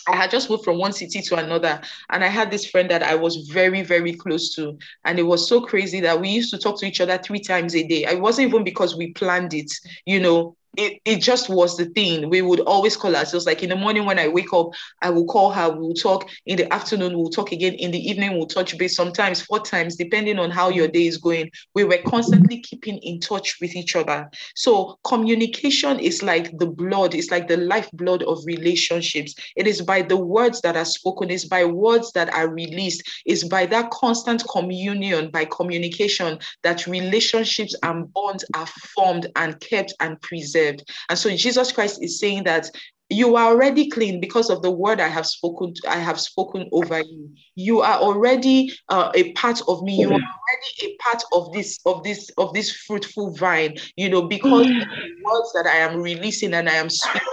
I 0.08 0.16
had 0.16 0.30
just 0.30 0.50
moved 0.50 0.64
from 0.64 0.78
one 0.78 0.92
city 0.92 1.20
to 1.22 1.36
another, 1.36 1.80
and 2.10 2.24
I 2.24 2.28
had 2.28 2.50
this 2.50 2.66
friend 2.66 2.90
that 2.90 3.02
I 3.02 3.14
was 3.14 3.48
very, 3.52 3.82
very 3.82 4.14
close 4.14 4.54
to. 4.54 4.78
And 5.04 5.18
it 5.18 5.22
was 5.24 5.48
so 5.48 5.60
crazy 5.60 6.00
that 6.00 6.20
we 6.20 6.28
used 6.30 6.50
to 6.52 6.58
talk 6.58 6.80
to 6.80 6.86
each 6.86 7.00
other 7.00 7.18
three 7.18 7.40
times 7.40 7.74
a 7.74 7.86
day. 7.86 8.04
It 8.04 8.20
wasn't 8.20 8.48
even 8.48 8.64
because 8.64 8.96
we 8.96 9.12
planned 9.12 9.54
it, 9.54 9.70
you 10.06 10.20
know, 10.20 10.56
it, 10.76 11.00
it 11.04 11.16
just 11.16 11.48
was 11.48 11.76
the 11.76 11.86
thing. 11.86 12.30
We 12.30 12.42
would 12.42 12.60
always 12.60 12.96
call 12.96 13.16
ourselves 13.16 13.46
like 13.46 13.62
in 13.62 13.70
the 13.70 13.76
morning 13.76 14.04
when 14.04 14.18
I 14.18 14.28
wake 14.28 14.52
up, 14.52 14.70
I 15.02 15.10
will 15.10 15.26
call 15.26 15.50
her, 15.50 15.70
we 15.70 15.80
will 15.80 15.94
talk. 15.94 16.28
In 16.46 16.56
the 16.56 16.72
afternoon, 16.72 17.16
we'll 17.16 17.30
talk 17.30 17.52
again. 17.52 17.74
In 17.74 17.90
the 17.90 17.98
evening, 17.98 18.36
we'll 18.36 18.46
touch 18.46 18.78
base 18.78 18.94
sometimes 18.94 19.42
four 19.42 19.60
times, 19.60 19.96
depending 19.96 20.38
on 20.38 20.50
how 20.50 20.68
your 20.68 20.86
day 20.86 21.06
is 21.06 21.16
going. 21.16 21.50
We 21.74 21.84
were 21.84 21.98
constantly 22.06 22.60
keeping 22.60 22.98
in 22.98 23.18
touch 23.18 23.58
with 23.60 23.74
each 23.74 23.96
other. 23.96 24.30
So 24.54 24.98
communication 25.04 25.98
is 25.98 26.22
like 26.22 26.56
the 26.58 26.66
blood, 26.66 27.14
it's 27.14 27.30
like 27.30 27.48
the 27.48 27.56
lifeblood 27.56 28.22
of 28.22 28.38
relationships. 28.44 29.34
It 29.56 29.66
is 29.66 29.82
by 29.82 30.02
the 30.02 30.16
words 30.16 30.60
that 30.60 30.76
are 30.76 30.84
spoken, 30.84 31.30
it's 31.30 31.46
by 31.46 31.64
words 31.64 32.12
that 32.12 32.32
are 32.32 32.48
released, 32.48 33.02
it's 33.26 33.44
by 33.44 33.66
that 33.66 33.90
constant 33.90 34.44
communion, 34.48 35.30
by 35.30 35.46
communication, 35.46 36.38
that 36.62 36.86
relationships 36.86 37.74
and 37.82 38.12
bonds 38.12 38.44
are 38.54 38.66
formed 38.66 39.26
and 39.34 39.58
kept 39.60 39.94
and 40.00 40.20
preserved. 40.20 40.59
And 41.08 41.18
so 41.18 41.34
Jesus 41.34 41.72
Christ 41.72 42.02
is 42.02 42.18
saying 42.18 42.44
that 42.44 42.70
you 43.10 43.34
are 43.34 43.48
already 43.48 43.90
clean 43.90 44.20
because 44.20 44.50
of 44.50 44.62
the 44.62 44.70
word 44.70 45.00
I 45.00 45.08
have 45.08 45.26
spoken. 45.26 45.74
I 45.88 45.96
have 45.96 46.20
spoken 46.20 46.68
over 46.70 47.00
you. 47.00 47.30
You 47.56 47.80
are 47.80 47.98
already 47.98 48.72
uh, 48.88 49.10
a 49.14 49.32
part 49.32 49.60
of 49.66 49.82
me. 49.82 49.98
You 50.00 50.08
are 50.08 50.12
already 50.12 50.94
a 50.94 50.96
part 51.02 51.22
of 51.32 51.52
this 51.52 51.80
of 51.86 52.04
this 52.04 52.30
of 52.38 52.54
this 52.54 52.70
fruitful 52.70 53.34
vine. 53.34 53.76
You 53.96 54.08
know 54.08 54.22
because 54.22 54.66
the 54.68 55.08
words 55.24 55.52
that 55.54 55.66
I 55.66 55.78
am 55.78 56.00
releasing 56.00 56.54
and 56.54 56.68
I 56.68 56.74
am 56.74 56.88
speaking. 56.88 57.26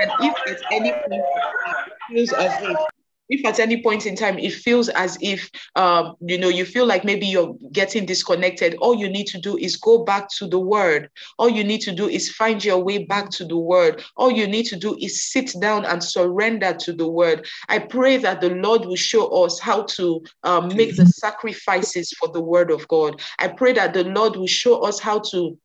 And 0.00 0.10
if 0.20 0.34
at 0.46 0.62
any 0.70 0.92
point 0.92 1.24
feels 2.08 2.32
as 2.32 2.62
if 2.62 2.78
if 3.28 3.44
at 3.44 3.60
any 3.60 3.82
point 3.82 4.06
in 4.06 4.16
time 4.16 4.38
it 4.38 4.52
feels 4.52 4.88
as 4.90 5.18
if 5.20 5.50
um, 5.76 6.16
you 6.20 6.38
know 6.38 6.48
you 6.48 6.64
feel 6.64 6.86
like 6.86 7.04
maybe 7.04 7.26
you're 7.26 7.54
getting 7.72 8.06
disconnected 8.06 8.76
all 8.80 8.94
you 8.94 9.08
need 9.08 9.26
to 9.26 9.38
do 9.38 9.56
is 9.56 9.76
go 9.76 10.04
back 10.04 10.28
to 10.30 10.46
the 10.46 10.58
word. 10.58 11.10
All 11.38 11.48
you 11.48 11.64
need 11.64 11.80
to 11.82 11.92
do 11.92 12.08
is 12.08 12.30
find 12.30 12.64
your 12.64 12.78
way 12.78 13.04
back 13.04 13.30
to 13.30 13.44
the 13.44 13.56
word. 13.56 14.02
All 14.16 14.30
you 14.30 14.46
need 14.46 14.66
to 14.66 14.76
do 14.76 14.96
is 15.00 15.22
sit 15.22 15.52
down 15.60 15.84
and 15.84 16.02
surrender 16.02 16.74
to 16.74 16.92
the 16.92 17.08
word. 17.08 17.46
I 17.68 17.78
pray 17.78 18.16
that 18.18 18.40
the 18.40 18.50
lord 18.50 18.84
will 18.84 18.96
show 18.96 19.44
us 19.44 19.58
how 19.58 19.82
to 19.82 20.22
um, 20.44 20.68
make 20.76 20.96
the 20.96 21.06
sacrifices 21.06 22.12
for 22.12 22.28
the 22.28 22.40
word 22.40 22.70
of 22.70 22.86
god. 22.88 23.20
I 23.38 23.48
pray 23.48 23.72
that 23.74 23.94
the 23.94 24.04
lord 24.04 24.36
will 24.36 24.46
show 24.46 24.80
us 24.82 24.98
how 24.98 25.20
to 25.30 25.58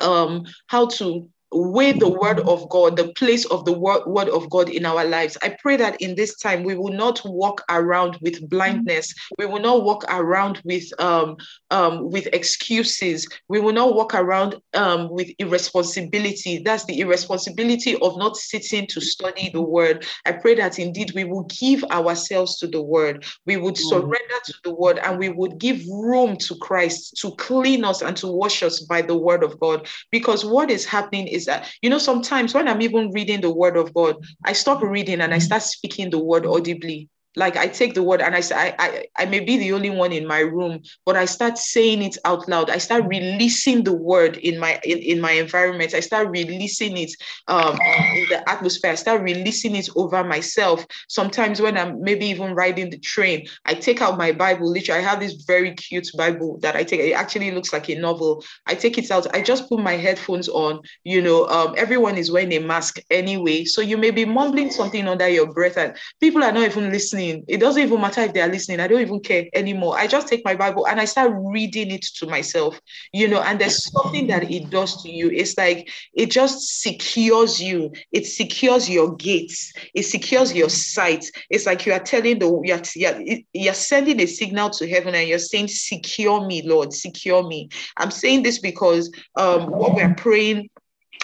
um, 0.00 0.44
how 0.66 0.86
to 0.86 1.28
with 1.52 2.00
the 2.00 2.08
word 2.08 2.40
of 2.40 2.68
God, 2.68 2.96
the 2.96 3.12
place 3.12 3.44
of 3.46 3.64
the 3.64 3.72
word, 3.72 4.06
word 4.06 4.28
of 4.28 4.50
God 4.50 4.68
in 4.68 4.84
our 4.84 5.04
lives. 5.04 5.38
I 5.42 5.56
pray 5.60 5.76
that 5.76 6.00
in 6.00 6.14
this 6.14 6.36
time 6.38 6.64
we 6.64 6.74
will 6.74 6.92
not 6.92 7.20
walk 7.24 7.62
around 7.68 8.18
with 8.20 8.48
blindness. 8.48 9.14
We 9.38 9.46
will 9.46 9.60
not 9.60 9.84
walk 9.84 10.04
around 10.08 10.60
with 10.64 10.84
um, 11.00 11.36
um, 11.70 12.10
with 12.10 12.26
excuses. 12.32 13.28
We 13.48 13.60
will 13.60 13.72
not 13.72 13.94
walk 13.94 14.14
around 14.14 14.56
um, 14.74 15.08
with 15.10 15.28
irresponsibility. 15.38 16.62
That's 16.64 16.84
the 16.84 17.00
irresponsibility 17.00 17.96
of 17.96 18.18
not 18.18 18.36
sitting 18.36 18.86
to 18.88 19.00
study 19.00 19.50
the 19.50 19.62
word. 19.62 20.04
I 20.24 20.32
pray 20.32 20.54
that 20.56 20.78
indeed 20.78 21.12
we 21.14 21.24
will 21.24 21.44
give 21.44 21.84
ourselves 21.84 22.58
to 22.58 22.66
the 22.66 22.82
word. 22.82 23.24
We 23.46 23.56
would 23.56 23.74
mm. 23.74 23.88
surrender 23.88 24.40
to 24.46 24.54
the 24.64 24.74
word 24.74 24.98
and 24.98 25.18
we 25.18 25.28
would 25.28 25.58
give 25.58 25.86
room 25.88 26.36
to 26.38 26.56
Christ 26.56 27.16
to 27.18 27.34
clean 27.36 27.84
us 27.84 28.02
and 28.02 28.16
to 28.18 28.26
wash 28.26 28.62
us 28.62 28.80
by 28.80 29.02
the 29.02 29.16
word 29.16 29.42
of 29.42 29.58
God. 29.60 29.88
Because 30.10 30.44
what 30.44 30.70
is 30.70 30.84
happening 30.84 31.28
is 31.36 31.46
that, 31.46 31.68
you 31.82 31.90
know, 31.90 31.98
sometimes 31.98 32.54
when 32.54 32.66
I'm 32.66 32.82
even 32.82 33.12
reading 33.12 33.40
the 33.40 33.52
word 33.52 33.76
of 33.76 33.94
God, 33.94 34.16
I 34.44 34.52
stop 34.52 34.82
reading 34.82 35.20
and 35.20 35.32
I 35.32 35.38
start 35.38 35.62
speaking 35.62 36.10
the 36.10 36.18
word 36.18 36.46
audibly 36.46 37.08
like 37.36 37.56
I 37.56 37.68
take 37.68 37.94
the 37.94 38.02
word 38.02 38.22
and 38.22 38.34
I 38.34 38.40
say 38.40 38.56
I, 38.56 38.74
I 38.78 39.04
I 39.16 39.24
may 39.26 39.40
be 39.40 39.58
the 39.58 39.72
only 39.72 39.90
one 39.90 40.12
in 40.12 40.26
my 40.26 40.40
room, 40.40 40.82
but 41.04 41.16
I 41.16 41.26
start 41.26 41.58
saying 41.58 42.02
it 42.02 42.16
out 42.24 42.48
loud. 42.48 42.70
I 42.70 42.78
start 42.78 43.04
releasing 43.06 43.84
the 43.84 43.92
word 43.92 44.38
in 44.38 44.58
my 44.58 44.80
in, 44.84 44.98
in 44.98 45.20
my 45.20 45.32
environment. 45.32 45.94
I 45.94 46.00
start 46.00 46.28
releasing 46.28 46.96
it 46.96 47.12
um, 47.48 47.78
in 48.16 48.26
the 48.30 48.42
atmosphere. 48.48 48.92
I 48.92 48.94
start 48.94 49.20
releasing 49.20 49.76
it 49.76 49.88
over 49.96 50.24
myself. 50.24 50.86
Sometimes 51.08 51.60
when 51.60 51.76
I'm 51.76 52.00
maybe 52.02 52.26
even 52.26 52.54
riding 52.54 52.88
the 52.88 52.98
train, 52.98 53.46
I 53.66 53.74
take 53.74 54.00
out 54.00 54.16
my 54.16 54.32
Bible. 54.32 54.70
Literally, 54.70 55.00
I 55.00 55.08
have 55.08 55.20
this 55.20 55.34
very 55.46 55.74
cute 55.74 56.08
Bible 56.16 56.58
that 56.62 56.74
I 56.74 56.84
take. 56.84 57.00
It 57.00 57.12
actually 57.12 57.50
looks 57.50 57.72
like 57.72 57.90
a 57.90 57.96
novel. 57.96 58.42
I 58.66 58.74
take 58.74 58.96
it 58.96 59.10
out. 59.10 59.32
I 59.34 59.42
just 59.42 59.68
put 59.68 59.80
my 59.80 59.92
headphones 59.94 60.48
on. 60.48 60.80
You 61.04 61.20
know, 61.20 61.46
um, 61.48 61.74
everyone 61.76 62.16
is 62.16 62.30
wearing 62.30 62.52
a 62.54 62.60
mask 62.60 62.98
anyway, 63.10 63.64
so 63.64 63.82
you 63.82 63.98
may 63.98 64.10
be 64.10 64.24
mumbling 64.24 64.70
something 64.70 65.06
under 65.06 65.28
your 65.28 65.52
breath, 65.52 65.76
and 65.76 65.94
people 66.18 66.42
are 66.42 66.52
not 66.52 66.64
even 66.64 66.90
listening 66.90 67.25
listening. 67.26 67.44
It 67.48 67.58
doesn't 67.58 67.82
even 67.82 68.00
matter 68.00 68.22
if 68.22 68.32
they're 68.32 68.48
listening. 68.48 68.80
I 68.80 68.88
don't 68.88 69.00
even 69.00 69.20
care 69.20 69.46
anymore. 69.54 69.98
I 69.98 70.06
just 70.06 70.28
take 70.28 70.44
my 70.44 70.54
Bible 70.54 70.86
and 70.86 71.00
I 71.00 71.04
start 71.04 71.32
reading 71.34 71.90
it 71.90 72.02
to 72.16 72.26
myself, 72.26 72.80
you 73.12 73.28
know, 73.28 73.40
and 73.40 73.60
there's 73.60 73.90
something 73.92 74.26
that 74.28 74.50
it 74.50 74.70
does 74.70 75.02
to 75.02 75.10
you. 75.10 75.30
It's 75.30 75.56
like 75.56 75.90
it 76.14 76.30
just 76.30 76.80
secures 76.82 77.60
you. 77.60 77.92
It 78.12 78.26
secures 78.26 78.88
your 78.88 79.14
gates. 79.16 79.72
It 79.94 80.04
secures 80.04 80.52
your 80.52 80.68
sight. 80.68 81.24
It's 81.50 81.66
like 81.66 81.86
you 81.86 81.92
are 81.92 82.00
telling 82.00 82.38
the, 82.38 82.46
you're, 82.94 83.42
you're 83.52 83.74
sending 83.74 84.20
a 84.20 84.26
signal 84.26 84.70
to 84.70 84.88
heaven 84.88 85.14
and 85.14 85.28
you're 85.28 85.38
saying, 85.38 85.68
secure 85.68 86.46
me, 86.46 86.62
Lord, 86.62 86.92
secure 86.92 87.46
me. 87.46 87.68
I'm 87.96 88.10
saying 88.10 88.42
this 88.42 88.58
because 88.58 89.10
um, 89.36 89.70
what 89.70 89.94
we're 89.94 90.14
praying 90.14 90.68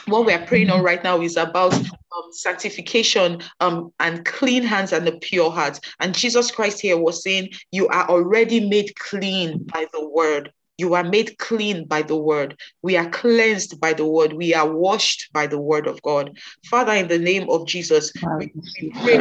what 0.06 0.26
we're 0.26 0.44
praying 0.46 0.70
on 0.70 0.82
right 0.82 1.02
now 1.02 1.20
is 1.20 1.36
about 1.36 1.74
um, 1.74 2.32
sanctification 2.32 3.40
um, 3.60 3.92
and 4.00 4.24
clean 4.24 4.62
hands 4.62 4.92
and 4.92 5.06
a 5.08 5.12
pure 5.12 5.50
heart. 5.50 5.78
And 6.00 6.14
Jesus 6.14 6.50
Christ 6.50 6.80
here 6.80 6.98
was 6.98 7.22
saying, 7.22 7.50
You 7.70 7.88
are 7.88 8.08
already 8.08 8.68
made 8.68 8.94
clean 8.96 9.64
by 9.72 9.86
the 9.92 10.08
word. 10.08 10.52
You 10.78 10.94
are 10.94 11.04
made 11.04 11.38
clean 11.38 11.86
by 11.86 12.02
the 12.02 12.16
word. 12.16 12.56
We 12.82 12.96
are 12.96 13.08
cleansed 13.08 13.80
by 13.80 13.92
the 13.92 14.06
word. 14.06 14.32
We 14.32 14.54
are 14.54 14.70
washed 14.70 15.28
by 15.32 15.46
the 15.46 15.60
word 15.60 15.86
of 15.86 16.00
God. 16.02 16.36
Father, 16.64 16.92
in 16.92 17.08
the 17.08 17.18
name 17.18 17.48
of 17.50 17.66
Jesus, 17.66 18.12
we, 18.38 18.52
we 18.80 18.90
pray 19.02 19.18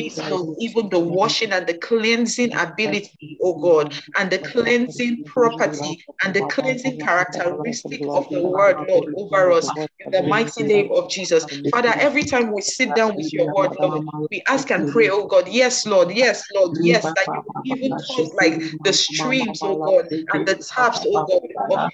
even 0.00 0.88
the 0.88 0.98
washing 0.98 1.52
and 1.52 1.66
the 1.66 1.74
cleansing 1.74 2.54
ability, 2.54 3.38
oh 3.42 3.54
God, 3.60 3.94
and 4.16 4.30
the 4.30 4.38
cleansing 4.38 5.24
property 5.24 6.04
and 6.22 6.34
the 6.34 6.42
cleansing 6.42 6.98
characteristic 6.98 8.00
of 8.08 8.28
the 8.30 8.42
word, 8.42 8.76
Lord, 8.88 9.14
over 9.16 9.52
us 9.52 9.70
in 10.00 10.10
the 10.12 10.22
mighty 10.28 10.62
name 10.64 10.90
of 10.92 11.10
Jesus. 11.10 11.44
Father, 11.70 11.94
every 11.98 12.24
time 12.24 12.52
we 12.52 12.62
sit 12.62 12.94
down 12.94 13.16
with 13.16 13.32
your 13.32 13.52
word, 13.52 13.76
Lord, 13.80 14.04
we 14.30 14.42
ask 14.46 14.70
and 14.70 14.88
pray, 14.90 15.08
oh 15.10 15.26
God, 15.26 15.48
yes, 15.48 15.86
Lord, 15.86 16.10
yes, 16.10 16.44
Lord, 16.54 16.76
yes, 16.82 17.04
that 17.04 17.26
you 17.64 17.76
even 17.76 17.96
cause 17.96 18.32
like 18.34 18.62
the 18.84 18.92
streams, 18.92 19.60
oh 19.62 19.76
God, 19.76 20.08
and 20.32 20.46
the 20.46 20.54
taps, 20.56 21.04
oh 21.06 21.26
God, 21.70 21.90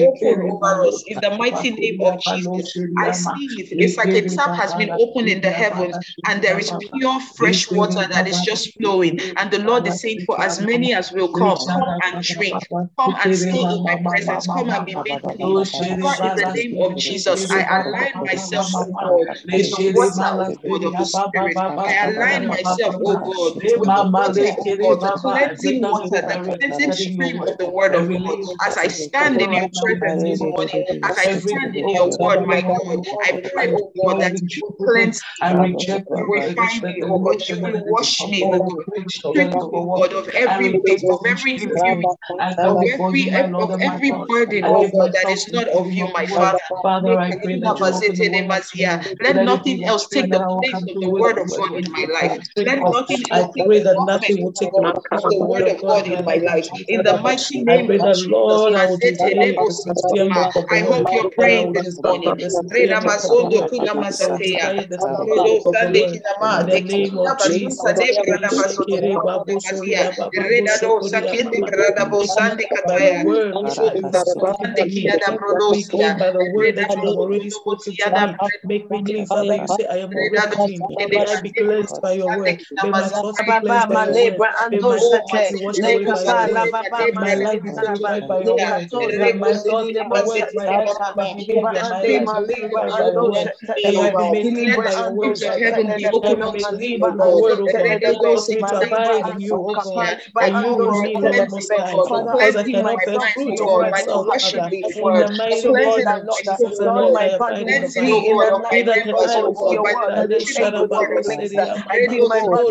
of 0.00 0.12
over 0.50 0.84
us 0.86 1.04
in 1.06 1.20
the 1.20 1.30
mighty 1.36 1.70
name 1.70 2.00
of 2.02 2.20
Jesus. 2.20 2.76
I 2.98 3.12
see 3.12 3.60
it. 3.60 3.68
It's 3.78 3.96
like 3.96 4.08
a 4.08 4.22
tap 4.28 4.54
has 4.54 4.74
been 4.74 4.90
opened 4.98 5.28
in 5.28 5.40
the 5.40 5.50
heavens 5.50 5.96
and 6.26 6.33
there 6.42 6.58
is 6.58 6.72
pure 6.92 7.20
fresh 7.36 7.70
water 7.70 8.06
that 8.08 8.26
is 8.26 8.40
just 8.42 8.74
flowing. 8.80 9.18
And 9.36 9.50
the 9.50 9.58
Lord 9.60 9.86
is 9.86 10.00
saying, 10.00 10.20
For 10.26 10.40
as 10.42 10.60
many 10.60 10.94
as 10.94 11.12
will 11.12 11.28
come, 11.28 11.64
come 11.66 11.94
and 12.02 12.20
drink, 12.22 12.62
come 12.98 13.14
and 13.22 13.34
stay 13.36 13.62
in 13.62 13.82
my 13.82 13.96
presence, 14.08 14.46
come 14.48 14.70
and 14.70 14.86
be 14.86 14.96
made 14.96 15.24
clean. 15.36 15.62
in 16.22 16.34
the 16.34 16.46
name 16.54 16.76
of 16.80 16.96
Jesus, 16.96 17.46
I 17.50 17.62
align 17.80 18.22
myself, 18.24 18.68
oh 18.76 18.94
God, 19.00 19.28
with 19.52 19.70
the 19.70 19.78
water, 19.92 20.24
oh 20.46 20.58
God, 20.68 20.84
of 20.84 20.96
the 20.98 21.04
Spirit. 21.04 21.62
I 21.86 22.06
align 22.06 22.46
myself, 22.46 22.96
oh 23.04 23.16
God, 23.18 23.60
with 23.76 23.94
the 23.94 24.04
water, 24.04 24.46
oh 24.62 24.76
God, 24.80 25.00
the 25.02 25.12
cleansing 25.24 25.86
water, 25.86 26.22
the 26.26 26.38
cleansing 26.58 26.92
stream 26.92 27.40
of 27.42 27.56
the 27.58 27.66
word 27.68 27.94
of 27.94 28.10
God. 28.12 28.38
As 28.66 28.76
I 28.76 28.88
stand 28.88 29.40
in 29.40 29.52
your 29.52 29.68
presence 29.78 30.24
this 30.24 30.44
morning, 30.44 30.84
as 31.02 31.18
I 31.18 31.28
stand 31.28 31.76
in 31.76 31.88
your 31.88 32.16
word, 32.18 32.44
my 32.46 32.60
God, 32.62 32.98
I 33.22 33.32
pray, 33.52 33.68
oh 33.74 33.92
God, 34.02 34.20
that 34.20 34.40
you 34.56 34.62
cleanse 34.84 35.22
me 35.42 35.76
refine 36.22 36.84
me, 36.86 37.02
oh 37.04 37.18
God. 37.18 37.42
You 37.48 37.60
will 37.60 37.84
wash 37.86 38.26
me, 38.28 38.48
oh 38.52 38.62
God. 38.62 38.86
Strip, 39.08 39.54
oh 39.72 39.90
God, 39.94 40.12
of 40.14 40.28
every 40.30 40.80
weight, 40.82 41.02
of 41.08 41.20
every 41.26 41.54
infirmity, 41.56 42.10
of 42.68 42.80
every, 42.82 43.32
of 43.58 43.74
every 43.80 44.12
burden, 44.12 44.68
oh 44.68 44.88
God, 44.88 45.12
that 45.14 45.30
is 45.30 45.48
not 45.52 45.68
of 45.68 45.90
you, 45.92 46.08
my 46.14 46.26
Father. 46.26 46.58
Father, 46.82 47.18
I 47.18 47.32
pray 47.42 47.58
that 47.60 47.76
Let 49.22 49.42
nothing 49.42 49.84
else 49.86 50.08
take 50.08 50.30
the 50.30 50.46
place 50.60 50.82
of 50.84 50.90
the 51.00 51.08
word 51.10 51.38
of 51.38 51.48
God 51.56 51.70
in 51.76 51.90
my 51.92 52.06
life. 52.12 52.38
Let 52.56 52.88
nothing 52.90 53.24
else 53.32 53.46
take 53.54 53.64
pray 53.64 53.80
that 53.82 54.00
nothing 54.00 54.42
will 54.42 54.52
take 54.52 54.74
the 54.76 54.84
place 55.10 55.24
of 55.24 55.30
the 55.38 55.44
word 55.44 55.68
of 55.68 55.80
God 55.86 56.06
in 56.06 56.24
my 56.24 56.36
life. 56.36 56.68
In 56.88 57.02
the 57.02 57.14
mighty 57.18 57.64
name 57.64 57.90
of 57.90 58.12
Jesus, 58.12 58.66
Lord, 58.70 58.74
I 60.70 60.80
hope 60.82 61.08
you're 61.12 61.30
praying 61.30 61.72
this 61.72 62.00
morning 62.02 62.36
in 66.12 66.66
the 66.66 66.80
name 66.80 67.18
of 67.18 67.36
Jesus. 67.38 67.82
By 76.18 76.30
the 76.30 76.44
word 76.44 76.76
that 76.76 76.94
you 76.96 77.08
already 77.14 77.50
spoken 77.50 77.94
make 78.64 78.90
me 78.90 79.02
clean, 79.02 79.26
Father. 79.26 79.54
You 79.56 79.68
say, 79.68 79.86
I 79.86 79.98
am 79.98 80.14
already 80.16 80.48
clean. 80.56 80.86
May 81.08 81.24
I 81.26 81.36
be 81.36 81.52
cleansed 81.52 82.00
by 82.00 82.12
your 82.12 82.32
word. 82.32 82.60
May 82.82 82.92
my 82.92 83.08
thoughts 83.08 83.42
be 83.42 83.52
cleansed 83.54 83.88
by 83.88 84.00
your 84.00 84.16
word. 84.18 84.42
May 84.70 84.80
my 84.80 84.98
thoughts 85.00 85.46
be 85.48 85.56
washed 85.56 85.84
away 85.84 86.06
by 86.06 86.24
your 86.24 86.40
word. 86.40 86.72
My 87.12 87.34
life 87.34 87.62
be 87.62 87.72
purified 87.72 88.26
by 88.26 88.40
your 88.40 88.60
word. 88.60 88.88
My 89.38 89.52
thoughts, 89.52 89.90
my 90.06 90.20
words, 90.22 90.54
my 90.54 90.68
actions, 90.68 91.10
my 91.14 91.26
behavior, 91.26 91.80
my 91.80 91.88
life 91.88 92.28
be 92.28 92.38
purified 92.42 92.96
by 92.98 93.08
your. 93.12 93.32
May 93.84 94.00
I 94.00 94.10
be 94.16 94.24
made 94.24 94.50
clean 94.54 94.72
by 94.74 94.92
your 94.92 95.10
word 95.12 95.42
heaven 95.94 96.00
be 96.00 96.08
open 96.12 96.42
up 96.42 96.56
to 96.58 96.76
thee 96.76 96.98
with 97.00 97.20
the 97.22 97.30
word, 97.30 97.60
of 97.60 97.74
God. 97.78 98.02
Cause 98.24 98.48
me 98.50 98.64
to 98.64 98.80
abide 98.80 99.28
in 99.28 99.40
you, 99.40 99.58
O 99.60 99.76
God. 99.76 100.14
And 100.40 100.56
you 100.58 100.82
in 100.82 101.00
me, 101.00 101.18
Lord 101.20 101.48
Most 101.48 101.72
High. 101.76 102.02
Because 102.30 102.56
I 102.56 102.64
cannot 102.64 103.04
bear 103.04 103.20
fruit 103.20 103.60
of 103.60 103.74
myself, 103.74 104.28
Father. 104.40 104.72
In 104.94 105.14
the 105.16 105.28
mighty 105.28 105.72
name 105.72 106.12
of 106.12 106.28
Jesus, 106.30 106.80
and 106.80 106.94
Lord, 106.94 107.16
I 107.16 107.26
abide 107.36 107.68
in 107.68 107.80
the 107.80 107.90
Bible. 107.90 108.40
Neither 108.70 108.98
can 108.98 109.16
I, 109.20 109.40
O 109.42 109.52
God, 109.52 109.86
and 110.14 110.28
then 110.30 110.44
shut 110.44 110.74
up 110.74 110.90
about 110.92 111.24
city. 111.24 111.72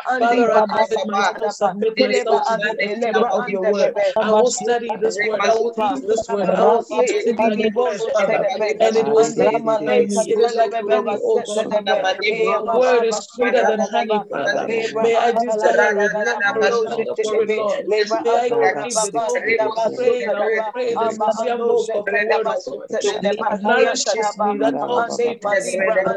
I 0.50 0.62
commit 0.62 1.04
myself, 1.06 1.52
submit 1.52 1.98
myself 1.98 2.42
to 2.44 2.54
a 2.78 2.88
student 2.88 3.30
of 3.30 3.48
your 3.48 3.64
word. 3.64 3.96
I 4.20 4.32
will 4.32 4.50
study 4.50 4.96
this 4.96 5.20
word. 5.20 5.44
I 5.44 5.54
will 5.54 5.74
eat 5.76 6.00
this 6.06 6.28
word. 6.28 6.50
I 6.50 6.64
will 6.64 6.84
eat 6.90 7.12
it 7.12 7.26
my 7.36 7.50
flesh, 7.72 8.06
Father. 8.12 8.46
And 8.80 8.96
it 8.96 9.08
will 9.08 9.24
stay 9.24 9.56
in 9.56 9.78
me. 9.84 10.24
It 10.26 10.40
is 10.40 10.54
like 10.54 10.74
honey, 10.88 11.18
oh 11.22 11.40
God. 11.40 11.76
Your 12.30 12.68
word 12.72 13.04
is 13.04 13.18
sweeter 13.18 13.64
than 13.64 13.80
honey, 13.80 14.24
Father. 14.30 14.70
May 14.98 15.16
I 15.16 15.32
desire 15.32 15.98
it, 16.00 16.12
and 16.44 16.44
hunger 16.44 17.14
for 17.22 17.42
it, 17.42 17.50
Lord. 17.56 17.86
May 18.20 18.30
I 18.36 18.50
crave 18.52 18.94
it. 19.04 19.14
Oh, 19.28 19.42
people 19.46 19.72
praying, 19.94 20.34
I 20.34 20.42
will 20.42 20.62
pray 20.72 20.96
of 21.00 21.16
the 21.16 21.32
word 21.32 21.52
of 21.66 21.90
God. 21.94 22.44
That 23.32 23.62
nourishes 23.62 24.38
me, 24.38 24.58
that 24.60 24.76
helps 24.86 25.22
me. 25.24 25.40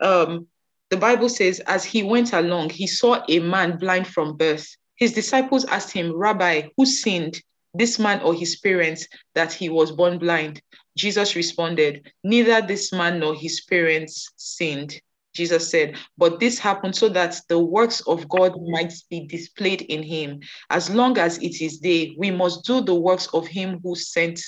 Um, 0.00 0.46
the 0.90 0.98
Bible 0.98 1.30
says, 1.30 1.60
as 1.60 1.84
he 1.84 2.02
went 2.02 2.34
along, 2.34 2.68
he 2.68 2.86
saw 2.86 3.22
a 3.26 3.38
man 3.38 3.78
blind 3.78 4.06
from 4.06 4.36
birth. 4.36 4.68
His 5.02 5.12
disciples 5.12 5.64
asked 5.64 5.90
him, 5.90 6.16
Rabbi, 6.16 6.68
who 6.76 6.86
sinned, 6.86 7.42
this 7.74 7.98
man 7.98 8.20
or 8.20 8.34
his 8.34 8.54
parents, 8.54 9.08
that 9.34 9.52
he 9.52 9.68
was 9.68 9.90
born 9.90 10.16
blind? 10.16 10.62
Jesus 10.96 11.34
responded, 11.34 12.12
Neither 12.22 12.62
this 12.62 12.92
man 12.92 13.18
nor 13.18 13.34
his 13.34 13.62
parents 13.62 14.30
sinned. 14.36 14.94
Jesus 15.34 15.68
said, 15.68 15.96
But 16.16 16.38
this 16.38 16.60
happened 16.60 16.94
so 16.94 17.08
that 17.08 17.40
the 17.48 17.58
works 17.58 18.02
of 18.02 18.28
God 18.28 18.52
might 18.68 18.94
be 19.10 19.26
displayed 19.26 19.82
in 19.82 20.04
him. 20.04 20.38
As 20.70 20.88
long 20.88 21.18
as 21.18 21.36
it 21.38 21.60
is 21.60 21.78
day, 21.80 22.14
we 22.16 22.30
must 22.30 22.64
do 22.64 22.80
the 22.80 22.94
works 22.94 23.26
of 23.34 23.48
him 23.48 23.80
who 23.82 23.96
sent 23.96 24.40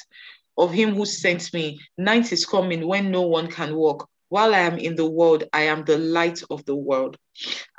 of 0.56 0.70
him 0.70 0.94
who 0.94 1.04
sent 1.04 1.52
me. 1.52 1.80
Night 1.98 2.30
is 2.32 2.46
coming 2.46 2.86
when 2.86 3.10
no 3.10 3.22
one 3.22 3.48
can 3.48 3.74
walk. 3.74 4.08
While 4.28 4.54
I 4.54 4.60
am 4.60 4.78
in 4.78 4.94
the 4.94 5.10
world, 5.10 5.42
I 5.52 5.62
am 5.62 5.84
the 5.84 5.98
light 5.98 6.44
of 6.48 6.64
the 6.64 6.76
world. 6.76 7.16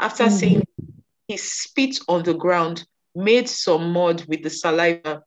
After 0.02 0.26
mm-hmm. 0.26 0.36
saying, 0.36 0.64
he 1.28 1.38
spit 1.38 1.98
on 2.08 2.24
the 2.24 2.34
ground, 2.34 2.86
made 3.16 3.50
some 3.50 3.92
mud 3.92 4.26
with 4.28 4.44
the 4.44 4.50
saliva, 4.50 5.24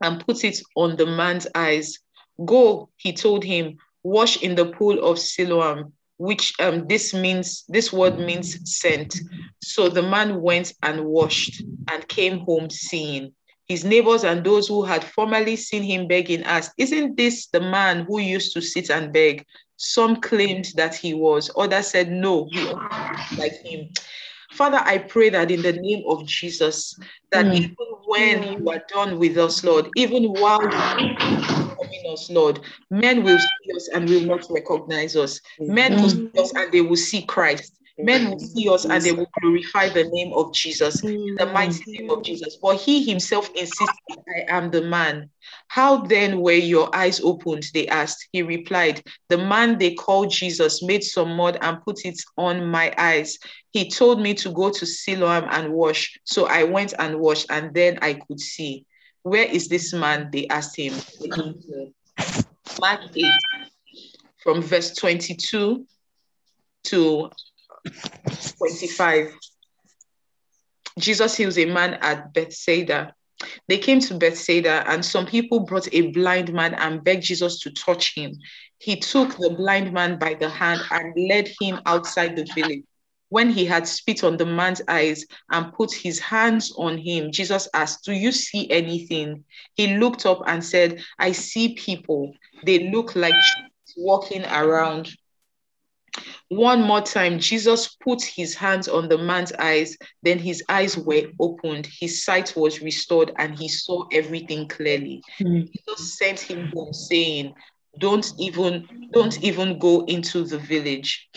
and 0.00 0.24
put 0.26 0.44
it 0.44 0.60
on 0.76 0.96
the 0.96 1.06
man's 1.06 1.46
eyes. 1.54 1.98
Go, 2.44 2.88
he 2.96 3.12
told 3.12 3.44
him, 3.44 3.78
wash 4.02 4.42
in 4.42 4.54
the 4.54 4.66
pool 4.66 4.98
of 5.04 5.18
Siloam, 5.18 5.92
which 6.18 6.54
um, 6.60 6.86
this 6.88 7.14
means, 7.14 7.64
this 7.68 7.92
word 7.92 8.18
means 8.18 8.58
sent. 8.70 9.20
So 9.60 9.88
the 9.88 10.02
man 10.02 10.40
went 10.40 10.72
and 10.82 11.04
washed 11.04 11.62
and 11.90 12.08
came 12.08 12.40
home 12.40 12.68
seeing. 12.70 13.32
His 13.68 13.84
neighbors 13.84 14.24
and 14.24 14.44
those 14.44 14.68
who 14.68 14.82
had 14.82 15.04
formerly 15.04 15.56
seen 15.56 15.82
him 15.82 16.08
begging 16.08 16.42
asked, 16.42 16.72
Isn't 16.78 17.16
this 17.16 17.46
the 17.46 17.60
man 17.60 18.04
who 18.04 18.18
used 18.18 18.52
to 18.54 18.60
sit 18.60 18.90
and 18.90 19.12
beg? 19.12 19.46
Some 19.76 20.20
claimed 20.20 20.72
that 20.76 20.94
he 20.94 21.14
was, 21.14 21.50
others 21.56 21.88
said, 21.88 22.10
No, 22.10 22.48
he 22.50 22.64
like 23.36 23.54
him. 23.64 23.88
Father, 24.52 24.80
I 24.84 24.98
pray 24.98 25.30
that 25.30 25.50
in 25.50 25.62
the 25.62 25.72
name 25.72 26.04
of 26.06 26.26
Jesus, 26.26 26.98
that 27.30 27.46
mm. 27.46 27.54
even 27.54 27.86
when 28.04 28.42
you 28.58 28.70
are 28.70 28.82
done 28.88 29.18
with 29.18 29.38
us, 29.38 29.64
Lord, 29.64 29.88
even 29.96 30.24
while 30.24 30.62
you 30.62 30.68
are 30.68 30.96
coming 30.96 32.04
us, 32.12 32.30
Lord, 32.30 32.60
men 32.90 33.22
will 33.22 33.38
see 33.38 33.76
us 33.76 33.88
and 33.88 34.08
will 34.08 34.22
not 34.22 34.46
recognize 34.50 35.16
us. 35.16 35.40
Men 35.58 36.00
will 36.00 36.10
see 36.10 36.30
us 36.38 36.52
and 36.54 36.70
they 36.70 36.82
will 36.82 36.96
see 36.96 37.22
Christ. 37.22 37.78
Men 37.98 38.30
will 38.30 38.38
see 38.38 38.68
us 38.68 38.84
and 38.84 39.02
they 39.02 39.12
will 39.12 39.30
glorify 39.40 39.88
the 39.88 40.04
name 40.04 40.32
of 40.32 40.52
Jesus, 40.52 41.02
in 41.02 41.34
the 41.36 41.46
mighty 41.46 41.82
name 41.86 42.10
of 42.10 42.22
Jesus. 42.22 42.56
For 42.56 42.74
he 42.74 43.04
himself 43.04 43.50
insisted, 43.54 44.18
I 44.28 44.44
am 44.48 44.70
the 44.70 44.82
man. 44.82 45.30
How 45.68 45.98
then 45.98 46.40
were 46.40 46.52
your 46.52 46.94
eyes 46.94 47.20
opened? 47.20 47.64
They 47.74 47.86
asked. 47.88 48.28
He 48.32 48.42
replied, 48.42 49.02
The 49.28 49.38
man 49.38 49.78
they 49.78 49.94
called 49.94 50.30
Jesus 50.30 50.82
made 50.82 51.04
some 51.04 51.36
mud 51.36 51.58
and 51.60 51.82
put 51.82 52.04
it 52.04 52.20
on 52.36 52.66
my 52.66 52.92
eyes. 52.96 53.38
He 53.72 53.88
told 53.88 54.20
me 54.20 54.34
to 54.34 54.50
go 54.50 54.70
to 54.70 54.86
Siloam 54.86 55.46
and 55.50 55.72
wash. 55.72 56.18
So 56.24 56.46
I 56.46 56.64
went 56.64 56.92
and 56.98 57.18
washed, 57.18 57.46
and 57.50 57.74
then 57.74 57.98
I 58.02 58.14
could 58.14 58.38
see. 58.38 58.84
Where 59.22 59.46
is 59.46 59.68
this 59.68 59.92
man? 59.94 60.28
They 60.30 60.46
asked 60.48 60.76
him. 60.76 60.94
Mark 62.80 63.00
8, 63.16 63.24
from 64.42 64.60
verse 64.60 64.94
22 64.94 65.86
to 66.84 67.30
25. 68.58 69.34
Jesus 70.98 71.36
heals 71.36 71.56
a 71.56 71.64
man 71.64 71.94
at 72.02 72.34
Bethsaida. 72.34 73.14
They 73.68 73.78
came 73.78 74.00
to 74.00 74.14
Bethsaida, 74.14 74.84
and 74.86 75.02
some 75.04 75.24
people 75.24 75.60
brought 75.60 75.88
a 75.92 76.10
blind 76.10 76.52
man 76.52 76.74
and 76.74 77.02
begged 77.02 77.24
Jesus 77.24 77.60
to 77.60 77.70
touch 77.70 78.14
him. 78.14 78.36
He 78.78 78.96
took 78.96 79.36
the 79.36 79.50
blind 79.50 79.92
man 79.92 80.18
by 80.18 80.34
the 80.34 80.50
hand 80.50 80.82
and 80.90 81.14
led 81.28 81.48
him 81.60 81.80
outside 81.86 82.36
the 82.36 82.46
village. 82.54 82.82
When 83.32 83.48
he 83.48 83.64
had 83.64 83.88
spit 83.88 84.24
on 84.24 84.36
the 84.36 84.44
man's 84.44 84.82
eyes 84.88 85.24
and 85.50 85.72
put 85.72 85.90
his 85.90 86.18
hands 86.18 86.70
on 86.76 86.98
him, 86.98 87.32
Jesus 87.32 87.66
asked, 87.72 88.04
Do 88.04 88.12
you 88.12 88.30
see 88.30 88.70
anything? 88.70 89.42
He 89.72 89.96
looked 89.96 90.26
up 90.26 90.42
and 90.46 90.62
said, 90.62 91.02
I 91.18 91.32
see 91.32 91.72
people. 91.72 92.34
They 92.66 92.90
look 92.90 93.16
like 93.16 93.32
walking 93.96 94.44
around. 94.44 95.16
One 96.50 96.82
more 96.82 97.00
time, 97.00 97.38
Jesus 97.38 97.96
put 98.04 98.20
his 98.22 98.54
hands 98.54 98.86
on 98.86 99.08
the 99.08 99.16
man's 99.16 99.54
eyes, 99.54 99.96
then 100.22 100.38
his 100.38 100.62
eyes 100.68 100.98
were 100.98 101.30
opened, 101.40 101.86
his 101.86 102.22
sight 102.26 102.54
was 102.54 102.82
restored, 102.82 103.32
and 103.38 103.58
he 103.58 103.66
saw 103.70 104.04
everything 104.12 104.68
clearly. 104.68 105.22
Mm. 105.40 105.70
Jesus 105.72 106.18
sent 106.18 106.38
him 106.38 106.70
home 106.74 106.92
saying, 106.92 107.54
Don't 107.98 108.30
even, 108.38 109.08
don't 109.10 109.42
even 109.42 109.78
go 109.78 110.04
into 110.04 110.44
the 110.44 110.58
village. 110.58 111.30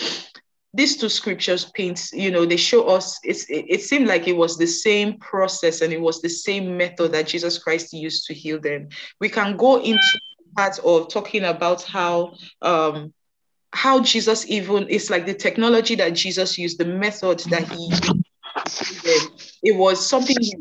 These 0.76 0.98
two 0.98 1.08
scriptures 1.08 1.72
paint, 1.74 2.10
you 2.12 2.30
know, 2.32 2.46
they 2.46 2.58
show 2.58 2.88
us 2.88 3.20
it's 3.24 3.46
it, 3.46 3.66
it 3.70 3.82
seemed 3.82 4.08
like 4.08 4.28
it 4.28 4.36
was 4.36 4.58
the 4.58 4.68
same 4.68 5.18
process 5.20 5.82
and 5.82 5.94
it 5.94 6.02
was 6.02 6.22
the 6.22 6.30
same 6.30 6.76
method 6.76 7.14
that 7.14 7.28
Jesus 7.28 7.58
Christ 7.58 7.94
used 7.94 8.26
to 8.26 8.34
heal 8.34 8.60
them. 8.60 8.90
We 9.22 9.30
can 9.30 9.56
go 9.56 9.82
into 9.82 10.20
part 10.56 10.78
of 10.80 11.10
talking 11.10 11.46
about 11.46 11.84
how 11.84 12.34
um 12.62 13.14
how 13.72 14.02
Jesus 14.02 14.46
even 14.50 14.88
it's 14.90 15.10
like 15.10 15.26
the 15.26 15.34
technology 15.34 15.96
that 15.96 16.14
Jesus 16.14 16.58
used, 16.58 16.78
the 16.78 16.86
method 16.86 17.40
that 17.50 17.68
he 17.70 17.88
used. 17.88 18.12
It 19.64 19.76
was 19.76 20.06
something 20.06 20.36
he, 20.40 20.56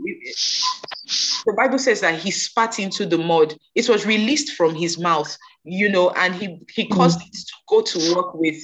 the 1.46 1.54
Bible 1.56 1.78
says 1.78 2.00
that 2.00 2.18
he 2.18 2.30
spat 2.30 2.78
into 2.78 3.04
the 3.04 3.18
mud. 3.18 3.54
It 3.74 3.88
was 3.88 4.06
released 4.06 4.56
from 4.56 4.74
his 4.74 4.98
mouth, 4.98 5.36
you 5.64 5.88
know, 5.88 6.10
and 6.10 6.34
he 6.34 6.60
he 6.72 6.88
caused 6.88 7.20
it 7.20 7.32
to 7.32 7.54
go 7.68 7.82
to 7.82 8.14
work 8.14 8.34
with 8.34 8.56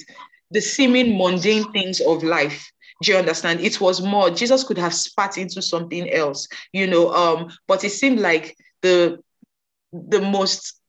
the 0.51 0.61
seeming 0.61 1.17
mundane 1.17 1.71
things 1.71 2.01
of 2.01 2.23
life. 2.23 2.71
Do 3.01 3.11
you 3.11 3.17
understand? 3.17 3.61
It 3.61 3.81
was 3.81 4.01
more. 4.01 4.29
Jesus 4.29 4.63
could 4.63 4.77
have 4.77 4.93
spat 4.93 5.37
into 5.37 5.61
something 5.61 6.09
else, 6.11 6.47
you 6.71 6.85
know. 6.85 7.11
Um, 7.11 7.49
but 7.67 7.83
it 7.83 7.89
seemed 7.89 8.19
like 8.19 8.55
the 8.81 9.19
the 9.91 10.21
most 10.21 10.81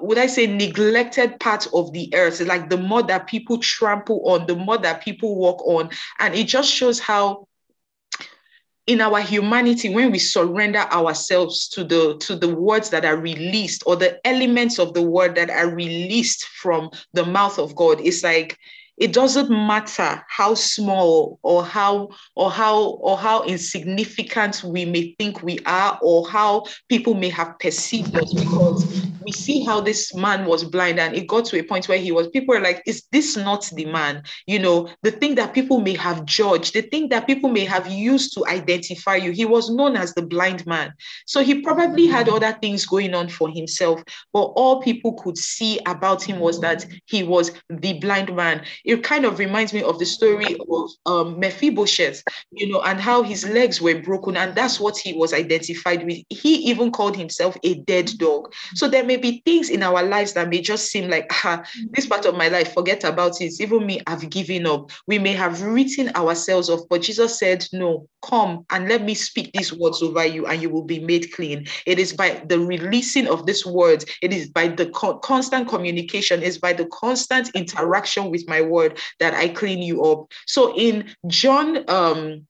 would 0.00 0.18
I 0.18 0.26
say 0.26 0.46
neglected 0.46 1.40
part 1.40 1.66
of 1.74 1.92
the 1.92 2.12
earth, 2.14 2.40
like 2.40 2.70
the 2.70 2.76
mud 2.76 3.08
that 3.08 3.26
people 3.26 3.58
trample 3.58 4.22
on, 4.28 4.46
the 4.46 4.54
mud 4.54 4.84
that 4.84 5.02
people 5.02 5.34
walk 5.36 5.60
on. 5.66 5.90
And 6.18 6.34
it 6.34 6.46
just 6.46 6.70
shows 6.70 7.00
how 7.00 7.48
in 8.86 9.00
our 9.00 9.20
humanity 9.20 9.94
when 9.94 10.10
we 10.10 10.18
surrender 10.18 10.80
ourselves 10.80 11.68
to 11.68 11.84
the 11.84 12.16
to 12.18 12.34
the 12.34 12.52
words 12.52 12.90
that 12.90 13.04
are 13.04 13.16
released 13.16 13.82
or 13.86 13.96
the 13.96 14.24
elements 14.26 14.78
of 14.78 14.92
the 14.92 15.02
word 15.02 15.36
that 15.36 15.50
are 15.50 15.68
released 15.72 16.44
from 16.46 16.90
the 17.12 17.24
mouth 17.24 17.58
of 17.58 17.76
god 17.76 18.00
it's 18.00 18.24
like 18.24 18.58
it 18.98 19.12
doesn't 19.12 19.50
matter 19.50 20.22
how 20.28 20.54
small 20.54 21.38
or 21.42 21.64
how 21.64 22.08
or 22.34 22.50
how 22.50 22.82
or 23.00 23.16
how 23.16 23.42
insignificant 23.44 24.62
we 24.64 24.84
may 24.84 25.14
think 25.18 25.42
we 25.42 25.58
are 25.64 25.98
or 26.02 26.28
how 26.28 26.64
people 26.88 27.14
may 27.14 27.28
have 27.28 27.58
perceived 27.58 28.14
us 28.16 28.34
because 28.34 28.91
we 29.24 29.32
see 29.32 29.64
how 29.64 29.80
this 29.80 30.14
man 30.14 30.44
was 30.44 30.64
blind 30.64 30.98
and 30.98 31.14
it 31.14 31.26
got 31.26 31.44
to 31.44 31.58
a 31.58 31.62
point 31.62 31.88
where 31.88 31.98
he 31.98 32.12
was 32.12 32.28
people 32.28 32.54
are 32.54 32.60
like 32.60 32.82
is 32.86 33.04
this 33.12 33.36
not 33.36 33.68
the 33.74 33.84
man 33.86 34.22
you 34.46 34.58
know 34.58 34.88
the 35.02 35.10
thing 35.10 35.34
that 35.34 35.54
people 35.54 35.80
may 35.80 35.94
have 35.94 36.24
judged 36.24 36.74
the 36.74 36.82
thing 36.82 37.08
that 37.08 37.26
people 37.26 37.50
may 37.50 37.64
have 37.64 37.90
used 37.90 38.34
to 38.34 38.46
identify 38.46 39.16
you 39.16 39.32
he 39.32 39.44
was 39.44 39.70
known 39.70 39.96
as 39.96 40.14
the 40.14 40.22
blind 40.22 40.66
man 40.66 40.92
so 41.26 41.42
he 41.42 41.60
probably 41.62 42.06
had 42.06 42.28
other 42.28 42.52
things 42.60 42.86
going 42.86 43.14
on 43.14 43.28
for 43.28 43.48
himself 43.48 44.02
but 44.32 44.44
all 44.56 44.80
people 44.80 45.12
could 45.14 45.36
see 45.36 45.78
about 45.86 46.22
him 46.22 46.38
was 46.38 46.60
that 46.60 46.86
he 47.06 47.22
was 47.22 47.52
the 47.68 47.98
blind 48.00 48.34
man 48.34 48.64
it 48.84 49.02
kind 49.02 49.24
of 49.24 49.38
reminds 49.38 49.72
me 49.72 49.82
of 49.82 49.98
the 49.98 50.06
story 50.06 50.56
of 50.70 50.90
um, 51.06 51.38
Mephibosheth, 51.38 52.22
you 52.50 52.72
know, 52.72 52.82
and 52.82 53.00
how 53.00 53.22
his 53.22 53.48
legs 53.48 53.80
were 53.80 54.00
broken, 54.00 54.36
and 54.36 54.54
that's 54.54 54.80
what 54.80 54.96
he 54.96 55.12
was 55.12 55.32
identified 55.32 56.04
with. 56.04 56.18
He 56.28 56.54
even 56.70 56.90
called 56.90 57.16
himself 57.16 57.56
a 57.62 57.74
dead 57.74 58.10
dog. 58.18 58.52
So 58.74 58.88
there 58.88 59.04
may 59.12 59.30
be 59.30 59.42
things 59.44 59.68
in 59.68 59.82
our 59.82 60.02
lives 60.02 60.32
that 60.32 60.48
may 60.48 60.60
just 60.60 60.90
seem 60.90 61.10
like, 61.10 61.30
ah, 61.44 61.62
this 61.90 62.06
part 62.06 62.24
of 62.24 62.34
my 62.34 62.48
life, 62.48 62.72
forget 62.72 63.04
about 63.04 63.40
it. 63.40 63.60
Even 63.60 63.84
me, 63.86 64.00
I've 64.06 64.28
given 64.30 64.66
up. 64.66 64.90
We 65.06 65.18
may 65.18 65.34
have 65.34 65.60
written 65.60 66.10
ourselves 66.16 66.70
off, 66.70 66.80
but 66.88 67.02
Jesus 67.02 67.38
said, 67.38 67.66
No, 67.72 68.08
come 68.22 68.64
and 68.70 68.88
let 68.88 69.02
me 69.02 69.14
speak 69.14 69.50
these 69.52 69.72
words 69.72 70.02
over 70.02 70.24
you, 70.24 70.46
and 70.46 70.62
you 70.62 70.70
will 70.70 70.84
be 70.84 71.00
made 71.00 71.32
clean. 71.32 71.66
It 71.86 71.98
is 71.98 72.12
by 72.12 72.42
the 72.46 72.58
releasing 72.58 73.26
of 73.26 73.44
these 73.44 73.66
words, 73.66 74.06
it 74.22 74.32
is 74.32 74.48
by 74.48 74.68
the 74.68 74.86
co- 74.86 75.18
constant 75.18 75.68
communication, 75.68 76.42
it's 76.42 76.58
by 76.58 76.72
the 76.72 76.86
constant 76.86 77.50
interaction 77.54 78.30
with 78.30 78.48
my 78.48 78.62
word 78.62 78.98
that 79.18 79.34
I 79.34 79.48
clean 79.48 79.82
you 79.82 80.04
up. 80.04 80.30
So 80.46 80.74
in 80.76 81.14
John 81.26 81.84
um 81.88 82.46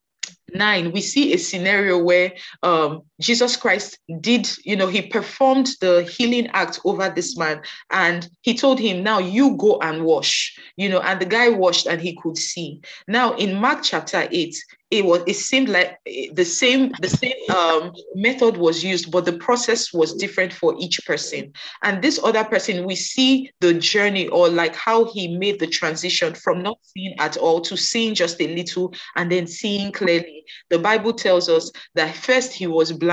9 0.54 0.92
we 0.92 1.00
see 1.00 1.32
a 1.32 1.38
scenario 1.38 1.98
where 1.98 2.32
um, 2.62 3.02
jesus 3.22 3.56
christ 3.56 3.98
did 4.20 4.48
you 4.64 4.76
know 4.76 4.88
he 4.88 5.02
performed 5.02 5.68
the 5.80 6.02
healing 6.02 6.48
act 6.48 6.80
over 6.84 7.08
this 7.08 7.36
man 7.36 7.60
and 7.90 8.28
he 8.42 8.54
told 8.54 8.78
him 8.78 9.02
now 9.02 9.18
you 9.18 9.56
go 9.56 9.78
and 9.80 10.04
wash 10.04 10.58
you 10.76 10.88
know 10.88 11.00
and 11.00 11.20
the 11.20 11.26
guy 11.26 11.48
washed 11.48 11.86
and 11.86 12.00
he 12.00 12.16
could 12.22 12.36
see. 12.36 12.80
Now 13.06 13.34
in 13.34 13.54
mark 13.54 13.82
chapter 13.82 14.28
8 14.30 14.54
it 14.90 15.04
was 15.04 15.22
it 15.26 15.36
seemed 15.36 15.70
like 15.70 15.98
the 16.04 16.44
same 16.44 16.92
the 17.00 17.08
same 17.08 17.32
um, 17.54 17.92
method 18.14 18.58
was 18.58 18.84
used 18.84 19.10
but 19.10 19.24
the 19.24 19.38
process 19.38 19.92
was 19.92 20.14
different 20.14 20.52
for 20.52 20.74
each 20.78 21.00
person. 21.06 21.52
And 21.82 22.02
this 22.02 22.20
other 22.22 22.44
person 22.44 22.84
we 22.84 22.94
see 22.94 23.50
the 23.60 23.74
journey 23.74 24.28
or 24.28 24.48
like 24.48 24.74
how 24.74 25.04
he 25.12 25.36
made 25.38 25.60
the 25.60 25.66
transition 25.66 26.34
from 26.34 26.62
not 26.62 26.78
seeing 26.82 27.14
at 27.18 27.36
all 27.36 27.60
to 27.62 27.76
seeing 27.76 28.14
just 28.14 28.40
a 28.40 28.54
little 28.54 28.92
and 29.16 29.30
then 29.32 29.46
seeing 29.46 29.92
clearly. 29.92 30.44
The 30.68 30.78
bible 30.78 31.12
tells 31.14 31.48
us 31.48 31.70
that 31.94 32.14
first 32.14 32.52
he 32.52 32.66
was 32.66 32.92
blind 32.92 33.11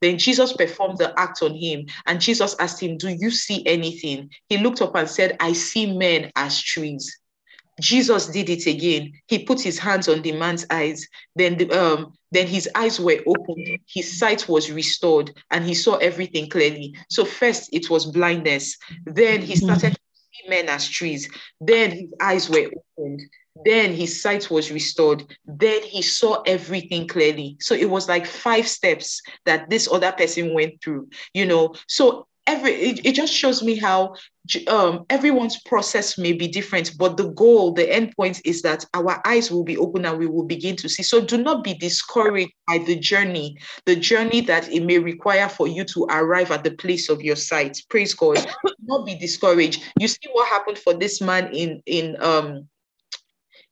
then 0.00 0.18
jesus 0.18 0.52
performed 0.52 0.98
the 0.98 1.12
act 1.18 1.42
on 1.42 1.54
him 1.54 1.86
and 2.06 2.20
jesus 2.20 2.56
asked 2.58 2.82
him 2.82 2.96
do 2.96 3.08
you 3.08 3.30
see 3.30 3.66
anything 3.66 4.30
he 4.48 4.58
looked 4.58 4.82
up 4.82 4.94
and 4.94 5.08
said 5.08 5.36
i 5.40 5.52
see 5.52 5.96
men 5.96 6.30
as 6.36 6.60
trees 6.60 7.18
Jesus 7.80 8.28
did 8.28 8.48
it 8.50 8.66
again. 8.66 9.12
He 9.26 9.40
put 9.44 9.60
his 9.60 9.78
hands 9.78 10.08
on 10.08 10.22
the 10.22 10.32
man's 10.32 10.66
eyes. 10.70 11.06
Then, 11.34 11.56
the, 11.58 11.70
um, 11.70 12.14
then 12.30 12.46
his 12.46 12.68
eyes 12.74 13.00
were 13.00 13.20
opened. 13.26 13.80
His 13.86 14.18
sight 14.18 14.48
was 14.48 14.70
restored, 14.70 15.32
and 15.50 15.64
he 15.64 15.74
saw 15.74 15.96
everything 15.96 16.48
clearly. 16.48 16.96
So 17.10 17.24
first 17.24 17.70
it 17.72 17.90
was 17.90 18.06
blindness. 18.06 18.76
Then 19.06 19.42
he 19.42 19.56
started 19.56 19.94
to 19.94 20.00
see 20.32 20.48
men 20.48 20.68
as 20.68 20.88
trees. 20.88 21.28
Then 21.60 21.90
his 21.90 22.14
eyes 22.20 22.48
were 22.48 22.70
opened. 22.98 23.22
Then 23.64 23.92
his 23.94 24.20
sight 24.20 24.50
was 24.50 24.72
restored. 24.72 25.24
Then 25.46 25.82
he 25.82 26.02
saw 26.02 26.42
everything 26.42 27.06
clearly. 27.06 27.56
So 27.60 27.74
it 27.74 27.88
was 27.88 28.08
like 28.08 28.26
five 28.26 28.66
steps 28.66 29.22
that 29.44 29.70
this 29.70 29.88
other 29.90 30.12
person 30.12 30.54
went 30.54 30.82
through. 30.82 31.08
You 31.34 31.46
know, 31.46 31.74
so 31.86 32.26
every 32.46 32.72
it, 32.72 33.06
it 33.06 33.14
just 33.14 33.32
shows 33.32 33.62
me 33.62 33.76
how 33.76 34.14
um, 34.68 35.06
everyone's 35.08 35.60
process 35.62 36.18
may 36.18 36.32
be 36.32 36.46
different, 36.46 36.92
but 36.98 37.16
the 37.16 37.28
goal, 37.30 37.72
the 37.72 37.90
end 37.90 38.12
point 38.16 38.40
is 38.44 38.60
that 38.62 38.84
our 38.92 39.22
eyes 39.26 39.50
will 39.50 39.64
be 39.64 39.78
open 39.78 40.04
and 40.04 40.18
we 40.18 40.26
will 40.26 40.44
begin 40.44 40.76
to 40.76 40.88
see. 40.88 41.02
So 41.02 41.20
do 41.20 41.38
not 41.38 41.64
be 41.64 41.74
discouraged 41.74 42.52
by 42.66 42.78
the 42.78 42.98
journey, 42.98 43.56
the 43.86 43.96
journey 43.96 44.40
that 44.42 44.70
it 44.70 44.84
may 44.84 44.98
require 44.98 45.48
for 45.48 45.66
you 45.66 45.84
to 45.84 46.06
arrive 46.10 46.50
at 46.50 46.64
the 46.64 46.72
place 46.72 47.08
of 47.08 47.22
your 47.22 47.36
sight. 47.36 47.80
Praise 47.88 48.14
God. 48.14 48.36
do 48.66 48.74
not 48.82 49.06
be 49.06 49.14
discouraged. 49.14 49.82
You 49.98 50.08
see 50.08 50.28
what 50.32 50.48
happened 50.48 50.78
for 50.78 50.92
this 50.92 51.20
man 51.20 51.52
in 51.54 51.82
in 51.86 52.16
um 52.20 52.68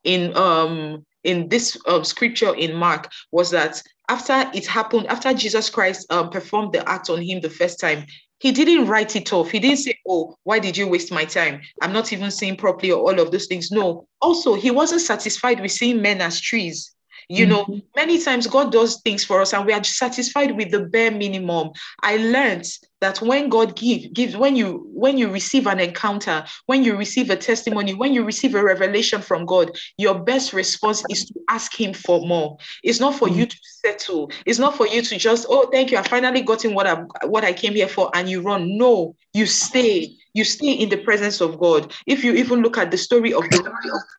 in 0.05 0.37
um 0.37 1.05
in 1.25 1.49
this 1.49 1.77
um, 1.87 2.05
scripture 2.05 2.55
in 2.55 2.75
Mark 2.75 3.11
was 3.31 3.51
that 3.51 3.81
after 4.09 4.51
it 4.55 4.67
happened, 4.67 5.07
after 5.07 5.33
Jesus 5.33 5.71
Christ 5.71 6.11
um, 6.11 6.31
performed 6.31 6.73
the 6.73 6.87
act 6.89 7.09
on 7.09 7.23
him 7.23 7.41
the 7.41 7.49
first 7.49 7.79
time, 7.79 8.05
he 8.41 8.51
didn't 8.51 8.89
write 8.89 9.15
it 9.15 9.33
off. 9.33 9.51
He 9.51 9.61
didn't 9.61 9.79
say, 9.79 9.97
Oh, 10.07 10.37
why 10.43 10.59
did 10.59 10.77
you 10.77 10.89
waste 10.89 11.13
my 11.13 11.25
time? 11.25 11.61
I'm 11.81 11.93
not 11.93 12.13
even 12.13 12.31
seeing 12.31 12.57
properly 12.57 12.91
or 12.91 13.01
all 13.01 13.21
of 13.21 13.31
those 13.31 13.47
things. 13.47 13.71
No. 13.71 14.09
Also, 14.21 14.55
he 14.55 14.73
wasn't 14.73 15.03
satisfied 15.03 15.61
with 15.61 15.71
seeing 15.71 16.03
men 16.03 16.21
as 16.21 16.41
trees. 16.41 16.93
You 17.29 17.47
know, 17.47 17.65
mm-hmm. 17.65 17.79
many 17.97 18.23
times 18.23 18.47
God 18.47 18.73
does 18.73 19.01
things 19.03 19.25
for 19.25 19.41
us 19.41 19.53
and 19.53 19.67
we 19.67 19.73
are 19.73 19.85
satisfied 19.85 20.57
with 20.57 20.71
the 20.71 20.81
bare 20.81 21.11
minimum. 21.11 21.71
I 22.03 22.17
learned 22.17 22.67
that 23.01 23.21
when 23.21 23.49
God 23.49 23.75
give, 23.75 24.13
gives, 24.13 24.37
when 24.37 24.55
you 24.55 24.89
when 24.93 25.19
you 25.19 25.29
receive 25.29 25.67
an 25.67 25.81
encounter, 25.81 26.45
when 26.67 26.85
you 26.85 26.97
receive 26.97 27.31
a 27.31 27.37
testimony, 27.37 27.95
when 27.95 28.13
you 28.13 28.25
receive 28.25 28.55
a 28.55 28.63
revelation 28.63 29.21
from 29.21 29.45
God, 29.45 29.73
your 29.99 30.21
best 30.21 30.53
response 30.53 31.03
is 31.11 31.25
to 31.27 31.35
ask 31.49 31.79
Him 31.79 31.95
for 31.95 32.25
more. 32.25 32.57
It's 32.85 33.01
not 33.01 33.17
for 33.17 33.29
mm-hmm. 33.29 33.41
you 33.41 33.47
to 33.47 33.57
settle. 33.63 34.31
It's 34.47 34.61
not 34.61 34.77
for 34.77 34.87
you 34.87 35.03
to 35.03 35.19
just, 35.19 35.47
oh, 35.49 35.69
thank 35.73 35.91
you, 35.91 35.99
I 35.99 36.03
finally 36.03 36.43
gotten 36.43 36.75
what 36.75 36.87
I 36.87 36.95
what 37.27 37.45
I 37.45 37.53
came 37.53 37.75
here 37.75 37.89
for, 37.89 38.11
and 38.15 38.29
you 38.29 38.41
run. 38.41 38.79
No, 38.79 39.17
you 39.35 39.47
stay 39.47 40.17
you 40.35 40.45
stay 40.45 40.73
in 40.73 40.89
the 40.89 40.97
presence 40.97 41.41
of 41.41 41.59
God. 41.59 41.93
If 42.07 42.25
you 42.25 42.33
even 42.33 42.63
look 42.63 42.79
at 42.79 42.91
the 42.91 42.99
story 42.99 43.33
of 43.33 43.43
the 43.51 43.73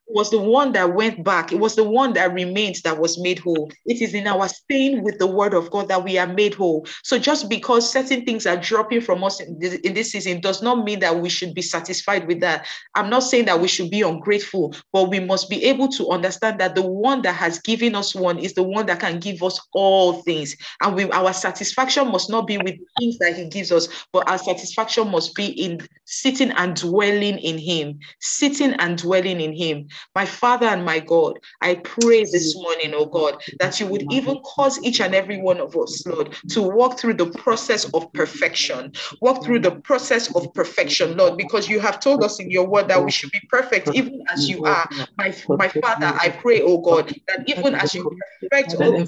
it 0.07 0.15
was 0.15 0.29
the 0.29 0.39
one 0.39 0.73
that 0.73 0.93
went 0.93 1.23
back, 1.23 1.51
it 1.51 1.59
was 1.59 1.75
the 1.75 1.83
one 1.83 2.13
that 2.13 2.33
remained 2.33 2.75
that 2.83 2.99
was 2.99 3.19
made 3.19 3.39
whole. 3.39 3.71
It 3.85 4.01
is 4.01 4.13
in 4.13 4.27
our 4.27 4.47
staying 4.47 5.01
with 5.01 5.17
the 5.17 5.25
word 5.25 5.53
of 5.53 5.71
God 5.71 5.87
that 5.87 6.03
we 6.03 6.17
are 6.17 6.27
made 6.27 6.53
whole. 6.53 6.85
So 7.03 7.17
just 7.17 7.49
because 7.49 7.89
certain 7.89 8.25
things 8.25 8.45
are 8.45 8.57
dropping 8.57 9.01
from 9.01 9.23
us 9.23 9.39
in 9.39 9.57
this, 9.59 9.75
in 9.75 9.93
this 9.93 10.11
season 10.11 10.41
does 10.41 10.61
not 10.61 10.83
mean 10.83 10.99
that 10.99 11.19
we 11.19 11.29
should 11.29 11.55
be 11.55 11.61
satisfied 11.61 12.27
with 12.27 12.41
that. 12.41 12.67
I'm 12.95 13.09
not 13.09 13.23
saying 13.23 13.45
that 13.45 13.59
we 13.59 13.67
should 13.67 13.89
be 13.89 14.01
ungrateful, 14.01 14.75
but 14.91 15.09
we 15.09 15.19
must 15.19 15.49
be 15.49 15.63
able 15.65 15.87
to 15.89 16.09
understand 16.09 16.59
that 16.59 16.75
the 16.75 16.85
one 16.85 17.21
that 17.23 17.33
has 17.33 17.59
given 17.59 17.95
us 17.95 18.13
one 18.13 18.37
is 18.37 18.53
the 18.53 18.63
one 18.63 18.85
that 18.87 18.99
can 18.99 19.19
give 19.19 19.41
us 19.41 19.59
all 19.71 20.21
things. 20.21 20.55
And 20.81 20.95
we, 20.95 21.09
our 21.11 21.33
satisfaction 21.33 22.11
must 22.11 22.29
not 22.29 22.45
be 22.45 22.57
with 22.57 22.77
things 22.99 23.17
that 23.19 23.35
he 23.35 23.45
gives 23.45 23.71
us, 23.71 23.87
but 24.11 24.29
our 24.29 24.37
satisfaction 24.37 25.09
must 25.09 25.33
be 25.33 25.47
in 25.47 25.79
sitting 26.21 26.51
and 26.51 26.75
dwelling 26.75 27.37
in 27.39 27.57
Him, 27.57 27.99
sitting 28.19 28.73
and 28.73 28.97
dwelling 28.97 29.41
in 29.41 29.53
Him. 29.53 29.87
My 30.15 30.25
Father 30.25 30.67
and 30.67 30.85
my 30.85 30.99
God, 30.99 31.39
I 31.61 31.75
pray 31.75 32.23
this 32.23 32.55
morning, 32.55 32.93
oh 32.93 33.05
God, 33.05 33.41
that 33.59 33.79
you 33.79 33.87
would 33.87 34.03
even 34.11 34.39
cause 34.45 34.81
each 34.83 35.01
and 35.01 35.15
every 35.15 35.41
one 35.41 35.59
of 35.59 35.75
us, 35.75 36.05
Lord, 36.05 36.35
to 36.49 36.61
walk 36.61 36.99
through 36.99 37.15
the 37.15 37.27
process 37.31 37.85
of 37.93 38.11
perfection, 38.13 38.93
walk 39.21 39.43
through 39.43 39.59
the 39.59 39.71
process 39.71 40.33
of 40.35 40.53
perfection, 40.53 41.17
Lord, 41.17 41.37
because 41.37 41.67
you 41.69 41.79
have 41.79 41.99
told 41.99 42.23
us 42.23 42.39
in 42.39 42.49
your 42.51 42.67
word 42.67 42.87
that 42.89 43.03
we 43.03 43.11
should 43.11 43.31
be 43.31 43.41
perfect, 43.49 43.89
even 43.93 44.23
as 44.31 44.49
you 44.49 44.65
are. 44.65 44.89
My, 45.17 45.35
my 45.49 45.67
Father, 45.69 46.07
I 46.19 46.29
pray, 46.29 46.61
oh 46.61 46.79
God, 46.79 47.13
that 47.27 47.49
even 47.49 47.75
as 47.75 47.93
you 47.95 48.09
perfect 48.49 48.75
oh 48.79 48.83
all 48.83 49.03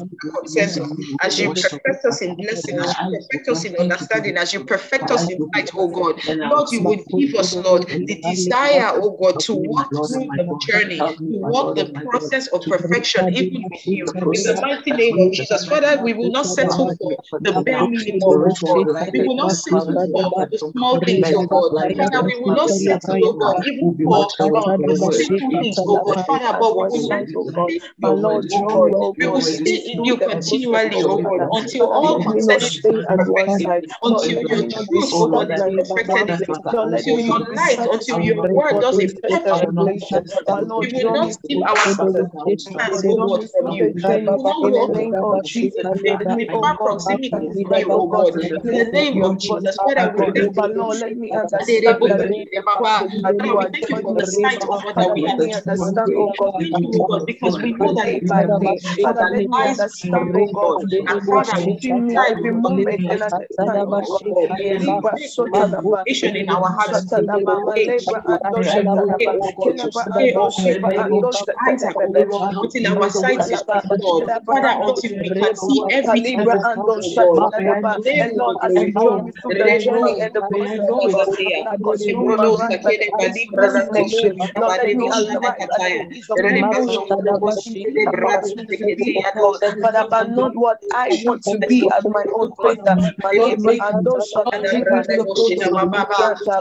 as 1.22 1.40
you 1.40 1.50
perfect 1.54 2.06
us 2.06 2.22
in 2.22 2.36
blessing, 2.36 2.80
as 2.80 2.94
you 3.00 3.06
perfect 3.30 3.50
us 3.50 3.66
in 3.66 3.76
understanding, 3.78 4.38
as 4.38 4.54
you 4.54 4.64
perfect 4.66 5.12
us 5.12 5.30
in 5.30 5.38
light, 5.56 5.72
oh 5.76 5.88
God, 5.88 6.20
Lord, 6.44 6.72
you 6.72 6.82
would 6.96 7.08
give 7.10 7.36
us, 7.36 7.56
Lord, 7.56 7.88
the 8.08 8.16
desire, 8.16 8.92
oh 8.96 9.18
God, 9.22 9.40
to 9.42 9.54
walk 9.56 9.94
through 10.08 10.32
the 10.36 10.56
journey, 10.68 11.00
to 11.00 11.16
walk 11.48 11.76
the 11.76 11.86
process 12.10 12.48
of 12.48 12.62
perfection, 12.68 13.30
even 13.34 13.64
with 13.70 13.88
you. 13.88 14.14
In 14.34 14.44
the 14.44 14.60
mighty 14.62 14.92
name 14.92 15.20
of 15.20 15.32
Jesus, 15.34 15.66
Father, 15.68 16.02
we 16.04 16.14
will 16.14 16.32
not 16.32 16.46
settle 16.46 16.92
for 17.00 17.18
the 17.42 17.54
bare 17.66 17.88
minimum, 17.88 18.22
We 19.14 19.22
will 19.22 19.38
not 19.38 19.52
settle 19.52 20.32
for 20.34 20.48
the 20.52 20.58
small 20.58 21.02
things, 21.06 21.32
oh 21.34 21.46
God. 21.48 21.64
Father, 21.98 22.26
we 22.26 22.36
will 22.42 22.54
not 22.56 22.70
settle, 22.70 23.20
oh 23.24 23.34
God, 23.40 23.56
even 23.64 24.36
for 24.64 24.78
the 24.78 24.96
simple 24.96 25.40
things, 25.60 25.84
oh 25.88 26.00
God. 26.00 26.20
Father, 26.26 26.58
but 26.60 26.76
we 26.76 26.88
will 26.90 27.02
Lord, 28.02 28.46
oh 28.54 28.66
God, 28.72 28.96
we 29.18 29.28
will 29.28 29.42
stay 29.42 29.76
in 29.94 30.04
you 30.06 30.18
continually, 30.20 31.02
oh 31.04 31.18
God, 31.20 31.48
until 31.52 31.88
all 31.88 32.20
concerning 32.22 32.70
perfected, 32.84 33.86
until 34.04 34.42
your 34.44 34.62
truth, 34.70 35.10
oh 35.14 35.28
God, 35.30 35.52
is 35.80 35.92
perfected, 35.96 36.50
until 36.84 37.20
your 37.20 37.40
light, 37.56 37.86
until 37.86 38.20
your 38.20 38.48
word 38.48 38.80
does 38.80 39.00
a 39.00 39.08
we 40.80 40.90
will 40.92 41.12
not 41.12 41.38
keep 41.48 41.60
our 41.66 41.88
hands 41.98 42.16
God 43.16 43.44
from 43.52 43.72
you. 43.72 43.94
We 43.98 44.04
will 44.14 44.22
not 44.22 44.42
walk 44.42 44.64
in 44.64 44.74
the 44.74 44.88
Jesus, 45.44 45.88
with 46.36 46.50
far 46.62 46.78
proximity 46.82 47.50
to 47.64 47.66
you, 47.74 47.92
oh 47.92 48.08
God. 48.08 48.36
In 48.64 48.78
the 48.78 48.86
name 48.92 49.22
of 49.24 49.40
Jesus, 49.40 49.80
Father, 49.84 50.12
we 50.14 50.24
thank 50.34 50.56
you. 50.62 50.74
Lord, 50.76 51.00
let 51.00 51.16
me 51.18 51.34
understand 51.34 52.00
we 53.56 53.66
thank 53.72 53.90
you 53.90 53.98
for 54.02 54.16
the 54.16 54.26
sight 54.28 54.64
of 54.64 54.84
what 54.84 54.98
that 54.98 55.14
we 55.14 55.28
understand, 55.28 56.14
oh 56.16 56.34
God. 56.38 56.54
Thank 56.60 56.94
you, 56.94 57.02
God, 57.08 57.26
because 57.26 57.60
we 57.62 57.74
know 57.74 57.94
that 57.94 58.10
it's 58.10 58.26
by 58.28 58.46
way. 58.46 58.80
Father, 59.02 59.28
let 59.32 59.50
me 59.50 59.64
oh 59.64 59.64
understand, 59.64 60.34
oh 60.36 60.48
God. 60.48 60.84
And 61.08 61.22
Father, 61.24 61.60
we 61.66 61.80
can 61.80 62.06
every 62.30 62.52
moment 62.52 63.04
and 63.10 63.24
at 63.24 63.34
the 63.40 63.48
God. 65.82 66.04
Vision 66.08 66.36
in 66.36 66.50
our 66.50 66.65
hearts. 66.72 67.14
Our 72.98 73.10
sights 73.10 73.52
God. 74.02 74.32
Father, 74.46 74.76
until 74.82 75.12
we 75.20 75.32
can 75.32 75.56
see 75.56 75.86
everything. 75.90 76.48
And 78.20 78.38
Lord, 78.38 78.58
as 78.64 78.82
you 78.82 78.94
join 78.94 79.26
me 79.26 79.32
through 79.42 79.56
the 79.58 79.76
journey 79.78 80.30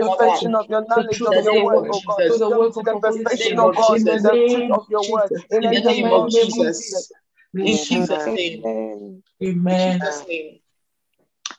Perfection 0.00 0.54
of 0.54 0.68
your 0.68 0.86
knowledge 0.86 1.20
of 1.20 1.44
your 1.44 1.64
word, 1.64 1.90
God. 2.06 2.28
To 2.28 2.38
the 2.38 3.00
perfection 3.00 3.58
of 3.58 3.76
God, 3.76 4.00
the 4.04 4.18
truth 4.50 4.70
of 4.72 4.86
your 4.90 5.10
word. 5.10 5.32
In 5.50 5.60
the 5.62 5.80
name 5.80 6.12
of 6.12 6.30
Jesus. 6.30 7.12
In 7.54 7.76
Jesus' 7.84 8.26
name. 8.26 9.22
Amen. 9.42 10.02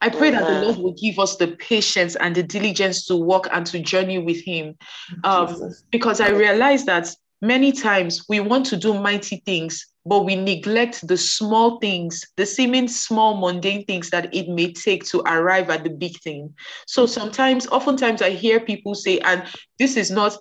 I 0.02 0.10
pray 0.10 0.30
that 0.30 0.48
the 0.48 0.62
Lord 0.62 0.78
will 0.78 0.94
give 0.94 1.18
us 1.18 1.38
the 1.38 1.48
patience 1.48 2.16
and 2.18 2.36
the 2.36 2.44
diligence 2.44 3.06
to 3.08 3.16
walk 3.16 3.48
and 3.52 3.66
to 3.68 3.80
journey 3.80 4.20
with 4.20 4.44
Him. 4.44 4.76
Um, 5.24 5.74
because 5.92 6.22
I 6.22 6.30
realize 6.30 6.86
that 6.86 7.10
many 7.42 7.72
times 7.72 8.26
we 8.30 8.40
want 8.40 8.66
to 8.68 8.78
do 8.78 8.94
mighty 9.00 9.38
things, 9.46 9.88
but 10.08 10.24
we 10.24 10.36
neglect 10.36 11.06
the 11.08 11.18
small 11.18 11.80
things, 11.80 12.26
the 12.38 12.46
seeming 12.46 12.88
small, 12.88 13.38
mundane 13.38 13.86
things 13.86 14.10
that 14.12 14.34
it 14.34 14.48
may 14.48 14.72
take 14.72 15.04
to 15.06 15.22
arrive 15.22 15.70
at 15.70 15.84
the 15.84 15.90
big 15.90 16.18
thing. 16.22 16.54
So 16.86 17.06
sometimes, 17.06 17.68
oftentimes, 17.68 18.22
I 18.22 18.30
hear 18.30 18.60
people 18.60 18.96
say, 18.96 19.20
and 19.20 19.44
this 19.80 19.98
is 19.98 20.10
not 20.10 20.38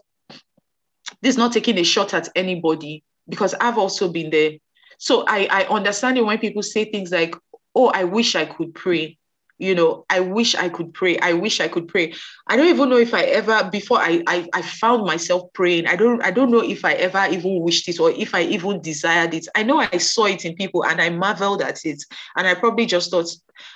this 1.23 1.35
is 1.35 1.39
not 1.39 1.53
taking 1.53 1.79
a 1.79 1.85
shot 1.85 2.15
at 2.15 2.29
anybody 2.37 3.03
because 3.29 3.55
I've 3.61 3.79
also 3.79 4.09
been 4.09 4.31
there. 4.31 4.53
So 4.99 5.25
I, 5.27 5.49
I 5.51 5.65
understand 5.65 6.19
it 6.19 6.25
when 6.25 6.39
people 6.39 6.63
say 6.63 6.85
things 6.85 7.11
like, 7.11 7.35
oh, 7.75 7.89
I 7.89 8.05
wish 8.05 8.35
I 8.37 8.45
could 8.45 8.75
pray 8.75 9.19
you 9.59 9.75
know 9.75 10.05
i 10.11 10.21
wish 10.21 10.55
i 10.55 10.69
could 10.69 10.93
pray. 10.93 11.19
I 11.19 11.33
wish 11.33 11.61
i 11.61 11.69
could 11.69 11.89
pray. 11.89 12.15
I 12.47 12.57
don't 12.57 12.69
even 12.69 12.89
know 12.89 12.99
if 12.99 13.15
i 13.15 13.23
ever 13.23 13.69
before 13.71 13.99
I, 13.99 14.23
I 14.27 14.49
i 14.53 14.63
found 14.63 15.07
myself 15.07 15.53
praying 15.55 15.87
i 15.87 15.97
don't 15.97 16.23
i 16.23 16.31
don't 16.31 16.51
know 16.51 16.63
if 16.63 16.85
i 16.85 16.93
ever 16.93 17.27
even 17.31 17.61
wished 17.61 17.89
it 17.89 18.01
or 18.01 18.11
if 18.11 18.35
i 18.35 18.43
even 18.43 18.81
desired 18.81 19.35
it. 19.35 19.47
I 19.55 19.63
know 19.63 19.79
i 19.79 19.99
saw 19.99 20.27
it 20.27 20.45
in 20.45 20.55
people 20.55 20.85
and 20.85 21.01
i 21.01 21.11
marveled 21.11 21.63
at 21.63 21.85
it. 21.85 22.03
And 22.37 22.47
i 22.47 22.55
probably 22.55 22.87
just 22.87 23.11
thought 23.11 23.29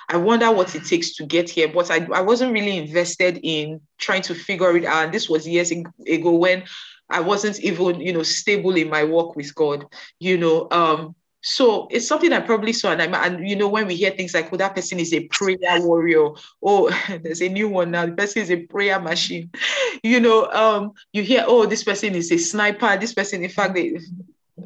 i 0.09 0.17
wonder 0.17 0.51
what 0.51 0.75
it 0.75 0.85
takes 0.85 1.15
to 1.15 1.25
get 1.25 1.49
here. 1.49 1.67
But 1.67 1.89
i, 1.89 2.05
I 2.13 2.21
wasn't 2.21 2.53
really 2.53 2.77
invested 2.77 3.39
in 3.41 3.81
trying 3.97 4.21
to 4.23 4.35
figure 4.35 4.75
it 4.77 4.85
out. 4.85 5.05
And 5.05 5.13
this 5.13 5.29
was 5.29 5.47
years 5.47 5.71
ago 5.71 6.31
when 6.31 6.63
i 7.09 7.19
wasn't 7.19 7.59
even 7.59 7.99
you 7.99 8.13
know 8.13 8.23
stable 8.23 8.75
in 8.75 8.89
my 8.89 9.03
walk 9.03 9.35
with 9.35 9.53
god 9.53 9.85
you 10.19 10.37
know 10.37 10.67
um 10.71 11.13
so 11.41 11.87
it's 11.89 12.07
something 12.07 12.31
I 12.31 12.39
probably 12.39 12.73
saw, 12.73 12.91
and, 12.91 13.01
and 13.01 13.49
you 13.49 13.55
know 13.55 13.67
when 13.67 13.87
we 13.87 13.95
hear 13.95 14.11
things 14.11 14.33
like, 14.33 14.51
"Oh, 14.53 14.57
that 14.57 14.75
person 14.75 14.99
is 14.99 15.13
a 15.13 15.27
prayer 15.27 15.81
warrior," 15.81 16.29
oh, 16.63 16.89
there's 17.23 17.41
a 17.41 17.49
new 17.49 17.67
one 17.67 17.91
now. 17.91 18.05
The 18.05 18.13
person 18.13 18.43
is 18.43 18.51
a 18.51 18.57
prayer 18.57 18.99
machine. 18.99 19.49
You 20.03 20.19
know, 20.19 20.49
um, 20.51 20.93
you 21.13 21.21
hear, 21.21 21.43
"Oh, 21.47 21.65
this 21.65 21.83
person 21.83 22.15
is 22.15 22.31
a 22.31 22.37
sniper." 22.37 22.97
This 22.97 23.13
person, 23.13 23.43
in 23.43 23.49
fact, 23.49 23.75
they 23.75 23.97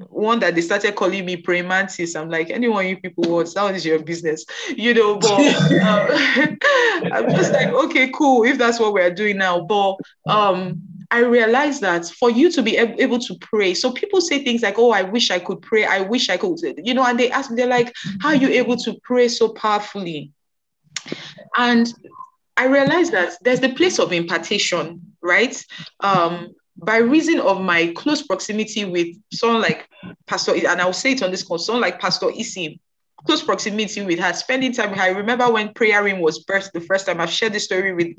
one 0.09 0.39
that 0.39 0.55
they 0.55 0.61
started 0.61 0.95
calling 0.95 1.25
me 1.25 1.37
praying 1.37 1.67
mantis. 1.67 2.15
I'm 2.15 2.29
like, 2.29 2.49
anyone 2.49 2.87
you 2.87 2.97
people 2.97 3.25
want, 3.25 3.53
that 3.53 3.75
is 3.75 3.85
your 3.85 3.99
business, 3.99 4.45
you 4.75 4.93
know. 4.93 5.17
But 5.17 5.45
um, 5.81 6.07
I'm 7.11 7.29
just 7.29 7.53
like, 7.53 7.69
okay, 7.85 8.09
cool. 8.13 8.43
If 8.43 8.57
that's 8.57 8.79
what 8.79 8.93
we're 8.93 9.13
doing 9.13 9.37
now, 9.37 9.61
but 9.61 9.97
um 10.27 10.81
I 11.11 11.19
realized 11.19 11.81
that 11.81 12.05
for 12.05 12.29
you 12.29 12.51
to 12.51 12.61
be 12.61 12.77
able 12.77 13.19
to 13.19 13.35
pray, 13.39 13.73
so 13.73 13.91
people 13.91 14.21
say 14.21 14.43
things 14.43 14.63
like, 14.63 14.77
Oh, 14.77 14.91
I 14.91 15.03
wish 15.03 15.31
I 15.31 15.39
could 15.39 15.61
pray. 15.61 15.85
I 15.85 16.01
wish 16.01 16.29
I 16.29 16.37
could, 16.37 16.59
you 16.83 16.93
know, 16.93 17.05
and 17.05 17.19
they 17.19 17.31
ask 17.31 17.49
me, 17.49 17.57
they're 17.57 17.67
like, 17.67 17.93
How 18.21 18.29
are 18.29 18.35
you 18.35 18.49
able 18.49 18.77
to 18.77 18.95
pray 19.03 19.27
so 19.27 19.49
powerfully? 19.49 20.31
And 21.57 21.93
I 22.57 22.65
realized 22.67 23.11
that 23.13 23.33
there's 23.41 23.59
the 23.59 23.73
place 23.73 23.99
of 23.99 24.13
impartation, 24.13 25.15
right? 25.21 25.55
Um, 25.99 26.55
by 26.77 26.97
reason 26.97 27.39
of 27.39 27.61
my 27.61 27.93
close 27.95 28.21
proximity 28.21 28.85
with 28.85 29.07
someone 29.31 29.61
like 29.61 29.87
Pastor, 30.27 30.53
and 30.53 30.81
I'll 30.81 30.93
say 30.93 31.13
it 31.13 31.23
on 31.23 31.31
this 31.31 31.43
call, 31.43 31.57
someone 31.57 31.81
like 31.81 31.99
Pastor 31.99 32.29
Isi, 32.35 32.79
close 33.25 33.43
proximity 33.43 34.03
with 34.03 34.19
her, 34.19 34.33
spending 34.33 34.71
time 34.71 34.91
with 34.91 34.99
her. 34.99 35.05
I 35.05 35.09
remember 35.09 35.51
when 35.51 35.73
prayer 35.73 36.03
room 36.03 36.19
was 36.19 36.43
birthed 36.45 36.71
the 36.73 36.81
first 36.81 37.05
time. 37.05 37.19
I've 37.19 37.31
shared 37.31 37.53
this 37.53 37.65
story 37.65 37.93
with 37.93 38.17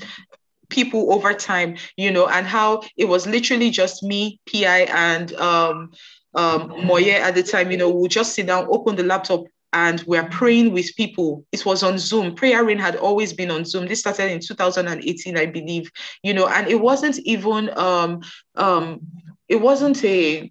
people 0.68 1.12
over 1.12 1.32
time, 1.34 1.76
you 1.96 2.10
know, 2.10 2.26
and 2.28 2.46
how 2.46 2.82
it 2.96 3.06
was 3.06 3.26
literally 3.26 3.70
just 3.70 4.02
me, 4.02 4.40
PI, 4.52 4.82
and 4.90 5.32
um, 5.34 5.92
um, 6.34 6.86
Moye 6.86 7.10
at 7.10 7.34
the 7.34 7.42
time, 7.42 7.70
you 7.70 7.76
know, 7.76 7.90
we'll 7.90 8.08
just 8.08 8.34
sit 8.34 8.46
down, 8.46 8.66
open 8.70 8.96
the 8.96 9.02
laptop, 9.02 9.44
and 9.72 10.02
we're 10.06 10.28
praying 10.28 10.72
with 10.72 10.94
people. 10.96 11.44
It 11.52 11.66
was 11.66 11.82
on 11.82 11.98
Zoom. 11.98 12.34
Prayer 12.34 12.64
Rain 12.64 12.78
had 12.78 12.96
always 12.96 13.32
been 13.32 13.50
on 13.50 13.64
Zoom. 13.64 13.86
This 13.86 14.00
started 14.00 14.30
in 14.30 14.40
2018, 14.40 15.36
I 15.36 15.46
believe, 15.46 15.90
you 16.22 16.32
know, 16.32 16.46
and 16.48 16.68
it 16.68 16.80
wasn't 16.80 17.18
even 17.20 17.70
um 17.76 18.20
um 18.54 19.00
it 19.48 19.60
wasn't 19.60 20.02
a 20.04 20.50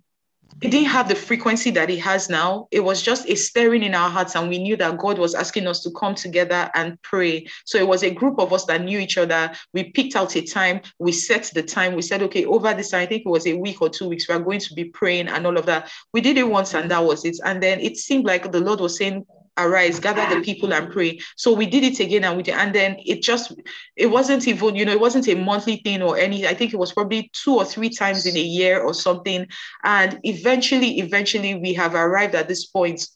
it 0.62 0.72
didn't 0.72 0.88
have 0.88 1.10
the 1.10 1.16
frequency 1.16 1.70
that 1.72 1.89
it 1.89 1.99
has 1.99 2.30
now. 2.30 2.68
It 2.72 2.80
was 2.80 3.01
just 3.01 3.28
a 3.30 3.36
stirring 3.36 3.84
in 3.84 3.93
our 3.93 4.10
hearts, 4.10 4.36
and 4.36 4.47
we 4.47 4.58
knew 4.58 4.78
that 4.78 4.97
God 4.97 5.20
was 5.20 5.36
asking 5.36 5.68
us 5.68 5.84
to 5.84 5.91
come 5.91 6.16
together 6.16 6.72
and 6.74 7.01
pray. 7.01 7.45
So 7.66 7.78
it 7.78 7.88
was 7.88 8.03
a 8.03 8.10
group 8.10 8.39
of 8.39 8.53
us 8.53 8.66
that 8.66 8.82
knew 8.82 8.97
each 8.97 9.18
other. 9.18 9.51
We 9.74 9.91
picked 9.91 10.16
out 10.16 10.36
a 10.36 10.41
time, 10.41 10.82
we 10.97 11.12
set 11.12 11.51
the 11.53 11.62
time, 11.62 11.93
we 11.93 12.01
said, 12.01 12.22
okay, 12.24 12.45
over 12.45 12.74
this 12.74 12.93
I 12.93 13.06
think 13.06 13.24
it 13.26 13.30
was 13.30 13.45
a 13.47 13.58
week 13.58 13.82
or 13.82 13.89
two 13.89 14.08
weeks, 14.08 14.30
we 14.30 14.36
are 14.36 14.39
going 14.39 14.60
to 14.60 14.74
be 14.74 14.86
praying 14.86 15.28
and 15.28 15.45
all 15.45 15.58
of 15.58 15.66
that. 15.66 15.91
We 16.14 16.22
did 16.22 16.38
it 16.38 16.47
once, 16.47 16.74
and 16.74 16.89
that 16.89 17.03
was 17.03 17.26
it. 17.26 17.38
And 17.43 17.62
then 17.62 17.82
it 17.82 17.97
seemed 17.97 18.26
like 18.26 18.51
the 18.51 18.62
Lord 18.62 18.80
was 18.80 18.97
saying, 18.97 19.26
arise 19.58 19.99
gather 19.99 20.36
the 20.36 20.41
people 20.41 20.74
and 20.74 20.91
pray. 20.91 21.20
So 21.36 21.53
we 21.53 21.66
did 21.66 21.84
it 21.84 21.99
again 21.99 22.24
and 22.24 22.38
we 22.38 22.43
did 22.43 22.56
and 22.56 22.74
then 22.74 22.97
it 23.06 23.22
just 23.22 23.53
it 23.95 24.08
wasn't 24.08 24.47
even 24.47 24.76
you 24.76 24.86
know 24.86 24.91
it 24.91 24.99
wasn't 24.99 25.28
a 25.28 25.36
monthly 25.36 25.78
thing 25.78 26.01
or 26.01 26.18
any 26.18 26.47
i 26.47 26.53
think 26.53 26.74
it 26.74 26.78
was 26.78 26.93
probably 26.93 27.30
two 27.34 27.56
or 27.56 27.66
three 27.66 27.89
times 27.89 28.26
in 28.26 28.36
a 28.36 28.41
year 28.41 28.82
or 28.82 28.93
something. 28.93 29.47
And 29.84 30.20
eventually 30.24 30.99
eventually 30.99 31.56
we 31.56 31.74
have 31.74 31.95
arrived 31.95 32.36
at 32.36 32.47
this 32.47 32.66
point 32.66 33.08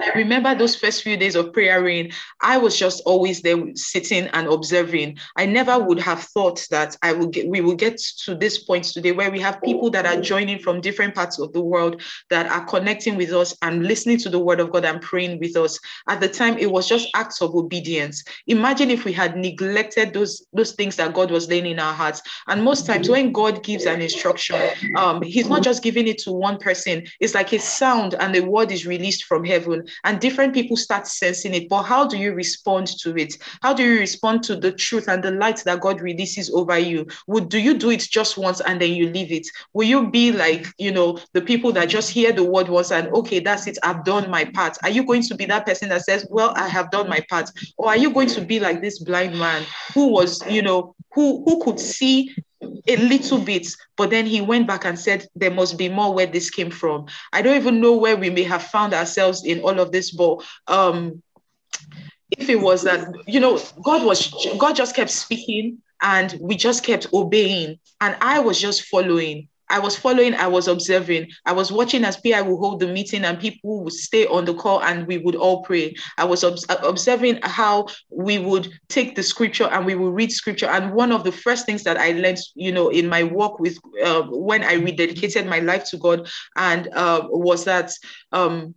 I 0.00 0.18
remember 0.18 0.54
those 0.54 0.76
first 0.76 1.02
few 1.02 1.16
days 1.16 1.34
of 1.36 1.52
prayer 1.52 1.82
rain. 1.82 2.12
I 2.42 2.58
was 2.58 2.78
just 2.78 3.02
always 3.06 3.42
there 3.42 3.56
sitting 3.74 4.26
and 4.28 4.48
observing. 4.48 5.18
I 5.36 5.46
never 5.46 5.78
would 5.78 6.00
have 6.00 6.20
thought 6.20 6.66
that 6.70 6.96
I 7.02 7.12
would 7.12 7.32
get 7.32 7.48
we 7.48 7.60
will 7.60 7.74
get 7.74 7.98
to 8.24 8.34
this 8.34 8.64
point 8.64 8.84
today 8.84 9.12
where 9.12 9.30
we 9.30 9.40
have 9.40 9.62
people 9.62 9.90
that 9.90 10.06
are 10.06 10.20
joining 10.20 10.58
from 10.58 10.80
different 10.80 11.14
parts 11.14 11.38
of 11.38 11.52
the 11.52 11.60
world 11.60 12.02
that 12.30 12.46
are 12.46 12.64
connecting 12.64 13.16
with 13.16 13.32
us 13.32 13.56
and 13.62 13.84
listening 13.84 14.18
to 14.18 14.28
the 14.28 14.38
word 14.38 14.60
of 14.60 14.70
God 14.70 14.84
and 14.84 15.00
praying 15.00 15.40
with 15.40 15.56
us. 15.56 15.78
At 16.08 16.20
the 16.20 16.28
time, 16.28 16.58
it 16.58 16.70
was 16.70 16.88
just 16.88 17.08
acts 17.14 17.40
of 17.42 17.54
obedience. 17.54 18.24
Imagine 18.46 18.90
if 18.90 19.04
we 19.04 19.12
had 19.12 19.36
neglected 19.36 20.12
those, 20.12 20.46
those 20.52 20.72
things 20.72 20.96
that 20.96 21.14
God 21.14 21.30
was 21.30 21.48
laying 21.48 21.66
in 21.66 21.78
our 21.78 21.94
hearts. 21.94 22.22
And 22.48 22.62
most 22.62 22.86
times 22.86 23.08
when 23.08 23.32
God 23.32 23.62
gives 23.62 23.86
an 23.86 24.00
instruction, 24.00 24.60
um, 24.96 25.22
He's 25.22 25.48
not 25.48 25.62
just 25.62 25.82
giving 25.82 26.08
it 26.08 26.18
to 26.18 26.32
one 26.32 26.58
person, 26.58 27.04
it's 27.20 27.34
like 27.34 27.52
a 27.52 27.58
sound 27.58 28.14
and 28.14 28.34
the 28.34 28.40
word 28.40 28.70
is 28.70 28.86
released 28.86 29.24
from 29.24 29.44
heaven 29.44 29.63
heaven 29.64 29.86
and 30.04 30.20
different 30.20 30.54
people 30.54 30.76
start 30.76 31.06
sensing 31.06 31.54
it. 31.54 31.68
But 31.68 31.84
how 31.84 32.06
do 32.06 32.16
you 32.16 32.32
respond 32.32 32.86
to 33.00 33.16
it? 33.16 33.36
How 33.62 33.74
do 33.74 33.82
you 33.82 33.98
respond 33.98 34.42
to 34.44 34.56
the 34.56 34.72
truth 34.72 35.08
and 35.08 35.22
the 35.22 35.30
light 35.30 35.62
that 35.64 35.80
god 35.80 36.00
releases 36.00 36.50
over 36.50 36.78
you? 36.78 37.06
Would 37.26 37.48
do 37.48 37.58
you 37.58 37.76
do 37.76 37.90
it 37.90 38.00
just 38.00 38.36
once 38.36 38.60
and 38.60 38.80
then 38.80 38.92
you 38.92 39.10
leave 39.10 39.32
it? 39.32 39.46
Will 39.72 39.86
you 39.86 40.10
be 40.10 40.32
like 40.32 40.66
you 40.78 40.92
know 40.92 41.18
the 41.32 41.42
people 41.42 41.72
that 41.72 41.88
just 41.88 42.10
hear 42.10 42.32
the 42.32 42.44
word 42.44 42.68
once 42.68 42.90
and 42.90 43.08
okay 43.08 43.40
that's 43.40 43.66
it 43.66 43.78
i've 43.82 44.04
done 44.04 44.30
my 44.30 44.44
part? 44.44 44.76
Are 44.82 44.90
you 44.90 45.04
going 45.04 45.22
to 45.22 45.34
be 45.34 45.46
that 45.46 45.66
person 45.66 45.88
that 45.90 46.02
says 46.02 46.26
well 46.30 46.52
i 46.56 46.68
have 46.68 46.90
done 46.90 47.08
my 47.08 47.20
part? 47.28 47.50
Or 47.76 47.88
are 47.88 47.96
you 47.96 48.10
going 48.10 48.28
to 48.28 48.40
be 48.40 48.60
like 48.60 48.80
this 48.80 48.98
blind 48.98 49.38
man 49.38 49.64
who 49.94 50.08
was 50.08 50.44
you 50.48 50.62
know 50.62 50.94
who 51.14 51.44
who 51.44 51.62
could 51.62 51.80
see 51.80 52.34
a 52.86 52.96
little 52.96 53.38
bit, 53.38 53.68
but 53.96 54.10
then 54.10 54.26
he 54.26 54.40
went 54.40 54.66
back 54.66 54.84
and 54.84 54.98
said, 54.98 55.26
There 55.34 55.50
must 55.50 55.78
be 55.78 55.88
more 55.88 56.14
where 56.14 56.26
this 56.26 56.50
came 56.50 56.70
from. 56.70 57.06
I 57.32 57.42
don't 57.42 57.56
even 57.56 57.80
know 57.80 57.96
where 57.96 58.16
we 58.16 58.30
may 58.30 58.44
have 58.44 58.62
found 58.62 58.94
ourselves 58.94 59.44
in 59.44 59.60
all 59.60 59.80
of 59.80 59.92
this, 59.92 60.10
but 60.10 60.44
um, 60.66 61.22
if 62.30 62.48
it 62.48 62.60
was 62.60 62.82
that, 62.82 63.08
you 63.26 63.40
know, 63.40 63.60
God 63.82 64.04
was, 64.04 64.32
God 64.58 64.76
just 64.76 64.96
kept 64.96 65.10
speaking 65.10 65.78
and 66.02 66.36
we 66.40 66.56
just 66.56 66.84
kept 66.84 67.06
obeying, 67.12 67.78
and 68.00 68.16
I 68.20 68.40
was 68.40 68.60
just 68.60 68.84
following. 68.86 69.48
I 69.68 69.78
was 69.78 69.96
following, 69.96 70.34
I 70.34 70.46
was 70.46 70.68
observing, 70.68 71.30
I 71.46 71.52
was 71.52 71.72
watching 71.72 72.04
as 72.04 72.16
PI 72.18 72.42
would 72.42 72.58
hold 72.58 72.80
the 72.80 72.86
meeting 72.86 73.24
and 73.24 73.38
people 73.38 73.82
would 73.84 73.92
stay 73.92 74.26
on 74.26 74.44
the 74.44 74.54
call 74.54 74.82
and 74.82 75.06
we 75.06 75.18
would 75.18 75.34
all 75.34 75.62
pray. 75.62 75.94
I 76.18 76.24
was 76.24 76.44
ob- 76.44 76.58
observing 76.82 77.40
how 77.42 77.86
we 78.10 78.38
would 78.38 78.68
take 78.88 79.16
the 79.16 79.22
scripture 79.22 79.64
and 79.64 79.86
we 79.86 79.94
would 79.94 80.14
read 80.14 80.32
scripture. 80.32 80.66
And 80.66 80.92
one 80.92 81.12
of 81.12 81.24
the 81.24 81.32
first 81.32 81.66
things 81.66 81.82
that 81.84 81.96
I 81.96 82.12
learned, 82.12 82.38
you 82.54 82.72
know, 82.72 82.88
in 82.90 83.08
my 83.08 83.24
work 83.24 83.58
with 83.58 83.78
uh, 84.04 84.22
when 84.28 84.62
I 84.62 84.76
rededicated 84.76 85.46
my 85.46 85.60
life 85.60 85.84
to 85.86 85.96
God, 85.96 86.28
and 86.56 86.88
uh, 86.92 87.22
was 87.30 87.64
that 87.64 87.92
um, 88.32 88.74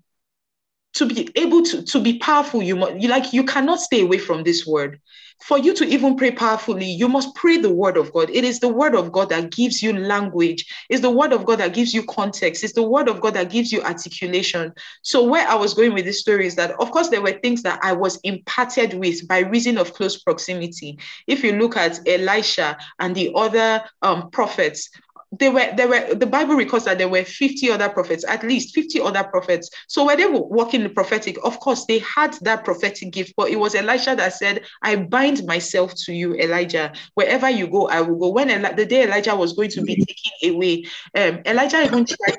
to 0.94 1.06
be 1.06 1.30
able 1.36 1.64
to 1.64 1.84
to 1.84 2.00
be 2.00 2.18
powerful, 2.20 2.64
you, 2.64 2.98
you 2.98 3.08
like 3.08 3.34
you 3.34 3.44
cannot 3.44 3.80
stay 3.80 4.02
away 4.02 4.18
from 4.18 4.44
this 4.44 4.66
word 4.66 5.00
for 5.42 5.58
you 5.58 5.74
to 5.76 5.86
even 5.86 6.16
pray 6.16 6.32
powerfully, 6.32 6.86
you 6.86 7.08
must 7.08 7.36
pray 7.36 7.58
the 7.58 7.74
word 7.74 7.98
of 7.98 8.12
God. 8.12 8.30
It 8.30 8.44
is 8.44 8.60
the 8.60 8.70
word 8.70 8.96
of 8.96 9.12
God 9.12 9.30
that 9.30 9.52
gives 9.52 9.84
you 9.84 9.98
language. 9.98 10.66
It's 10.90 11.02
the 11.02 11.12
word 11.12 11.32
of 11.32 11.46
God 11.46 11.60
that 11.60 11.74
gives 11.74 11.94
you 11.94 12.04
context. 12.04 12.64
It's 12.64 12.74
the 12.74 12.84
word 12.84 13.08
of 13.08 13.22
God 13.22 13.36
that 13.36 13.50
gives 13.50 13.72
you 13.72 13.82
articulation. 13.82 14.74
So, 15.04 15.24
where 15.24 15.48
I 15.48 15.56
was 15.56 15.74
going 15.74 15.94
with 15.94 16.06
this 16.06 16.20
story 16.22 16.48
is 16.48 16.56
that, 16.56 16.72
of 16.80 16.92
course, 16.92 17.10
there 17.10 17.22
were 17.22 17.40
things 17.40 17.62
that 17.64 17.80
I 17.84 17.94
was 17.94 18.20
imparted 18.24 18.96
with 18.96 19.28
by 19.28 19.40
reason 19.40 19.78
of 19.78 19.94
close 19.94 20.22
proximity. 20.22 20.98
If 21.28 21.44
you 21.44 21.54
look 21.54 21.78
at 21.78 22.08
Elisha 22.08 22.78
and 23.00 23.16
the 23.16 23.32
other 23.36 23.84
um, 24.02 24.30
prophets, 24.32 24.90
there 25.32 25.52
were 25.52 25.74
there 25.76 25.88
were 25.88 26.16
the 26.16 26.26
bible 26.26 26.56
records 26.56 26.86
that 26.86 26.98
there 26.98 27.10
were 27.10 27.24
50 27.24 27.70
other 27.72 27.90
prophets 27.90 28.24
at 28.28 28.44
least 28.44 28.74
50 28.74 29.02
other 29.02 29.24
prophets. 29.24 29.70
So 29.88 30.06
when 30.06 30.18
they 30.18 30.26
were 30.26 30.42
walking 30.42 30.84
the 30.84 30.90
prophetic? 30.90 31.38
Of 31.44 31.60
course 31.60 31.86
they 31.86 32.00
had 32.00 32.34
that 32.42 32.64
prophetic 32.64 33.12
gift 33.12 33.34
but 33.36 33.50
it 33.50 33.58
was 33.58 33.76
elisha 33.76 34.16
that 34.16 34.34
said 34.34 34.66
i 34.82 34.96
bind 34.96 35.46
myself 35.46 35.94
to 36.06 36.14
you 36.14 36.36
elijah. 36.36 36.94
Wherever 37.16 37.50
you 37.50 37.68
go 37.68 37.88
i 37.90 38.02
will 38.02 38.18
go. 38.18 38.30
When 38.30 38.50
Eli- 38.50 38.74
the 38.74 38.86
day 38.86 39.04
elijah 39.04 39.36
was 39.36 39.54
going 39.54 39.70
to 39.72 39.82
be 39.82 39.96
taken 39.96 40.56
away 40.56 40.86
um, 41.16 41.42
elijah 41.46 41.84
even 41.84 42.06
tried 42.06 42.38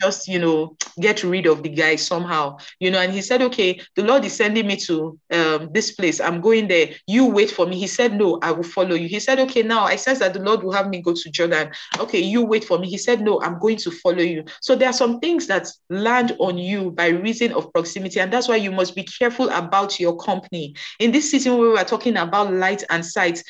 just 0.00 0.28
you 0.28 0.38
know 0.38 0.76
get 1.00 1.22
rid 1.24 1.46
of 1.46 1.62
the 1.62 1.68
guy 1.68 1.96
somehow 1.96 2.56
you 2.78 2.90
know. 2.90 3.00
And 3.00 3.12
he 3.12 3.22
said 3.22 3.42
okay 3.42 3.80
the 3.96 4.02
lord 4.02 4.24
is 4.24 4.32
sending 4.32 4.66
me 4.66 4.76
to 4.76 5.18
um, 5.32 5.70
this 5.72 5.92
place. 5.92 6.20
I'm 6.20 6.40
going 6.40 6.68
there. 6.68 6.90
You 7.06 7.26
wait 7.26 7.50
for 7.50 7.66
me. 7.66 7.78
He 7.78 7.86
said 7.86 8.14
no 8.14 8.38
i 8.42 8.50
will 8.50 8.62
follow 8.62 8.94
you. 8.94 9.08
He 9.08 9.20
said 9.20 9.38
okay 9.40 9.62
now 9.62 9.84
i 9.84 9.96
sense 9.96 10.18
that 10.20 10.34
the 10.34 10.40
lord 10.40 10.62
will 10.62 10.72
have 10.72 10.88
me 10.88 11.00
go 11.00 11.14
to 11.14 11.30
jordan. 11.30 11.70
Okay 11.98 12.20
you 12.20 12.44
wait 12.44 12.64
for 12.64 12.78
me. 12.78 12.88
He 12.88 12.98
said 12.98 13.20
no 13.20 13.40
i'm 13.42 13.58
going 13.58 13.76
to 13.78 13.90
follow 13.90 14.22
you. 14.22 14.44
So 14.60 14.74
there 14.74 14.88
are 14.88 14.94
some 14.94 15.20
things 15.20 15.46
that 15.46 15.68
land 15.88 16.36
on 16.38 16.58
you 16.58 16.90
by 16.90 17.08
reason 17.08 17.52
of 17.52 17.72
proximity 17.72 18.20
and 18.20 18.32
that's 18.32 18.48
why 18.48 18.56
you 18.56 18.70
must 18.70 18.94
be 18.94 19.04
careful 19.04 19.48
about 19.50 20.00
your 20.00 20.16
company. 20.16 20.74
In 20.98 21.12
this 21.12 21.30
season 21.30 21.58
we 21.58 21.68
were 21.68 21.84
talking 21.84 22.16
about 22.16 22.52
light 22.52 22.84
and 22.90 23.04
sight 23.04 23.42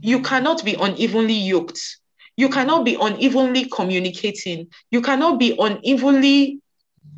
you 0.00 0.20
cannot 0.20 0.64
be 0.64 0.74
unevenly 0.74 1.34
yoked 1.34 1.80
you 2.36 2.48
cannot 2.48 2.84
be 2.84 2.96
unevenly 3.00 3.66
communicating. 3.66 4.68
You 4.90 5.00
cannot 5.00 5.38
be 5.38 5.56
unevenly, 5.58 6.60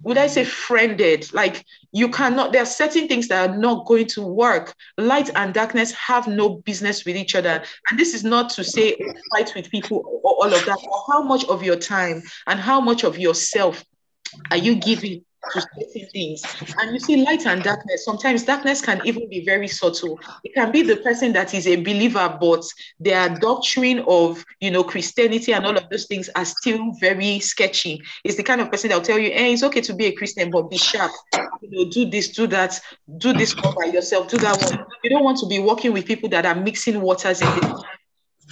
would 0.02 0.18
I 0.18 0.26
say, 0.26 0.44
friended? 0.44 1.32
Like 1.32 1.64
you 1.92 2.10
cannot, 2.10 2.52
there 2.52 2.62
are 2.62 2.66
certain 2.66 3.08
things 3.08 3.28
that 3.28 3.48
are 3.48 3.56
not 3.56 3.86
going 3.86 4.06
to 4.08 4.22
work. 4.22 4.74
Light 4.98 5.30
and 5.34 5.54
darkness 5.54 5.92
have 5.92 6.28
no 6.28 6.56
business 6.56 7.04
with 7.04 7.16
each 7.16 7.34
other. 7.34 7.62
And 7.90 7.98
this 7.98 8.14
is 8.14 8.24
not 8.24 8.50
to 8.50 8.64
say 8.64 8.96
fight 9.34 9.52
with 9.54 9.70
people 9.70 10.02
or 10.22 10.34
all 10.34 10.52
of 10.52 10.64
that, 10.66 10.78
how 11.08 11.22
much 11.22 11.44
of 11.46 11.62
your 11.62 11.76
time 11.76 12.22
and 12.46 12.60
how 12.60 12.80
much 12.80 13.04
of 13.04 13.18
yourself 13.18 13.84
are 14.50 14.56
you 14.58 14.74
giving 14.76 15.24
to 15.52 15.60
certain 15.60 16.08
things. 16.12 16.42
And 16.78 16.92
you 16.92 17.00
see, 17.00 17.24
light 17.24 17.46
and 17.46 17.62
darkness, 17.62 18.04
sometimes 18.04 18.44
darkness 18.44 18.80
can 18.80 19.00
even 19.04 19.28
be 19.28 19.44
very 19.44 19.68
subtle. 19.68 20.18
It 20.44 20.54
can 20.54 20.72
be 20.72 20.82
the 20.82 20.96
person 20.96 21.32
that 21.34 21.54
is 21.54 21.66
a 21.66 21.76
believer, 21.76 22.36
but 22.40 22.64
their 23.00 23.28
doctrine 23.28 24.04
of, 24.08 24.44
you 24.60 24.70
know, 24.70 24.84
Christianity 24.84 25.52
and 25.52 25.66
all 25.66 25.76
of 25.76 25.88
those 25.90 26.06
things 26.06 26.28
are 26.34 26.44
still 26.44 26.92
very 27.00 27.40
sketchy. 27.40 28.02
It's 28.24 28.36
the 28.36 28.42
kind 28.42 28.60
of 28.60 28.70
person 28.70 28.88
that'll 28.88 29.04
tell 29.04 29.18
you, 29.18 29.30
hey, 29.30 29.52
it's 29.52 29.62
okay 29.62 29.80
to 29.82 29.94
be 29.94 30.06
a 30.06 30.12
Christian, 30.12 30.50
but 30.50 30.70
be 30.70 30.78
sharp. 30.78 31.12
You 31.60 31.70
know, 31.70 31.90
do 31.90 32.08
this, 32.08 32.28
do 32.30 32.46
that, 32.48 32.80
do 33.18 33.32
this 33.32 33.54
by 33.54 33.86
yourself, 33.86 34.28
do 34.28 34.38
that 34.38 34.62
one. 34.62 34.86
You 35.02 35.10
don't 35.10 35.24
want 35.24 35.38
to 35.38 35.46
be 35.46 35.58
working 35.58 35.92
with 35.92 36.06
people 36.06 36.28
that 36.30 36.46
are 36.46 36.54
mixing 36.54 37.00
waters 37.00 37.40
in 37.40 37.48
this. 37.60 37.82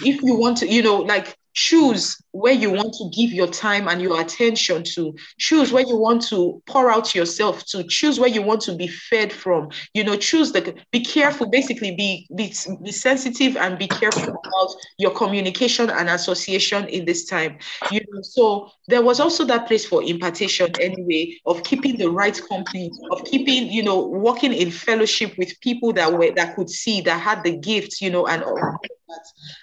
If 0.05 0.23
you 0.23 0.37
want 0.37 0.59
to, 0.59 0.69
you 0.69 0.83
know, 0.83 0.97
like 0.97 1.37
choose 1.55 2.21
where 2.33 2.53
you 2.53 2.71
want 2.71 2.93
to 2.95 3.09
give 3.17 3.33
your 3.33 3.47
time 3.47 3.89
and 3.89 4.03
your 4.03 4.21
attention 4.21 4.83
to. 4.83 5.15
Choose 5.39 5.73
where 5.73 5.87
you 5.87 5.97
want 5.97 6.23
to 6.27 6.61
pour 6.67 6.91
out 6.91 7.15
yourself 7.15 7.65
to. 7.67 7.85
Choose 7.85 8.19
where 8.19 8.29
you 8.29 8.43
want 8.43 8.61
to 8.63 8.75
be 8.75 8.89
fed 8.89 9.33
from. 9.33 9.71
You 9.95 10.05
know 10.05 10.17
choose 10.17 10.53
the 10.53 10.75
be 10.91 11.01
careful 11.01 11.49
basically 11.49 11.95
be 11.95 12.27
be, 12.37 12.53
be 12.83 12.93
sensitive 12.93 13.57
and 13.57 13.79
be 13.79 13.87
careful 13.87 14.31
about 14.31 14.75
your 14.99 15.13
communication 15.13 15.91
and 15.91 16.09
association 16.09 16.87
in 16.89 17.05
this 17.05 17.25
time. 17.27 17.59
You 17.91 18.01
know 18.11 18.23
so 18.23 18.71
there 18.89 19.03
was 19.03 19.21
also 19.21 19.45
that 19.45 19.69
place 19.69 19.87
for 19.87 20.03
impartation 20.03 20.73
anyway 20.81 21.39
of 21.47 21.63
keeping 21.63 21.97
the 21.97 22.11
right 22.11 22.39
company 22.49 22.91
of 23.13 23.25
keeping 23.25 23.71
you 23.71 23.83
know 23.83 24.05
working 24.07 24.53
in 24.53 24.71
fellowship 24.71 25.39
with 25.39 25.59
people 25.61 25.93
that 25.93 26.13
were 26.13 26.33
that 26.33 26.57
could 26.57 26.69
see 26.69 27.01
that 27.03 27.21
had 27.21 27.45
the 27.45 27.57
gifts 27.57 28.03
you 28.03 28.11
know 28.11 28.27
and. 28.27 28.45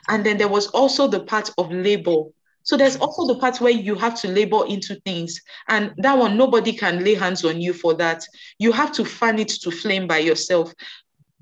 And 0.08 0.26
then 0.26 0.38
there 0.38 0.48
was 0.48 0.68
also 0.68 1.08
the 1.08 1.22
part 1.22 1.50
of 1.58 1.72
labor. 1.72 2.24
So 2.64 2.78
there's 2.78 2.98
also 2.98 3.26
the 3.26 3.40
part 3.40 3.60
where 3.60 3.72
you 3.72 3.96
have 3.96 4.20
to 4.22 4.28
labor 4.28 4.66
into 4.68 4.96
things. 5.06 5.42
And 5.68 5.94
that 5.98 6.18
one, 6.18 6.38
nobody 6.38 6.74
can 6.74 7.04
lay 7.04 7.16
hands 7.16 7.44
on 7.44 7.60
you 7.60 7.74
for 7.74 7.94
that. 7.96 8.24
You 8.60 8.72
have 8.72 8.92
to 8.94 9.06
fan 9.06 9.40
it 9.40 9.50
to 9.62 9.72
flame 9.72 10.08
by 10.08 10.20
yourself. 10.20 10.74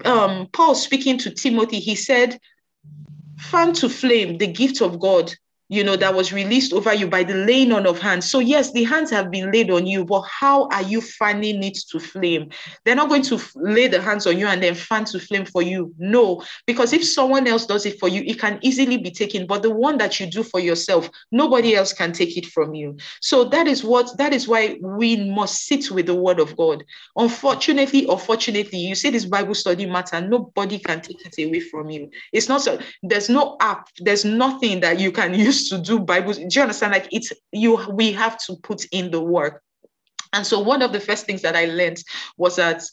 Um, 0.06 0.48
Paul 0.54 0.76
speaking 0.76 1.18
to 1.20 1.32
Timothy, 1.32 1.80
he 1.80 1.96
said, 1.96 2.40
fan 3.38 3.74
to 3.74 3.90
flame 3.90 4.38
the 4.38 4.48
gift 4.48 4.82
of 4.82 5.00
God 5.00 5.34
you 5.70 5.84
know, 5.84 5.96
that 5.96 6.16
was 6.16 6.34
released 6.34 6.74
over 6.74 6.94
you 6.94 7.08
by 7.08 7.24
the 7.24 7.36
laying 7.36 7.72
on 7.72 7.86
of 7.86 8.00
hands. 8.00 8.30
So, 8.30 8.40
yes, 8.40 8.72
the 8.72 8.84
hands 8.84 9.12
have 9.12 9.30
been 9.30 9.52
laid 9.52 9.70
on 9.70 9.86
you, 9.86 10.04
but 10.04 10.24
how 10.24 10.68
are 10.70 10.82
you 10.82 11.00
fanning 11.00 11.64
it 11.64 11.78
to 11.92 12.00
flame? 12.00 12.50
They're 12.84 12.96
not 12.96 13.08
going 13.08 13.22
to 13.24 13.40
lay 13.56 13.88
the 13.88 14.02
hands 14.02 14.26
on 14.26 14.40
you 14.40 14.48
and 14.48 14.64
then 14.64 14.74
fan 14.74 15.06
to 15.06 15.20
flame 15.20 15.46
for 15.46 15.62
you. 15.62 15.94
No, 16.00 16.44
because 16.66 16.92
if 16.92 17.06
someone 17.06 17.48
else 17.48 17.68
does 17.68 17.86
it 17.86 18.00
for 18.00 18.10
you, 18.10 18.24
it 18.26 18.40
can 18.40 18.58
easily 18.64 18.98
be 18.98 19.12
taken. 19.12 19.46
But 19.46 19.62
the 19.62 19.70
one 19.70 20.00
that 20.00 20.20
you 20.20 20.26
do 20.26 20.42
for 20.42 20.60
yourself, 20.60 21.08
nobody 21.32 21.76
else 21.76 21.94
can 21.94 22.14
take 22.14 22.36
it 22.36 22.48
from 22.48 22.74
you. 22.74 22.98
So, 23.22 23.44
that 23.46 23.68
is 23.68 23.84
what, 23.84 24.18
that 24.18 24.34
is 24.34 24.48
why 24.48 24.80
we 24.82 25.30
must 25.30 25.68
sit 25.68 25.92
with 25.92 26.08
the 26.08 26.16
word 26.16 26.40
of 26.40 26.58
God. 26.58 26.84
Unfortunately 27.16 28.08
or 28.08 28.18
fortunately, 28.18 28.80
you 28.80 28.96
see 28.96 29.12
this 29.12 29.26
Bible 29.26 29.54
study 29.54 29.86
matter, 29.86 30.20
nobody 30.20 30.80
can 30.80 31.00
take 31.00 31.24
it 31.24 31.46
away 31.46 31.60
from 31.60 31.92
you. 31.92 32.10
It's 32.34 32.50
not 32.50 32.62
so, 32.62 32.80
there's 33.04 33.30
no 33.30 33.56
app, 33.60 33.88
there's 34.00 34.26
nothing 34.26 34.80
that 34.80 35.00
you 35.00 35.12
can 35.12 35.34
use 35.40 35.59
to 35.68 35.78
do 35.78 36.00
Bible. 36.00 36.34
Do 36.34 36.48
you 36.50 36.62
understand? 36.62 36.94
Like 36.94 37.08
it's 37.12 37.34
you, 37.52 37.76
we 37.92 38.12
have 38.14 38.38
to 38.46 38.56
put 38.56 38.86
in 38.92 39.12
the 39.12 39.22
work. 39.22 39.62
And 40.32 40.46
so 40.46 40.60
one 40.60 40.82
of 40.82 40.94
the 40.94 41.00
first 41.00 41.26
things 41.26 41.42
that 41.42 41.56
I 41.56 41.66
learned 41.66 42.04
was 42.38 42.56
that 42.56 42.84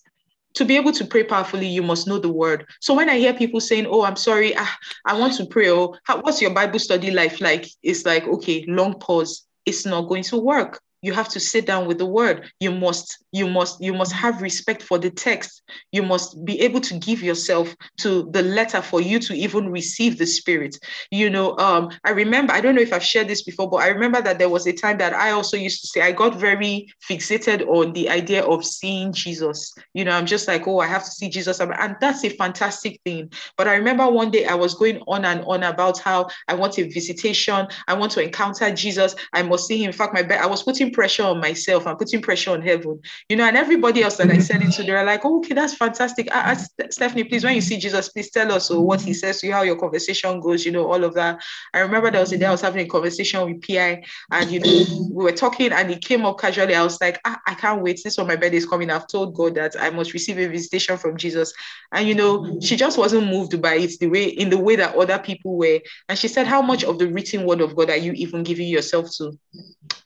to 0.55 0.65
be 0.65 0.77
able 0.77 0.93
to 0.93 1.05
pray 1.05 1.23
powerfully, 1.23 1.67
you 1.67 1.83
must 1.83 2.09
know 2.09 2.19
the 2.19 2.33
word. 2.33 2.67
So 2.81 2.95
when 2.95 3.11
I 3.11 3.19
hear 3.19 3.35
people 3.35 3.61
saying, 3.61 3.87
"Oh, 3.87 4.05
I'm 4.05 4.17
sorry, 4.17 4.57
I, 4.57 4.67
I 5.05 5.19
want 5.19 5.35
to 5.35 5.47
pray," 5.47 5.71
oh, 5.71 5.95
how, 6.05 6.21
what's 6.23 6.41
your 6.41 6.53
Bible 6.53 6.79
study 6.79 7.11
life 7.11 7.41
like? 7.41 7.69
It's 7.83 8.07
like, 8.07 8.27
okay, 8.27 8.65
long 8.67 8.99
pause. 8.99 9.47
It's 9.67 9.85
not 9.85 10.09
going 10.09 10.23
to 10.25 10.39
work 10.39 10.81
you 11.03 11.13
have 11.13 11.29
to 11.29 11.41
sit 11.41 11.67
down 11.67 11.87
with 11.87 11.99
the 11.99 12.07
word. 12.07 12.51
You 12.61 12.73
must 12.73 13.25
you 13.33 13.49
must 13.49 13.81
you 13.83 13.93
must 13.93 14.13
have 14.13 14.43
respect 14.43 14.83
for 14.83 14.99
the 14.99 15.11
text. 15.11 15.63
You 15.93 16.03
must 16.03 16.45
be 16.45 16.61
able 16.61 16.81
to 16.81 16.99
give 16.99 17.23
yourself 17.23 17.75
to 17.99 18.29
the 18.33 18.43
letter 18.43 18.83
for 18.83 19.01
you 19.01 19.19
to 19.21 19.35
even 19.35 19.71
receive 19.71 20.19
the 20.19 20.27
spirit. 20.27 20.77
You 21.11 21.31
know 21.31 21.57
um 21.59 21.91
i 22.05 22.11
remember 22.11 22.53
i 22.53 22.61
don't 22.61 22.75
know 22.75 22.83
if 22.83 22.93
i've 22.93 23.03
shared 23.03 23.29
this 23.29 23.43
before 23.43 23.69
but 23.69 23.79
i 23.79 23.89
remember 23.89 24.21
that 24.21 24.39
there 24.39 24.49
was 24.49 24.67
a 24.67 24.73
time 24.73 24.99
that 24.99 25.13
i 25.15 25.31
also 25.31 25.57
used 25.57 25.81
to 25.81 25.87
say 25.87 26.01
i 26.01 26.13
got 26.13 26.35
very 26.35 26.87
fixated 27.09 27.67
on 27.69 27.93
the 27.93 28.09
idea 28.09 28.43
of 28.45 28.65
seeing 28.65 29.13
jesus. 29.13 29.73
You 29.95 30.05
know 30.05 30.13
i'm 30.13 30.27
just 30.27 30.49
like 30.49 30.67
oh 30.67 30.81
i 30.81 30.87
have 30.87 31.05
to 31.05 31.11
see 31.11 31.29
jesus. 31.29 31.61
And 31.61 31.97
that's 32.01 32.25
a 32.25 32.31
fantastic 32.31 33.01
thing. 33.05 33.31
But 33.57 33.69
i 33.69 33.75
remember 33.75 34.09
one 34.09 34.31
day 34.31 34.47
i 34.47 34.55
was 34.55 34.75
going 34.75 35.01
on 35.07 35.25
and 35.25 35.45
on 35.45 35.63
about 35.63 35.99
how 35.99 36.29
i 36.49 36.55
want 36.55 36.79
a 36.79 36.89
visitation. 36.89 37.67
I 37.89 37.95
want 37.95 38.13
to 38.13 38.23
encounter 38.23 38.73
jesus. 38.75 39.15
I 39.33 39.43
must 39.43 39.67
see 39.67 39.79
him. 39.83 39.91
In 39.91 39.93
fact 39.93 40.15
my 40.15 40.23
bed 40.23 40.41
i 40.41 40.47
was 40.47 40.63
putting 40.63 40.86
pressure 40.91 41.25
on 41.25 41.41
myself. 41.41 41.87
I'm 41.87 41.97
putting 41.97 42.23
pressure 42.23 42.51
on 42.51 42.63
heaven, 42.63 43.01
you 43.29 43.37
know, 43.37 43.45
and 43.45 43.57
everybody 43.57 44.03
else 44.03 44.17
that 44.17 44.31
I 44.31 44.39
said 44.39 44.63
it 44.63 44.73
to, 44.73 44.83
they're 44.83 45.05
like, 45.05 45.25
oh, 45.25 45.39
okay, 45.39 45.55
that's 45.55 45.75
fantastic. 45.75 46.29
I, 46.35 46.53
I, 46.53 46.87
Stephanie, 46.89 47.25
please, 47.25 47.45
when 47.45 47.55
you 47.55 47.61
see 47.61 47.79
Jesus, 47.79 48.09
please 48.09 48.31
tell 48.31 48.53
us 48.53 48.71
oh, 48.71 48.81
what 48.81 49.01
he 49.01 49.15
says 49.15 49.41
to 49.41 49.47
you, 49.47 49.53
how 49.53 49.63
your 49.63 49.77
conversation 49.77 50.41
goes, 50.41 50.65
you 50.65 50.73
know, 50.73 50.91
all 50.91 51.05
of 51.05 51.15
that. 51.15 51.43
I 51.75 51.81
remember 51.81 52.11
there 52.11 52.21
was 52.21 52.33
a 52.33 52.39
day 52.39 52.47
I 52.47 52.51
was 52.51 52.61
having 52.61 52.87
a 52.87 52.89
conversation 52.89 53.45
with 53.45 53.67
PI, 53.67 54.03
and 54.31 54.51
you 54.51 54.61
know, 54.61 54.87
we 55.13 55.25
were 55.25 55.33
talking, 55.33 55.73
and 55.73 55.91
he 55.91 55.97
came 55.97 56.25
up 56.25 56.39
casually. 56.39 56.75
I 56.75 56.83
was 56.83 57.01
like, 57.01 57.21
ah, 57.25 57.41
I 57.47 57.55
can't 57.55 57.83
wait. 57.83 58.01
This 58.03 58.19
one, 58.19 58.27
my 58.27 58.37
birthday 58.37 58.59
is 58.59 58.67
coming. 58.67 58.91
I've 58.91 59.09
told 59.09 59.35
God 59.35 59.55
that 59.57 59.77
I 59.81 59.91
must 59.91 60.13
receive 60.13 60.39
a 60.39 60.47
visitation 60.47 60.97
from 60.97 61.17
Jesus, 61.17 61.53
and 61.93 62.07
you 62.09 62.15
know, 62.15 62.59
she 62.61 62.77
just 62.77 62.99
wasn't 62.99 63.27
moved 63.27 63.61
by 63.61 63.75
it 63.75 63.99
the 63.99 64.09
way 64.09 64.25
in 64.25 64.51
the 64.51 64.59
way 64.59 64.77
that 64.77 64.95
other 64.95 65.19
people 65.19 65.57
were. 65.57 65.81
And 66.09 66.19
she 66.19 66.29
said, 66.29 66.47
How 66.47 66.63
much 66.63 66.85
of 66.85 66.99
the 66.99 67.09
written 67.09 67.45
word 67.47 67.61
of 67.61 67.77
God 67.77 67.91
are 67.91 67.97
you 67.97 68.13
even 68.13 68.43
giving 68.43 68.69
yourself 68.69 69.11
to? 69.19 69.39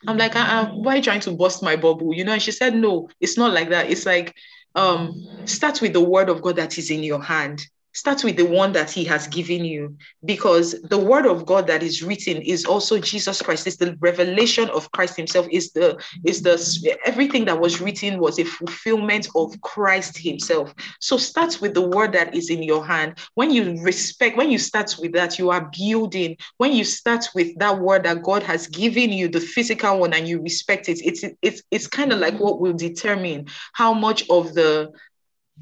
I'm 0.07 0.17
like, 0.17 0.35
uh-uh, 0.35 0.67
why 0.73 0.99
trying 1.01 1.19
to 1.21 1.31
bust 1.31 1.63
my 1.63 1.75
bubble? 1.75 2.13
You 2.13 2.23
know, 2.23 2.33
and 2.33 2.41
she 2.41 2.51
said, 2.51 2.75
no, 2.75 3.09
it's 3.19 3.37
not 3.37 3.53
like 3.53 3.69
that. 3.69 3.89
It's 3.89 4.05
like, 4.05 4.35
um, 4.75 5.29
start 5.45 5.81
with 5.81 5.93
the 5.93 6.01
word 6.03 6.29
of 6.29 6.41
God 6.41 6.55
that 6.57 6.77
is 6.77 6.89
in 6.89 7.03
your 7.03 7.21
hand 7.21 7.61
start 7.93 8.23
with 8.23 8.37
the 8.37 8.45
one 8.45 8.71
that 8.71 8.89
he 8.89 9.03
has 9.03 9.27
given 9.27 9.65
you 9.65 9.95
because 10.25 10.79
the 10.83 10.97
word 10.97 11.25
of 11.25 11.45
god 11.45 11.67
that 11.67 11.83
is 11.83 12.01
written 12.01 12.37
is 12.41 12.65
also 12.65 12.99
jesus 12.99 13.41
christ. 13.41 13.67
Is 13.67 13.77
the 13.77 13.97
revelation 13.99 14.69
of 14.69 14.91
christ 14.91 15.17
himself. 15.17 15.47
Is 15.51 15.71
the 15.71 16.01
is 16.23 16.41
the 16.41 16.97
everything 17.05 17.45
that 17.45 17.59
was 17.59 17.81
written 17.81 18.19
was 18.19 18.39
a 18.39 18.43
fulfillment 18.45 19.27
of 19.35 19.59
christ 19.61 20.17
himself. 20.17 20.73
So 20.99 21.17
start 21.17 21.59
with 21.61 21.73
the 21.73 21.87
word 21.87 22.13
that 22.13 22.35
is 22.35 22.49
in 22.49 22.63
your 22.63 22.85
hand. 22.85 23.19
When 23.35 23.51
you 23.51 23.81
respect 23.81 24.37
when 24.37 24.51
you 24.51 24.57
start 24.57 24.95
with 24.99 25.13
that 25.13 25.37
you 25.37 25.49
are 25.49 25.69
building. 25.77 26.37
When 26.57 26.73
you 26.73 26.83
start 26.83 27.29
with 27.35 27.57
that 27.59 27.79
word 27.79 28.03
that 28.03 28.23
god 28.23 28.43
has 28.43 28.67
given 28.67 29.11
you 29.11 29.27
the 29.27 29.39
physical 29.39 29.99
one 29.99 30.13
and 30.13 30.27
you 30.27 30.41
respect 30.41 30.89
it 30.89 31.01
it's 31.03 31.23
it's 31.41 31.61
it's 31.71 31.87
kind 31.87 32.13
of 32.13 32.19
like 32.19 32.39
what 32.39 32.59
will 32.59 32.73
determine 32.73 33.47
how 33.73 33.93
much 33.93 34.29
of 34.29 34.53
the 34.53 34.91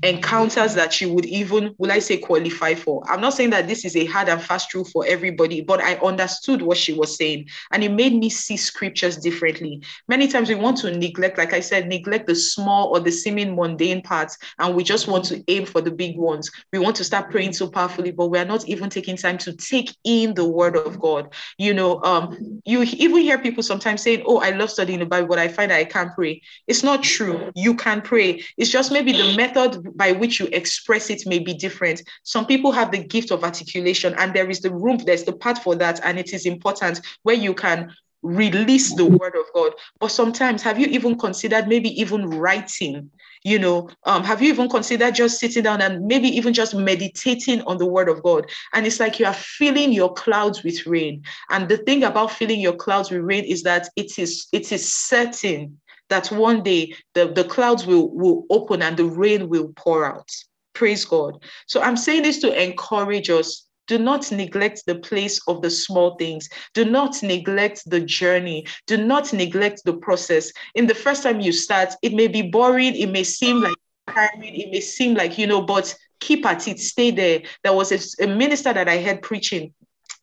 encounters 0.03 0.75
that 0.75 1.01
you 1.01 1.13
would 1.13 1.25
even, 1.25 1.75
will 1.77 1.91
I 1.91 1.99
say, 1.99 2.17
qualify 2.17 2.73
for. 2.75 3.03
I'm 3.09 3.19
not 3.19 3.33
saying 3.33 3.49
that 3.49 3.67
this 3.67 3.83
is 3.83 3.95
a 3.95 4.05
hard 4.05 4.29
and 4.29 4.41
fast 4.41 4.73
rule 4.73 4.85
for 4.85 5.05
everybody, 5.05 5.61
but 5.61 5.81
I 5.81 5.95
understood 5.95 6.61
what 6.61 6.77
she 6.77 6.93
was 6.93 7.17
saying. 7.17 7.49
And 7.71 7.83
it 7.83 7.91
made 7.91 8.13
me 8.13 8.29
see 8.29 8.55
scriptures 8.55 9.17
differently. 9.17 9.81
Many 10.07 10.27
times 10.27 10.49
we 10.49 10.55
want 10.55 10.77
to 10.77 10.97
neglect, 10.97 11.37
like 11.37 11.53
I 11.53 11.59
said, 11.59 11.87
neglect 11.87 12.27
the 12.27 12.35
small 12.35 12.89
or 12.89 12.99
the 12.99 13.11
seeming 13.11 13.55
mundane 13.55 14.01
parts, 14.01 14.37
and 14.57 14.75
we 14.75 14.83
just 14.83 15.07
want 15.07 15.25
to 15.25 15.43
aim 15.49 15.65
for 15.65 15.81
the 15.81 15.91
big 15.91 16.17
ones. 16.17 16.49
We 16.71 16.79
want 16.79 16.95
to 16.97 17.03
start 17.03 17.29
praying 17.29 17.53
so 17.53 17.69
powerfully, 17.69 18.11
but 18.11 18.27
we're 18.27 18.45
not 18.45 18.67
even 18.67 18.89
taking 18.89 19.17
time 19.17 19.37
to 19.39 19.53
take 19.53 19.95
in 20.05 20.33
the 20.33 20.47
word 20.47 20.77
of 20.77 20.99
God. 20.99 21.33
You 21.57 21.73
know, 21.73 22.01
um, 22.03 22.61
you 22.65 22.83
even 22.83 23.21
hear 23.21 23.37
people 23.37 23.63
sometimes 23.63 24.01
saying, 24.01 24.23
Oh, 24.25 24.37
I 24.39 24.51
love 24.51 24.69
studying 24.69 24.99
the 24.99 25.05
Bible, 25.05 25.27
but 25.27 25.39
I 25.39 25.49
find 25.49 25.71
that 25.71 25.77
I 25.77 25.85
can't 25.85 26.13
pray. 26.15 26.41
It's 26.67 26.83
not 26.83 27.03
true. 27.03 27.51
You 27.55 27.75
can 27.75 28.01
pray. 28.01 28.43
It's 28.57 28.69
just 28.69 28.91
maybe 28.91 29.11
the 29.11 29.33
method 29.35 29.88
by 29.95 30.11
which 30.11 30.39
you 30.39 30.47
express 30.47 31.09
it 31.09 31.25
may 31.25 31.39
be 31.39 31.53
different. 31.53 32.01
Some 32.23 32.45
people 32.45 32.71
have 32.71 32.91
the 32.91 33.03
gift 33.03 33.31
of 33.31 33.43
articulation, 33.43 34.15
and 34.17 34.33
there 34.33 34.49
is 34.49 34.61
the 34.61 34.73
room, 34.73 34.97
there's 34.97 35.23
the 35.23 35.33
part 35.33 35.57
for 35.57 35.75
that, 35.75 35.99
and 36.03 36.19
it 36.19 36.33
is 36.33 36.45
important 36.45 37.01
where 37.23 37.35
you 37.35 37.53
can 37.53 37.93
release 38.21 38.95
the 38.95 39.05
word 39.05 39.35
of 39.35 39.45
God. 39.53 39.73
But 39.99 40.09
sometimes, 40.11 40.61
have 40.63 40.79
you 40.79 40.87
even 40.87 41.17
considered 41.17 41.67
maybe 41.67 41.89
even 41.99 42.29
writing? 42.29 43.09
You 43.43 43.57
know, 43.57 43.89
um, 44.03 44.25
have 44.25 44.41
you 44.41 44.49
even 44.49 44.67
considered 44.67 45.15
just 45.15 45.39
sitting 45.39 45.63
down 45.63 45.81
and 45.81 46.05
maybe 46.05 46.27
even 46.27 46.53
just 46.53 46.75
meditating 46.75 47.61
on 47.61 47.77
the 47.77 47.85
word 47.85 48.09
of 48.09 48.21
God? 48.21 48.49
And 48.73 48.85
it's 48.85 48.99
like 48.99 49.17
you 49.17 49.25
are 49.25 49.33
filling 49.33 49.93
your 49.93 50.13
clouds 50.13 50.61
with 50.63 50.85
rain. 50.85 51.23
And 51.49 51.69
the 51.69 51.77
thing 51.77 52.03
about 52.03 52.31
filling 52.31 52.59
your 52.59 52.75
clouds 52.75 53.11
with 53.11 53.21
rain 53.21 53.45
is 53.45 53.63
that 53.63 53.87
it 53.95 54.19
is 54.19 54.47
it 54.51 54.73
is 54.73 54.91
certain 54.91 55.79
that 56.09 56.31
one 56.31 56.63
day 56.63 56.93
the, 57.13 57.31
the 57.33 57.43
clouds 57.43 57.85
will, 57.85 58.09
will 58.09 58.45
open 58.49 58.81
and 58.81 58.97
the 58.97 59.05
rain 59.05 59.49
will 59.49 59.71
pour 59.75 60.05
out. 60.05 60.29
Praise 60.73 61.05
God. 61.05 61.41
So 61.67 61.81
I'm 61.81 61.97
saying 61.97 62.23
this 62.23 62.39
to 62.39 62.63
encourage 62.63 63.29
us. 63.29 63.65
Do 63.87 63.97
not 63.97 64.31
neglect 64.31 64.83
the 64.85 64.95
place 64.95 65.41
of 65.47 65.63
the 65.63 65.69
small 65.69 66.15
things. 66.15 66.47
Do 66.75 66.85
not 66.85 67.23
neglect 67.23 67.89
the 67.89 67.99
journey. 68.01 68.67
Do 68.85 68.97
not 68.97 69.33
neglect 69.33 69.81
the 69.83 69.93
process. 69.93 70.51
In 70.75 70.85
the 70.85 70.93
first 70.93 71.23
time 71.23 71.39
you 71.39 71.51
start, 71.51 71.95
it 72.03 72.13
may 72.13 72.27
be 72.27 72.43
boring. 72.43 72.95
It 72.95 73.09
may 73.09 73.23
seem 73.23 73.61
like 73.61 73.75
tiring. 74.07 74.55
It 74.55 74.71
may 74.71 74.81
seem 74.81 75.15
like, 75.15 75.39
you 75.39 75.47
know, 75.47 75.63
but 75.63 75.95
keep 76.19 76.45
at 76.45 76.67
it. 76.67 76.79
Stay 76.79 77.09
there. 77.09 77.41
There 77.63 77.73
was 77.73 77.91
a, 77.91 78.23
a 78.23 78.27
minister 78.27 78.71
that 78.71 78.87
I 78.87 79.01
heard 79.01 79.23
preaching 79.23 79.73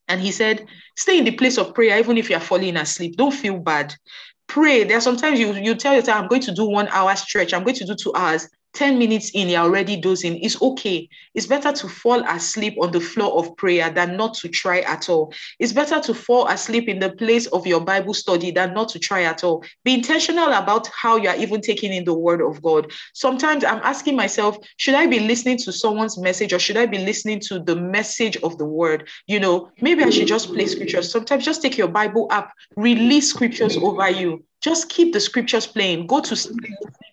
and 0.09 0.21
he 0.21 0.31
said, 0.31 0.67
stay 0.97 1.19
in 1.19 1.25
the 1.25 1.33
place 1.33 1.59
of 1.59 1.75
prayer, 1.75 1.99
even 1.99 2.17
if 2.17 2.31
you're 2.31 2.41
falling 2.41 2.77
asleep. 2.77 3.17
Don't 3.17 3.35
feel 3.35 3.59
bad 3.59 3.95
pray. 4.49 4.85
There 4.85 4.97
are 4.97 5.01
sometimes 5.01 5.39
you 5.39 5.53
you 5.55 5.75
tell 5.75 5.95
yourself, 5.95 6.21
I'm 6.21 6.29
going 6.29 6.43
to 6.43 6.53
do 6.53 6.65
one 6.65 6.89
hour 6.89 7.15
stretch, 7.17 7.53
I'm 7.53 7.65
going 7.65 7.77
to 7.77 7.87
do 7.87 7.95
two 7.95 8.13
hours. 8.15 8.49
10 8.77 8.99
minutes 8.99 9.31
in, 9.33 9.49
you're 9.49 9.63
already 9.63 9.97
dozing. 9.97 10.39
It's 10.41 10.61
okay. 10.61 11.09
It's 11.35 11.47
better 11.47 11.73
to 11.73 11.89
fall 11.89 12.23
asleep 12.29 12.77
on 12.79 12.93
the 12.93 13.01
floor 13.01 13.39
of 13.39 13.57
prayer 13.57 13.89
than 13.91 14.19
not 14.19 14.35
to 14.35 14.49
try 14.49 14.81
at 14.81 15.09
all. 15.09 15.33
It's 15.59 15.73
better 15.73 15.99
to 15.99 16.13
fall 16.13 16.47
asleep 16.49 16.87
in 16.87 16.99
the 16.99 17.11
place 17.11 17.47
of 17.47 17.67
your 17.67 17.81
Bible 17.81 18.13
study 18.13 18.51
than 18.51 18.75
not 18.75 18.91
to 18.91 18.99
try 18.99 19.23
at 19.23 19.43
all. 19.43 19.65
Be 19.83 19.95
intentional 19.95 20.53
about 20.53 20.89
how 20.89 21.17
you're 21.17 21.35
even 21.37 21.63
taking 21.63 21.93
in 21.93 22.05
the 22.05 22.13
word 22.13 22.43
of 22.43 22.61
God. 22.61 22.93
Sometimes 23.15 23.65
I'm 23.65 23.81
asking 23.83 24.15
myself, 24.15 24.59
should 24.77 24.95
I 24.95 25.07
be 25.07 25.21
listening 25.21 25.57
to 25.59 25.73
someone's 25.73 26.19
message 26.19 26.53
or 26.53 26.59
should 26.59 26.77
I 26.77 26.85
be 26.85 26.99
listening 26.99 27.41
to 27.49 27.59
the 27.59 27.77
message 27.77 28.37
of 28.43 28.59
the 28.59 28.67
word? 28.67 29.09
You 29.27 29.41
know, 29.41 29.71
maybe 29.81 30.05
I 30.05 30.11
should 30.11 30.29
just 30.29 30.53
play 30.53 30.67
scriptures. 30.67 31.11
Sometimes 31.11 31.47
just 31.47 31.63
take 31.63 31.79
your 31.79 31.89
Bible 31.89 32.29
app, 32.31 32.53
release 32.77 33.31
scriptures 33.31 33.79
over 33.79 34.11
you 34.11 34.45
just 34.67 34.89
keep 34.89 35.13
the 35.13 35.21
scriptures 35.21 35.65
playing. 35.65 36.07
Go 36.09 36.21
to 36.21 36.35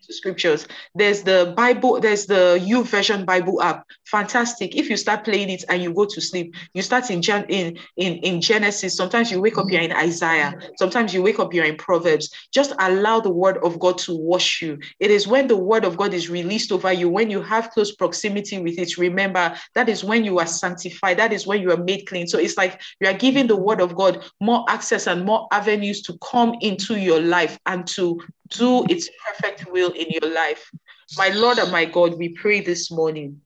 scriptures. 0.10 0.68
There's 0.96 1.24
the 1.24 1.54
Bible, 1.56 2.00
there's 2.00 2.26
the 2.26 2.62
U 2.64 2.84
YouVersion 2.84 3.26
Bible 3.26 3.62
app. 3.62 3.86
Fantastic. 4.06 4.76
If 4.76 4.90
you 4.90 4.98
start 4.98 5.24
playing 5.24 5.50
it 5.50 5.64
and 5.70 5.82
you 5.82 5.94
go 5.94 6.06
to 6.06 6.22
sleep, 6.22 6.56
you 6.74 6.82
start 6.82 7.10
in 7.10 7.22
Gen- 7.22 7.46
in, 7.50 7.78
in, 7.98 8.16
in 8.18 8.42
Genesis. 8.42 8.96
Sometimes 8.96 9.32
you 9.32 9.42
wake 9.42 9.58
up, 9.58 9.72
you're 9.72 9.82
in 9.82 9.92
Isaiah. 9.92 10.54
Sometimes 10.78 11.14
you 11.14 11.24
wake 11.24 11.40
up, 11.40 11.54
you're 11.54 11.66
in 11.66 11.78
Proverbs. 11.78 12.30
Just 12.52 12.74
allow 12.80 13.20
the 13.20 13.30
word 13.30 13.58
of 13.64 13.80
God 13.80 13.98
to 14.00 14.16
wash 14.16 14.62
you. 14.62 14.80
It 15.00 15.12
is 15.12 15.28
when 15.28 15.48
the 15.48 15.58
word 15.58 15.86
of 15.86 15.98
God 15.98 16.14
is 16.14 16.30
released 16.30 16.72
over 16.72 16.92
you, 16.92 17.10
when 17.10 17.30
you 17.30 17.42
have 17.42 17.72
close 17.72 17.96
proximity 17.96 18.60
with 18.60 18.78
it. 18.78 18.98
Remember, 18.98 19.56
that 19.76 19.90
is 19.90 20.04
when 20.04 20.24
you 20.24 20.40
are 20.40 20.48
sanctified. 20.48 21.18
That 21.18 21.34
is 21.34 21.48
when 21.48 21.62
you 21.62 21.72
are 21.72 21.78
made 21.78 22.06
clean. 22.08 22.28
So 22.28 22.38
it's 22.38 22.58
like 22.58 22.82
you 23.00 23.08
are 23.08 23.14
giving 23.14 23.48
the 23.48 23.56
word 23.56 23.82
of 23.82 23.96
God 23.96 24.24
more 24.40 24.66
access 24.68 25.08
and 25.08 25.26
more 25.26 25.48
avenues 25.52 26.02
to 26.04 26.18
come 26.20 26.56
into 26.62 27.00
your 27.00 27.22
life 27.22 27.58
and 27.66 27.88
to 27.88 28.20
do 28.54 28.86
its 28.90 29.10
perfect 29.26 29.72
will 29.72 29.92
in 29.92 30.08
your 30.10 30.34
life. 30.34 30.70
My 31.18 31.30
Lord 31.30 31.58
and 31.58 31.72
my 31.72 31.86
God, 31.86 32.18
we 32.18 32.30
pray 32.30 32.62
this 32.62 32.92
morning 32.92 33.42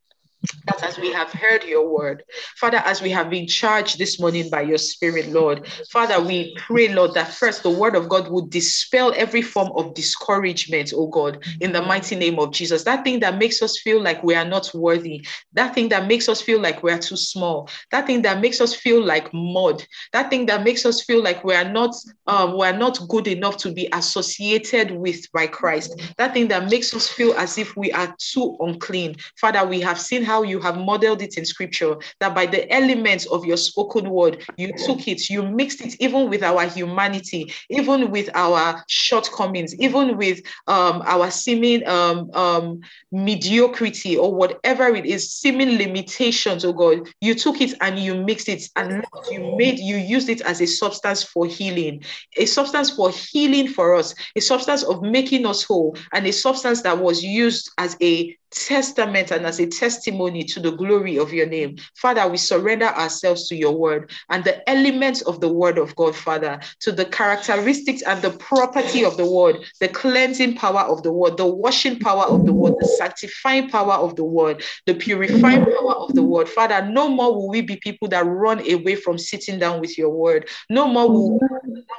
that 0.66 0.84
as 0.84 0.98
we 0.98 1.12
have 1.12 1.32
heard 1.32 1.64
your 1.64 1.90
word, 1.90 2.24
Father, 2.58 2.78
as 2.86 3.02
we 3.02 3.10
have 3.10 3.30
been 3.30 3.48
charged 3.48 3.98
this 3.98 4.20
morning 4.20 4.50
by 4.50 4.62
your 4.62 4.78
spirit, 4.78 5.30
Lord, 5.30 5.68
Father, 5.92 6.22
we 6.22 6.56
pray, 6.58 6.94
Lord, 6.94 7.14
that 7.14 7.34
first 7.34 7.64
the 7.64 7.70
word 7.70 7.96
of 7.96 8.10
God 8.10 8.30
would 8.30 8.50
dispel 8.50 9.14
every 9.16 9.42
form 9.42 9.72
of 9.76 9.94
discouragement, 9.94 10.94
oh 10.96 11.08
God, 11.08 11.44
in 11.62 11.72
the 11.72 11.82
mighty 11.82 12.16
name 12.16 12.40
of 12.40 12.52
Jesus. 12.52 12.84
That 12.84 13.04
thing 13.04 13.20
that 13.22 13.38
makes 13.38 13.62
us 13.62 13.80
feel 13.80 14.02
like 14.02 14.24
we 14.24 14.36
are 14.36 14.46
not 14.46 14.72
worthy, 14.74 15.26
that 15.54 15.74
thing 15.74 15.90
that 15.90 16.08
makes 16.08 16.30
us 16.30 16.42
feel 16.42 16.60
like 16.60 16.84
we 16.84 16.92
are 16.92 17.00
too 17.00 17.18
small, 17.18 17.70
that 17.92 18.06
thing 18.06 18.22
that 18.24 18.42
makes 18.42 18.62
us 18.62 18.76
feel 18.76 19.04
like 19.04 19.34
mud, 19.34 19.86
that 20.14 20.30
thing 20.30 20.46
that 20.48 20.64
makes 20.64 20.86
us 20.86 21.04
feel 21.04 21.24
like 21.24 21.44
we 21.44 21.56
are 21.56 21.70
not 21.70 21.96
um, 22.28 22.58
we 22.58 22.66
are 22.66 22.78
not 22.78 23.00
good 23.08 23.28
enough 23.28 23.58
to 23.58 23.72
be 23.72 23.90
associated 23.94 24.92
with 24.92 25.32
by 25.32 25.48
Christ, 25.48 26.00
that 26.18 26.34
thing 26.34 26.48
that 26.50 26.70
makes 26.70 26.94
us 26.94 27.08
feel 27.08 27.34
as 27.34 27.58
if 27.58 27.76
we 27.76 27.92
are 27.92 28.14
too 28.20 28.58
unclean. 28.60 29.16
Father, 29.40 29.66
we 29.66 29.80
have 29.82 30.00
seen 30.00 30.24
how 30.28 30.44
you 30.44 30.60
have 30.60 30.78
modeled 30.78 31.22
it 31.22 31.38
in 31.38 31.46
scripture, 31.46 31.96
that 32.20 32.36
by 32.36 32.46
the 32.46 32.70
elements 32.72 33.26
of 33.28 33.46
your 33.46 33.58
spoken 33.58 34.10
word, 34.10 34.44
you 34.58 34.74
took 34.86 35.08
it, 35.08 35.30
you 35.30 35.42
mixed 35.42 35.82
it 35.82 35.96
even 36.02 36.30
with 36.30 36.44
our 36.44 36.68
humanity, 36.68 37.54
even 37.70 38.12
with 38.12 38.30
our 38.36 38.84
shortcomings, 38.88 39.74
even 39.80 40.18
with 40.18 40.42
um, 40.68 41.02
our 41.06 41.32
seeming 41.32 41.88
um, 41.88 42.30
um, 42.34 42.82
mediocrity 43.12 44.18
or 44.18 44.36
whatever 44.36 44.88
it 44.88 45.06
is, 45.06 45.32
seeming 45.32 45.78
limitations, 45.78 46.66
oh 46.66 46.74
God. 46.74 47.08
You 47.22 47.34
took 47.34 47.62
it 47.62 47.74
and 47.80 47.98
you 47.98 48.14
mixed 48.16 48.50
it 48.50 48.64
and 48.76 49.06
you 49.32 49.56
made, 49.56 49.80
you 49.80 49.96
used 49.96 50.28
it 50.28 50.42
as 50.42 50.62
a 50.62 50.68
substance 50.68 51.24
for 51.24 51.46
healing, 51.46 52.04
a 52.36 52.46
substance 52.46 52.90
for 52.90 53.12
healing 53.12 53.70
for 53.70 53.96
us, 53.96 54.14
a 54.36 54.42
substance 54.42 54.84
of 54.84 55.02
making 55.02 55.46
us 55.46 55.64
whole, 55.64 55.96
and 56.14 56.28
a 56.28 56.34
substance 56.34 56.82
that 56.82 56.98
was 56.98 57.24
used 57.24 57.72
as 57.78 57.96
a 58.02 58.36
testament 58.52 59.32
and 59.32 59.46
as 59.46 59.60
a 59.60 59.68
testimony 59.68 60.44
to 60.44 60.60
the 60.60 60.72
glory 60.72 61.18
of 61.18 61.34
your 61.34 61.46
name. 61.46 61.78
Father, 61.96 62.28
we 62.28 62.38
surrender 62.38 62.86
ourselves 62.86 63.48
to 63.50 63.56
your 63.56 63.74
word 63.74 64.12
and 64.30 64.44
the 64.44 64.68
elements 64.70 65.22
of 65.22 65.42
the 65.42 65.52
word 65.52 65.78
of 65.78 65.96
God, 65.96 66.16
Father, 66.16 66.60
to 66.82 66.92
the 66.92 67.06
characteristics 67.06 68.02
and 68.02 68.22
the 68.22 68.32
property 68.32 69.04
of 69.04 69.18
the 69.18 69.30
word, 69.30 69.58
the 69.80 69.88
cleansing 69.88 70.56
power 70.56 70.82
of 70.82 71.04
the 71.04 71.12
word, 71.12 71.38
the 71.38 71.46
washing 71.46 72.00
power 72.00 72.24
of 72.24 72.46
the 72.46 72.54
word, 72.54 72.74
the 72.80 72.86
sanctifying 72.86 73.70
power 73.70 73.94
of 73.94 74.16
the 74.16 74.24
word, 74.24 74.64
the 74.86 74.94
purifying 74.94 75.64
power 75.64 75.96
of 75.96 76.14
the 76.14 76.24
word. 76.24 76.48
Father, 76.48 76.86
no 76.86 77.10
more 77.10 77.34
will 77.34 77.50
we 77.50 77.62
be 77.62 77.78
people 77.78 78.08
that 78.08 78.26
run 78.26 78.60
away 78.72 78.96
from 78.96 79.18
sitting 79.18 79.60
down 79.60 79.82
with 79.82 79.98
your 79.98 80.10
word. 80.10 80.50
No 80.70 80.88
more 80.88 81.10
will 81.10 81.40
we 81.40 81.48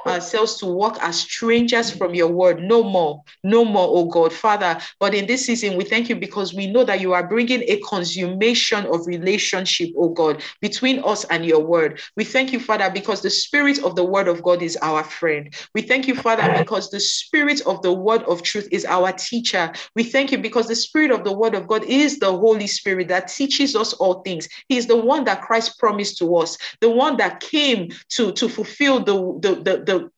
ourselves 0.06 0.56
to 0.56 0.66
walk 0.66 0.98
as 1.00 1.20
strangers 1.20 1.90
from 1.90 2.14
your 2.14 2.28
word. 2.28 2.60
No 2.60 2.82
more, 2.82 3.22
no 3.44 3.64
more, 3.64 3.88
oh 3.90 4.06
God, 4.06 4.32
Father. 4.32 4.78
But 4.98 5.14
in 5.14 5.26
this 5.26 5.46
season, 5.46 5.76
we 5.76 5.84
thank 5.84 6.08
you 6.08 6.16
because 6.16 6.37
because 6.38 6.54
we 6.54 6.68
know 6.68 6.84
that 6.84 7.00
you 7.00 7.12
are 7.14 7.26
bringing 7.26 7.64
a 7.66 7.80
consummation 7.80 8.86
of 8.86 9.08
relationship, 9.08 9.90
oh 9.98 10.10
God, 10.10 10.40
between 10.60 11.02
us 11.02 11.24
and 11.24 11.44
your 11.44 11.58
word. 11.58 12.00
We 12.16 12.22
thank 12.22 12.52
you, 12.52 12.60
Father, 12.60 12.88
because 12.90 13.22
the 13.22 13.30
spirit 13.30 13.82
of 13.82 13.96
the 13.96 14.04
word 14.04 14.28
of 14.28 14.40
God 14.44 14.62
is 14.62 14.78
our 14.80 15.02
friend. 15.02 15.52
We 15.74 15.82
thank 15.82 16.06
you, 16.06 16.14
Father, 16.14 16.54
because 16.56 16.90
the 16.90 17.00
spirit 17.00 17.60
of 17.66 17.82
the 17.82 17.92
word 17.92 18.22
of 18.22 18.44
truth 18.44 18.68
is 18.70 18.84
our 18.84 19.10
teacher. 19.10 19.72
We 19.96 20.04
thank 20.04 20.30
you 20.30 20.38
because 20.38 20.68
the 20.68 20.76
spirit 20.76 21.10
of 21.10 21.24
the 21.24 21.36
word 21.36 21.56
of 21.56 21.66
God 21.66 21.82
is 21.82 22.20
the 22.20 22.30
Holy 22.30 22.68
Spirit 22.68 23.08
that 23.08 23.26
teaches 23.26 23.74
us 23.74 23.92
all 23.94 24.22
things. 24.22 24.48
He 24.68 24.76
is 24.76 24.86
the 24.86 24.96
one 24.96 25.24
that 25.24 25.42
Christ 25.42 25.76
promised 25.76 26.18
to 26.18 26.36
us, 26.36 26.56
the 26.80 26.88
one 26.88 27.16
that 27.16 27.40
came 27.40 27.88
to, 28.10 28.30
to 28.30 28.48
fulfill 28.48 29.00
the, 29.00 29.16
the, 29.42 29.54
the, 29.56 29.84
the 29.84 30.10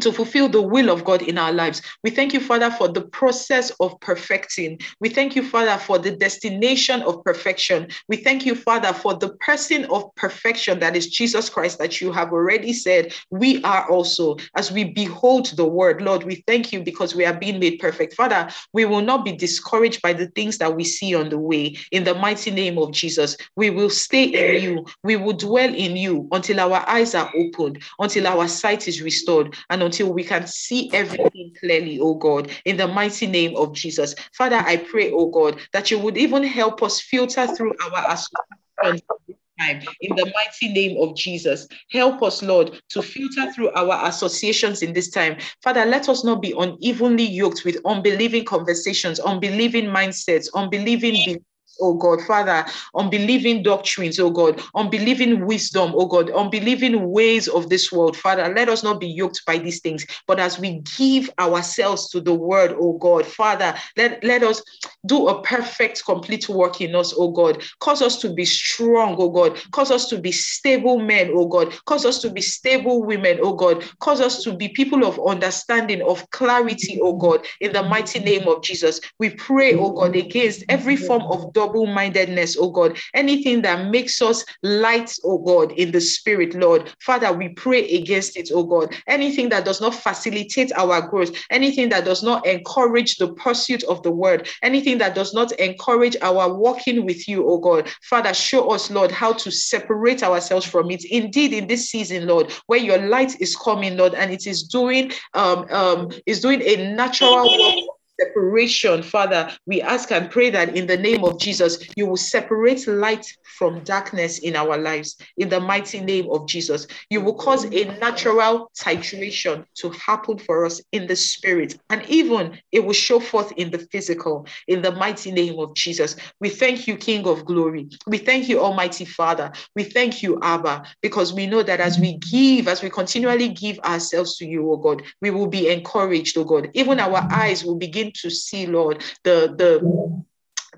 to 0.00 0.12
fulfill 0.12 0.48
the 0.48 0.60
will 0.60 0.90
of 0.90 1.04
God 1.04 1.22
in 1.22 1.38
our 1.38 1.52
lives. 1.52 1.80
We 2.02 2.10
thank 2.10 2.32
you, 2.32 2.40
Father, 2.40 2.70
for 2.70 2.88
the 2.88 3.02
process 3.02 3.70
of 3.80 3.98
perfecting. 4.00 4.80
We 5.00 5.08
thank 5.08 5.36
you, 5.36 5.42
Father, 5.42 5.78
for 5.78 5.98
the 5.98 6.10
destination 6.10 7.02
of 7.02 7.22
perfection. 7.24 7.88
We 8.08 8.16
thank 8.16 8.44
you, 8.44 8.54
Father, 8.54 8.92
for 8.92 9.14
the 9.14 9.34
person 9.34 9.84
of 9.86 10.12
perfection 10.16 10.80
that 10.80 10.96
is 10.96 11.08
Jesus 11.08 11.48
Christ, 11.48 11.78
that 11.78 12.00
you 12.00 12.10
have 12.12 12.32
already 12.32 12.72
said 12.72 13.14
we 13.30 13.62
are 13.62 13.88
also. 13.88 14.36
As 14.56 14.72
we 14.72 14.84
behold 14.84 15.46
the 15.56 15.66
word, 15.66 16.02
Lord, 16.02 16.24
we 16.24 16.42
thank 16.46 16.72
you 16.72 16.82
because 16.82 17.14
we 17.14 17.24
are 17.24 17.34
being 17.34 17.60
made 17.60 17.78
perfect. 17.78 18.14
Father, 18.14 18.48
we 18.72 18.84
will 18.84 19.02
not 19.02 19.24
be 19.24 19.32
discouraged 19.32 20.02
by 20.02 20.12
the 20.12 20.26
things 20.28 20.58
that 20.58 20.74
we 20.74 20.84
see 20.84 21.14
on 21.14 21.28
the 21.28 21.38
way. 21.38 21.76
In 21.92 22.04
the 22.04 22.14
mighty 22.14 22.50
name 22.50 22.78
of 22.78 22.92
Jesus, 22.92 23.36
we 23.56 23.70
will 23.70 23.90
stay 23.90 24.24
in 24.24 24.62
you. 24.62 24.86
We 25.04 25.16
will 25.16 25.34
dwell 25.34 25.72
in 25.72 25.96
you 25.96 26.28
until 26.32 26.60
our 26.60 26.88
eyes 26.88 27.14
are 27.14 27.30
opened, 27.36 27.82
until 27.98 28.26
our 28.26 28.48
sight 28.48 28.88
is 28.88 29.00
restored, 29.00 29.54
and 29.70 29.82
until 29.82 29.93
we 30.02 30.24
can 30.24 30.46
see 30.46 30.90
everything 30.92 31.54
clearly, 31.58 31.98
oh 32.00 32.14
God, 32.14 32.50
in 32.64 32.76
the 32.76 32.88
mighty 32.88 33.26
name 33.26 33.56
of 33.56 33.72
Jesus. 33.74 34.14
Father, 34.34 34.56
I 34.56 34.76
pray, 34.76 35.12
oh 35.12 35.26
God, 35.26 35.60
that 35.72 35.90
you 35.90 35.98
would 35.98 36.16
even 36.16 36.42
help 36.42 36.82
us 36.82 37.00
filter 37.00 37.46
through 37.46 37.74
our 37.82 38.12
associations 38.12 39.02
in 39.18 39.26
this 39.28 39.36
time 39.58 39.82
in 40.00 40.16
the 40.16 40.32
mighty 40.34 40.72
name 40.72 41.00
of 41.00 41.16
Jesus. 41.16 41.68
Help 41.90 42.22
us, 42.22 42.42
Lord, 42.42 42.80
to 42.90 43.02
filter 43.02 43.52
through 43.52 43.70
our 43.70 44.08
associations 44.08 44.82
in 44.82 44.92
this 44.92 45.10
time. 45.10 45.38
Father, 45.62 45.84
let 45.84 46.08
us 46.08 46.24
not 46.24 46.42
be 46.42 46.54
unevenly 46.58 47.24
yoked 47.24 47.64
with 47.64 47.76
unbelieving 47.84 48.44
conversations, 48.44 49.20
unbelieving 49.20 49.86
mindsets, 49.86 50.48
unbelieving 50.54 51.12
beliefs 51.12 51.44
oh 51.80 51.94
God, 51.94 52.20
Father, 52.22 52.64
unbelieving 52.94 53.62
doctrines, 53.62 54.18
oh 54.18 54.30
God, 54.30 54.60
unbelieving 54.74 55.46
wisdom, 55.46 55.92
oh 55.94 56.06
God, 56.06 56.30
unbelieving 56.30 57.10
ways 57.10 57.48
of 57.48 57.68
this 57.68 57.92
world, 57.92 58.16
Father, 58.16 58.52
let 58.54 58.68
us 58.68 58.82
not 58.82 59.00
be 59.00 59.08
yoked 59.08 59.44
by 59.46 59.58
these 59.58 59.80
things, 59.80 60.06
but 60.26 60.40
as 60.40 60.58
we 60.58 60.82
give 60.96 61.30
ourselves 61.38 62.08
to 62.10 62.20
the 62.20 62.34
word, 62.34 62.74
oh 62.78 62.94
God, 62.98 63.26
Father, 63.26 63.74
let, 63.96 64.22
let 64.24 64.42
us 64.42 64.62
do 65.06 65.28
a 65.28 65.42
perfect, 65.42 66.04
complete 66.04 66.48
work 66.48 66.80
in 66.80 66.94
us, 66.94 67.14
oh 67.16 67.30
God, 67.30 67.62
cause 67.80 68.02
us 68.02 68.20
to 68.20 68.32
be 68.32 68.44
strong, 68.44 69.16
oh 69.18 69.30
God, 69.30 69.60
cause 69.72 69.90
us 69.90 70.08
to 70.08 70.18
be 70.18 70.32
stable 70.32 70.98
men, 70.98 71.30
oh 71.32 71.46
God, 71.46 71.74
cause 71.84 72.04
us 72.04 72.20
to 72.22 72.30
be 72.30 72.40
stable 72.40 73.02
women, 73.04 73.38
oh 73.42 73.54
God, 73.54 73.84
cause 74.00 74.20
us 74.20 74.42
to 74.44 74.54
be 74.54 74.68
people 74.68 75.04
of 75.04 75.20
understanding, 75.26 76.02
of 76.02 76.28
clarity, 76.30 76.98
oh 77.02 77.16
God, 77.16 77.46
in 77.60 77.72
the 77.72 77.82
mighty 77.82 78.20
name 78.20 78.48
of 78.48 78.62
Jesus. 78.62 79.00
We 79.18 79.30
pray, 79.30 79.74
oh 79.74 79.92
God, 79.92 80.16
against 80.16 80.64
every 80.68 80.96
form 80.96 81.22
of 81.22 81.52
double 81.64 81.86
mindedness, 81.86 82.56
oh 82.58 82.70
God, 82.70 82.98
anything 83.14 83.62
that 83.62 83.90
makes 83.90 84.20
us 84.20 84.44
light, 84.62 85.16
oh 85.24 85.38
God, 85.38 85.72
in 85.72 85.92
the 85.92 86.00
spirit, 86.00 86.54
Lord. 86.54 86.92
Father, 87.00 87.32
we 87.32 87.48
pray 87.48 87.88
against 87.90 88.36
it, 88.36 88.50
oh 88.52 88.64
God. 88.64 88.94
Anything 89.06 89.48
that 89.48 89.64
does 89.64 89.80
not 89.80 89.94
facilitate 89.94 90.72
our 90.76 91.00
growth, 91.08 91.34
anything 91.50 91.88
that 91.88 92.04
does 92.04 92.22
not 92.22 92.46
encourage 92.46 93.16
the 93.16 93.32
pursuit 93.32 93.82
of 93.84 94.02
the 94.02 94.10
word, 94.10 94.46
anything 94.62 94.98
that 94.98 95.14
does 95.14 95.32
not 95.32 95.52
encourage 95.52 96.16
our 96.20 96.52
walking 96.52 97.06
with 97.06 97.26
you, 97.26 97.48
oh 97.48 97.58
God. 97.58 97.88
Father, 98.02 98.34
show 98.34 98.70
us, 98.70 98.90
Lord, 98.90 99.10
how 99.10 99.32
to 99.32 99.50
separate 99.50 100.22
ourselves 100.22 100.66
from 100.66 100.90
it. 100.90 101.04
Indeed, 101.06 101.54
in 101.54 101.66
this 101.66 101.88
season, 101.88 102.26
Lord, 102.26 102.52
where 102.66 102.78
your 102.78 102.98
light 102.98 103.40
is 103.40 103.56
coming, 103.56 103.96
Lord, 103.96 104.12
and 104.14 104.30
it 104.30 104.46
is 104.46 104.64
doing 104.64 105.12
um, 105.32 105.66
um 105.70 106.10
is 106.26 106.40
doing 106.40 106.60
a 106.60 106.94
natural 106.94 107.44
work 107.44 107.93
separation, 108.20 109.02
Father, 109.02 109.50
we 109.66 109.82
ask 109.82 110.10
and 110.10 110.30
pray 110.30 110.50
that 110.50 110.76
in 110.76 110.86
the 110.86 110.96
name 110.96 111.24
of 111.24 111.38
Jesus, 111.38 111.78
you 111.96 112.06
will 112.06 112.16
separate 112.16 112.86
light 112.86 113.26
from 113.58 113.82
darkness 113.84 114.38
in 114.38 114.56
our 114.56 114.76
lives. 114.76 115.16
In 115.36 115.48
the 115.48 115.60
mighty 115.60 116.00
name 116.00 116.28
of 116.30 116.46
Jesus, 116.48 116.86
you 117.10 117.20
will 117.20 117.34
cause 117.34 117.64
a 117.64 117.84
natural 117.98 118.70
titration 118.76 119.64
to 119.76 119.90
happen 119.90 120.38
for 120.38 120.64
us 120.64 120.80
in 120.92 121.06
the 121.06 121.16
spirit, 121.16 121.78
and 121.90 122.04
even 122.08 122.58
it 122.72 122.84
will 122.84 122.92
show 122.92 123.20
forth 123.20 123.52
in 123.56 123.70
the 123.70 123.78
physical. 123.78 124.46
In 124.68 124.82
the 124.82 124.92
mighty 124.92 125.32
name 125.32 125.58
of 125.58 125.74
Jesus, 125.74 126.16
we 126.40 126.48
thank 126.48 126.86
you, 126.86 126.96
King 126.96 127.26
of 127.26 127.44
glory. 127.44 127.88
We 128.06 128.18
thank 128.18 128.48
you, 128.48 128.60
Almighty 128.60 129.04
Father. 129.04 129.52
We 129.74 129.84
thank 129.84 130.22
you, 130.22 130.38
Abba, 130.42 130.84
because 131.02 131.32
we 131.32 131.46
know 131.46 131.62
that 131.62 131.80
as 131.80 131.98
we 131.98 132.18
give, 132.18 132.68
as 132.68 132.82
we 132.82 132.90
continually 132.90 133.48
give 133.48 133.78
ourselves 133.80 134.36
to 134.38 134.46
you, 134.46 134.70
oh 134.70 134.76
God, 134.76 135.02
we 135.20 135.30
will 135.30 135.46
be 135.46 135.68
encouraged, 135.68 136.36
oh 136.38 136.44
God. 136.44 136.70
Even 136.74 137.00
our 137.00 137.26
eyes 137.30 137.64
will 137.64 137.76
begin 137.76 138.03
to 138.12 138.30
see, 138.30 138.66
Lord, 138.66 139.02
the 139.22 139.54
the 139.56 140.24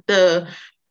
the 0.07 0.49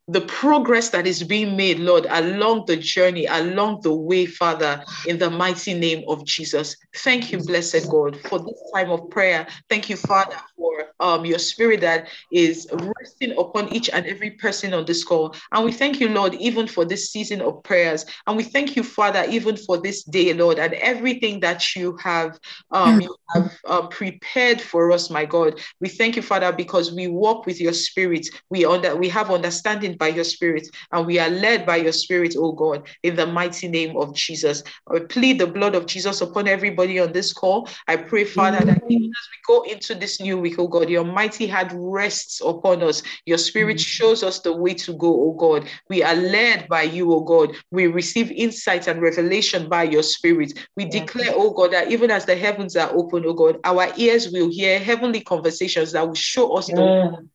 the 0.08 0.22
progress 0.22 0.90
that 0.90 1.08
is 1.08 1.24
being 1.24 1.58
made, 1.58 1.80
Lord, 1.80 2.06
along 2.10 2.66
the 2.68 2.78
journey, 2.78 3.26
along 3.26 3.82
the 3.82 3.94
way, 3.94 4.28
Father, 4.28 4.84
in 5.08 5.18
the 5.18 5.32
mighty 5.32 5.74
name 5.74 6.04
of 6.08 6.24
Jesus. 6.26 6.78
Thank 6.98 7.32
you, 7.32 7.40
blessed 7.40 7.90
God, 7.90 8.20
for 8.30 8.38
this 8.38 8.62
time 8.74 8.92
of 8.92 9.10
prayer. 9.10 9.48
Thank 9.68 9.90
you, 9.90 9.96
Father, 9.96 10.38
for 10.56 10.85
um, 11.06 11.24
your 11.24 11.38
spirit 11.38 11.82
that 11.82 12.10
is 12.32 12.68
resting 12.72 13.38
upon 13.38 13.72
each 13.72 13.90
and 13.90 14.08
every 14.08 14.32
person 14.32 14.74
on 14.74 14.86
this 14.86 15.04
call. 15.04 15.36
And 15.52 15.64
we 15.64 15.72
thank 15.72 16.00
you, 16.00 16.10
Lord, 16.10 16.34
even 16.36 16.66
for 16.68 16.84
this 16.84 17.12
season 17.12 17.42
of 17.42 17.62
prayers. 17.62 18.06
And 18.26 18.36
we 18.36 18.44
thank 18.44 18.76
you, 18.76 18.82
Father, 18.82 19.24
even 19.30 19.56
for 19.56 19.78
this 19.78 20.04
day, 20.04 20.34
Lord, 20.34 20.58
and 20.58 20.74
everything 20.74 21.40
that 21.42 21.76
you 21.76 21.96
have, 21.98 22.40
um, 22.72 23.02
you 23.02 23.16
have 23.36 23.52
uh, 23.68 23.88
prepared 23.88 24.60
for 24.60 24.92
us, 24.92 25.12
my 25.12 25.26
God. 25.26 25.60
We 25.80 25.90
thank 25.90 26.16
you, 26.16 26.24
Father, 26.24 26.52
because 26.52 26.92
we 26.92 27.08
walk 27.08 27.46
with 27.46 27.62
your 27.62 27.74
spirit. 27.74 28.28
We 28.50 28.66
under 28.66 28.96
we 28.96 29.10
have 29.10 29.30
understanding 29.30 29.98
by 29.98 30.08
your 30.08 30.24
spirit 30.24 30.68
and 30.92 31.06
we 31.06 31.20
are 31.20 31.30
led 31.30 31.66
by 31.66 31.78
your 31.78 31.92
spirit, 31.92 32.36
oh 32.38 32.52
God, 32.52 32.88
in 33.04 33.16
the 33.16 33.28
mighty 33.28 33.68
name 33.68 33.96
of 33.96 34.16
Jesus. 34.16 34.64
I 34.92 35.00
plead 35.00 35.40
the 35.40 35.48
blood 35.48 35.76
of 35.76 35.86
Jesus 35.86 36.22
upon 36.22 36.48
everybody 36.48 37.00
on 37.00 37.12
this 37.12 37.32
call. 37.32 37.70
I 37.88 37.98
pray, 37.98 38.24
Father, 38.24 38.66
that 38.66 38.82
even 38.90 39.12
as 39.12 39.28
we 39.32 39.40
go 39.48 39.64
into 39.64 39.94
this 39.94 40.20
new 40.20 40.38
week, 40.38 40.56
oh 40.58 40.68
God, 40.68 40.90
your 40.96 41.04
mighty 41.04 41.46
hand 41.46 41.72
rests 41.76 42.42
upon 42.42 42.82
us. 42.82 43.04
Your 43.26 43.38
spirit 43.38 43.78
mm. 43.78 43.86
shows 43.86 44.24
us 44.24 44.40
the 44.40 44.56
way 44.56 44.74
to 44.86 44.94
go, 44.94 45.12
oh 45.26 45.34
God. 45.34 45.68
We 45.90 46.02
are 46.04 46.16
led 46.16 46.68
by 46.70 46.84
you, 46.84 47.14
oh 47.14 47.22
God. 47.22 47.56
We 47.70 47.88
receive 47.88 48.32
insight 48.32 48.88
and 48.88 49.02
revelation 49.02 49.68
by 49.68 49.84
your 49.84 50.04
spirit. 50.04 50.54
We 50.78 50.86
declare, 50.86 51.34
oh 51.34 51.52
God, 51.52 51.74
that 51.74 51.92
even 51.92 52.10
as 52.12 52.26
the 52.26 52.36
heavens 52.36 52.76
are 52.78 52.92
open, 52.96 53.24
oh 53.26 53.34
God, 53.34 53.60
our 53.66 53.88
ears 53.98 54.32
will 54.32 54.50
hear 54.50 54.80
heavenly 54.80 55.20
conversations 55.20 55.92
that 55.92 56.08
will 56.08 56.16
show 56.16 56.56
us 56.58 56.68
the 56.68 56.74
mm. 56.74 57.28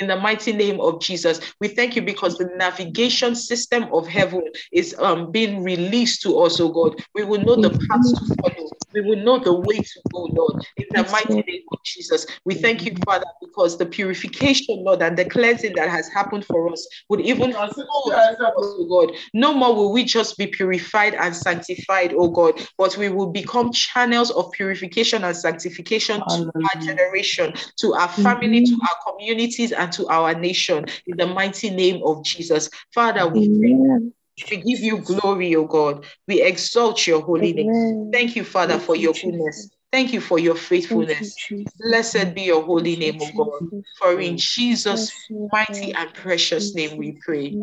In 0.00 0.06
the 0.06 0.16
mighty 0.16 0.52
name 0.52 0.80
of 0.80 1.00
Jesus. 1.00 1.40
We 1.60 1.68
thank 1.68 1.96
you 1.96 2.02
because 2.02 2.36
the 2.38 2.50
navigation 2.56 3.34
system 3.34 3.84
of 3.92 4.06
heaven 4.06 4.44
is 4.72 4.94
um, 4.98 5.30
being 5.30 5.62
released 5.62 6.22
to 6.22 6.38
us, 6.40 6.60
oh 6.60 6.68
God. 6.68 7.00
We 7.14 7.24
will 7.24 7.40
know 7.40 7.56
the 7.56 7.70
paths 7.70 8.12
to 8.12 8.36
follow. 8.42 8.70
We 8.94 9.00
will 9.00 9.22
know 9.24 9.38
the 9.38 9.54
way 9.54 9.78
to 9.78 10.00
go, 10.12 10.24
Lord, 10.24 10.66
in 10.76 10.86
the 10.92 11.08
mighty 11.10 11.42
name 11.42 11.62
of 11.72 11.78
Jesus. 11.84 12.26
We 12.44 12.54
thank 12.54 12.84
you, 12.84 12.94
Father, 13.04 13.24
because 13.40 13.78
the 13.78 13.86
purification, 13.86 14.84
Lord, 14.84 15.02
and 15.02 15.16
the 15.16 15.24
cleansing 15.24 15.74
that 15.76 15.88
has 15.88 16.08
happened 16.08 16.44
for 16.44 16.70
us 16.70 16.86
would 17.08 17.20
even 17.20 17.54
us, 17.54 17.72
oh 17.78 18.86
God. 18.88 19.16
No 19.32 19.54
more 19.54 19.74
will 19.74 19.92
we 19.92 20.04
just 20.04 20.36
be 20.36 20.46
purified 20.46 21.14
and 21.14 21.34
sanctified, 21.34 22.12
oh 22.14 22.28
God, 22.28 22.60
but 22.76 22.96
we 22.96 23.08
will 23.08 23.30
become 23.30 23.72
channels 23.72 24.30
of 24.30 24.50
purification 24.52 25.24
and 25.24 25.36
sanctification 25.36 26.20
to 26.20 26.52
our 26.54 26.82
generation, 26.82 27.54
to 27.78 27.94
our 27.94 28.08
family, 28.08 28.64
to 28.64 28.72
our 28.74 29.14
communities, 29.62 29.72
and 29.72 29.92
to 29.92 30.08
our 30.08 30.34
nation, 30.34 30.84
in 31.06 31.16
the 31.16 31.26
mighty 31.26 31.70
name 31.70 32.02
of 32.04 32.24
Jesus. 32.24 32.68
Father, 32.94 33.28
we 33.28 33.46
thank 33.60 34.12
we 34.50 34.56
give 34.56 34.80
you 34.80 34.98
glory, 34.98 35.54
O 35.56 35.64
God. 35.66 36.04
We 36.26 36.42
exalt 36.42 37.06
your 37.06 37.20
holy 37.20 37.52
name. 37.52 38.10
Thank 38.12 38.34
you, 38.34 38.44
Father, 38.44 38.78
for 38.78 38.96
your 38.96 39.12
goodness. 39.12 39.70
Thank 39.92 40.12
you 40.12 40.20
for 40.20 40.38
your 40.38 40.56
faithfulness. 40.56 41.36
Blessed 41.78 42.34
be 42.34 42.42
your 42.42 42.62
holy 42.62 42.96
name, 42.96 43.20
O 43.20 43.32
God. 43.36 43.82
For 43.98 44.20
in 44.20 44.36
Jesus' 44.38 45.12
mighty 45.52 45.92
and 45.92 46.12
precious 46.14 46.74
name 46.74 46.96
we 46.96 47.12
pray. 47.24 47.54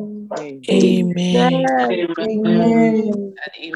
Amen. 0.70 1.66
Amen. 2.22 3.36
And 3.42 3.54
amen. 3.58 3.74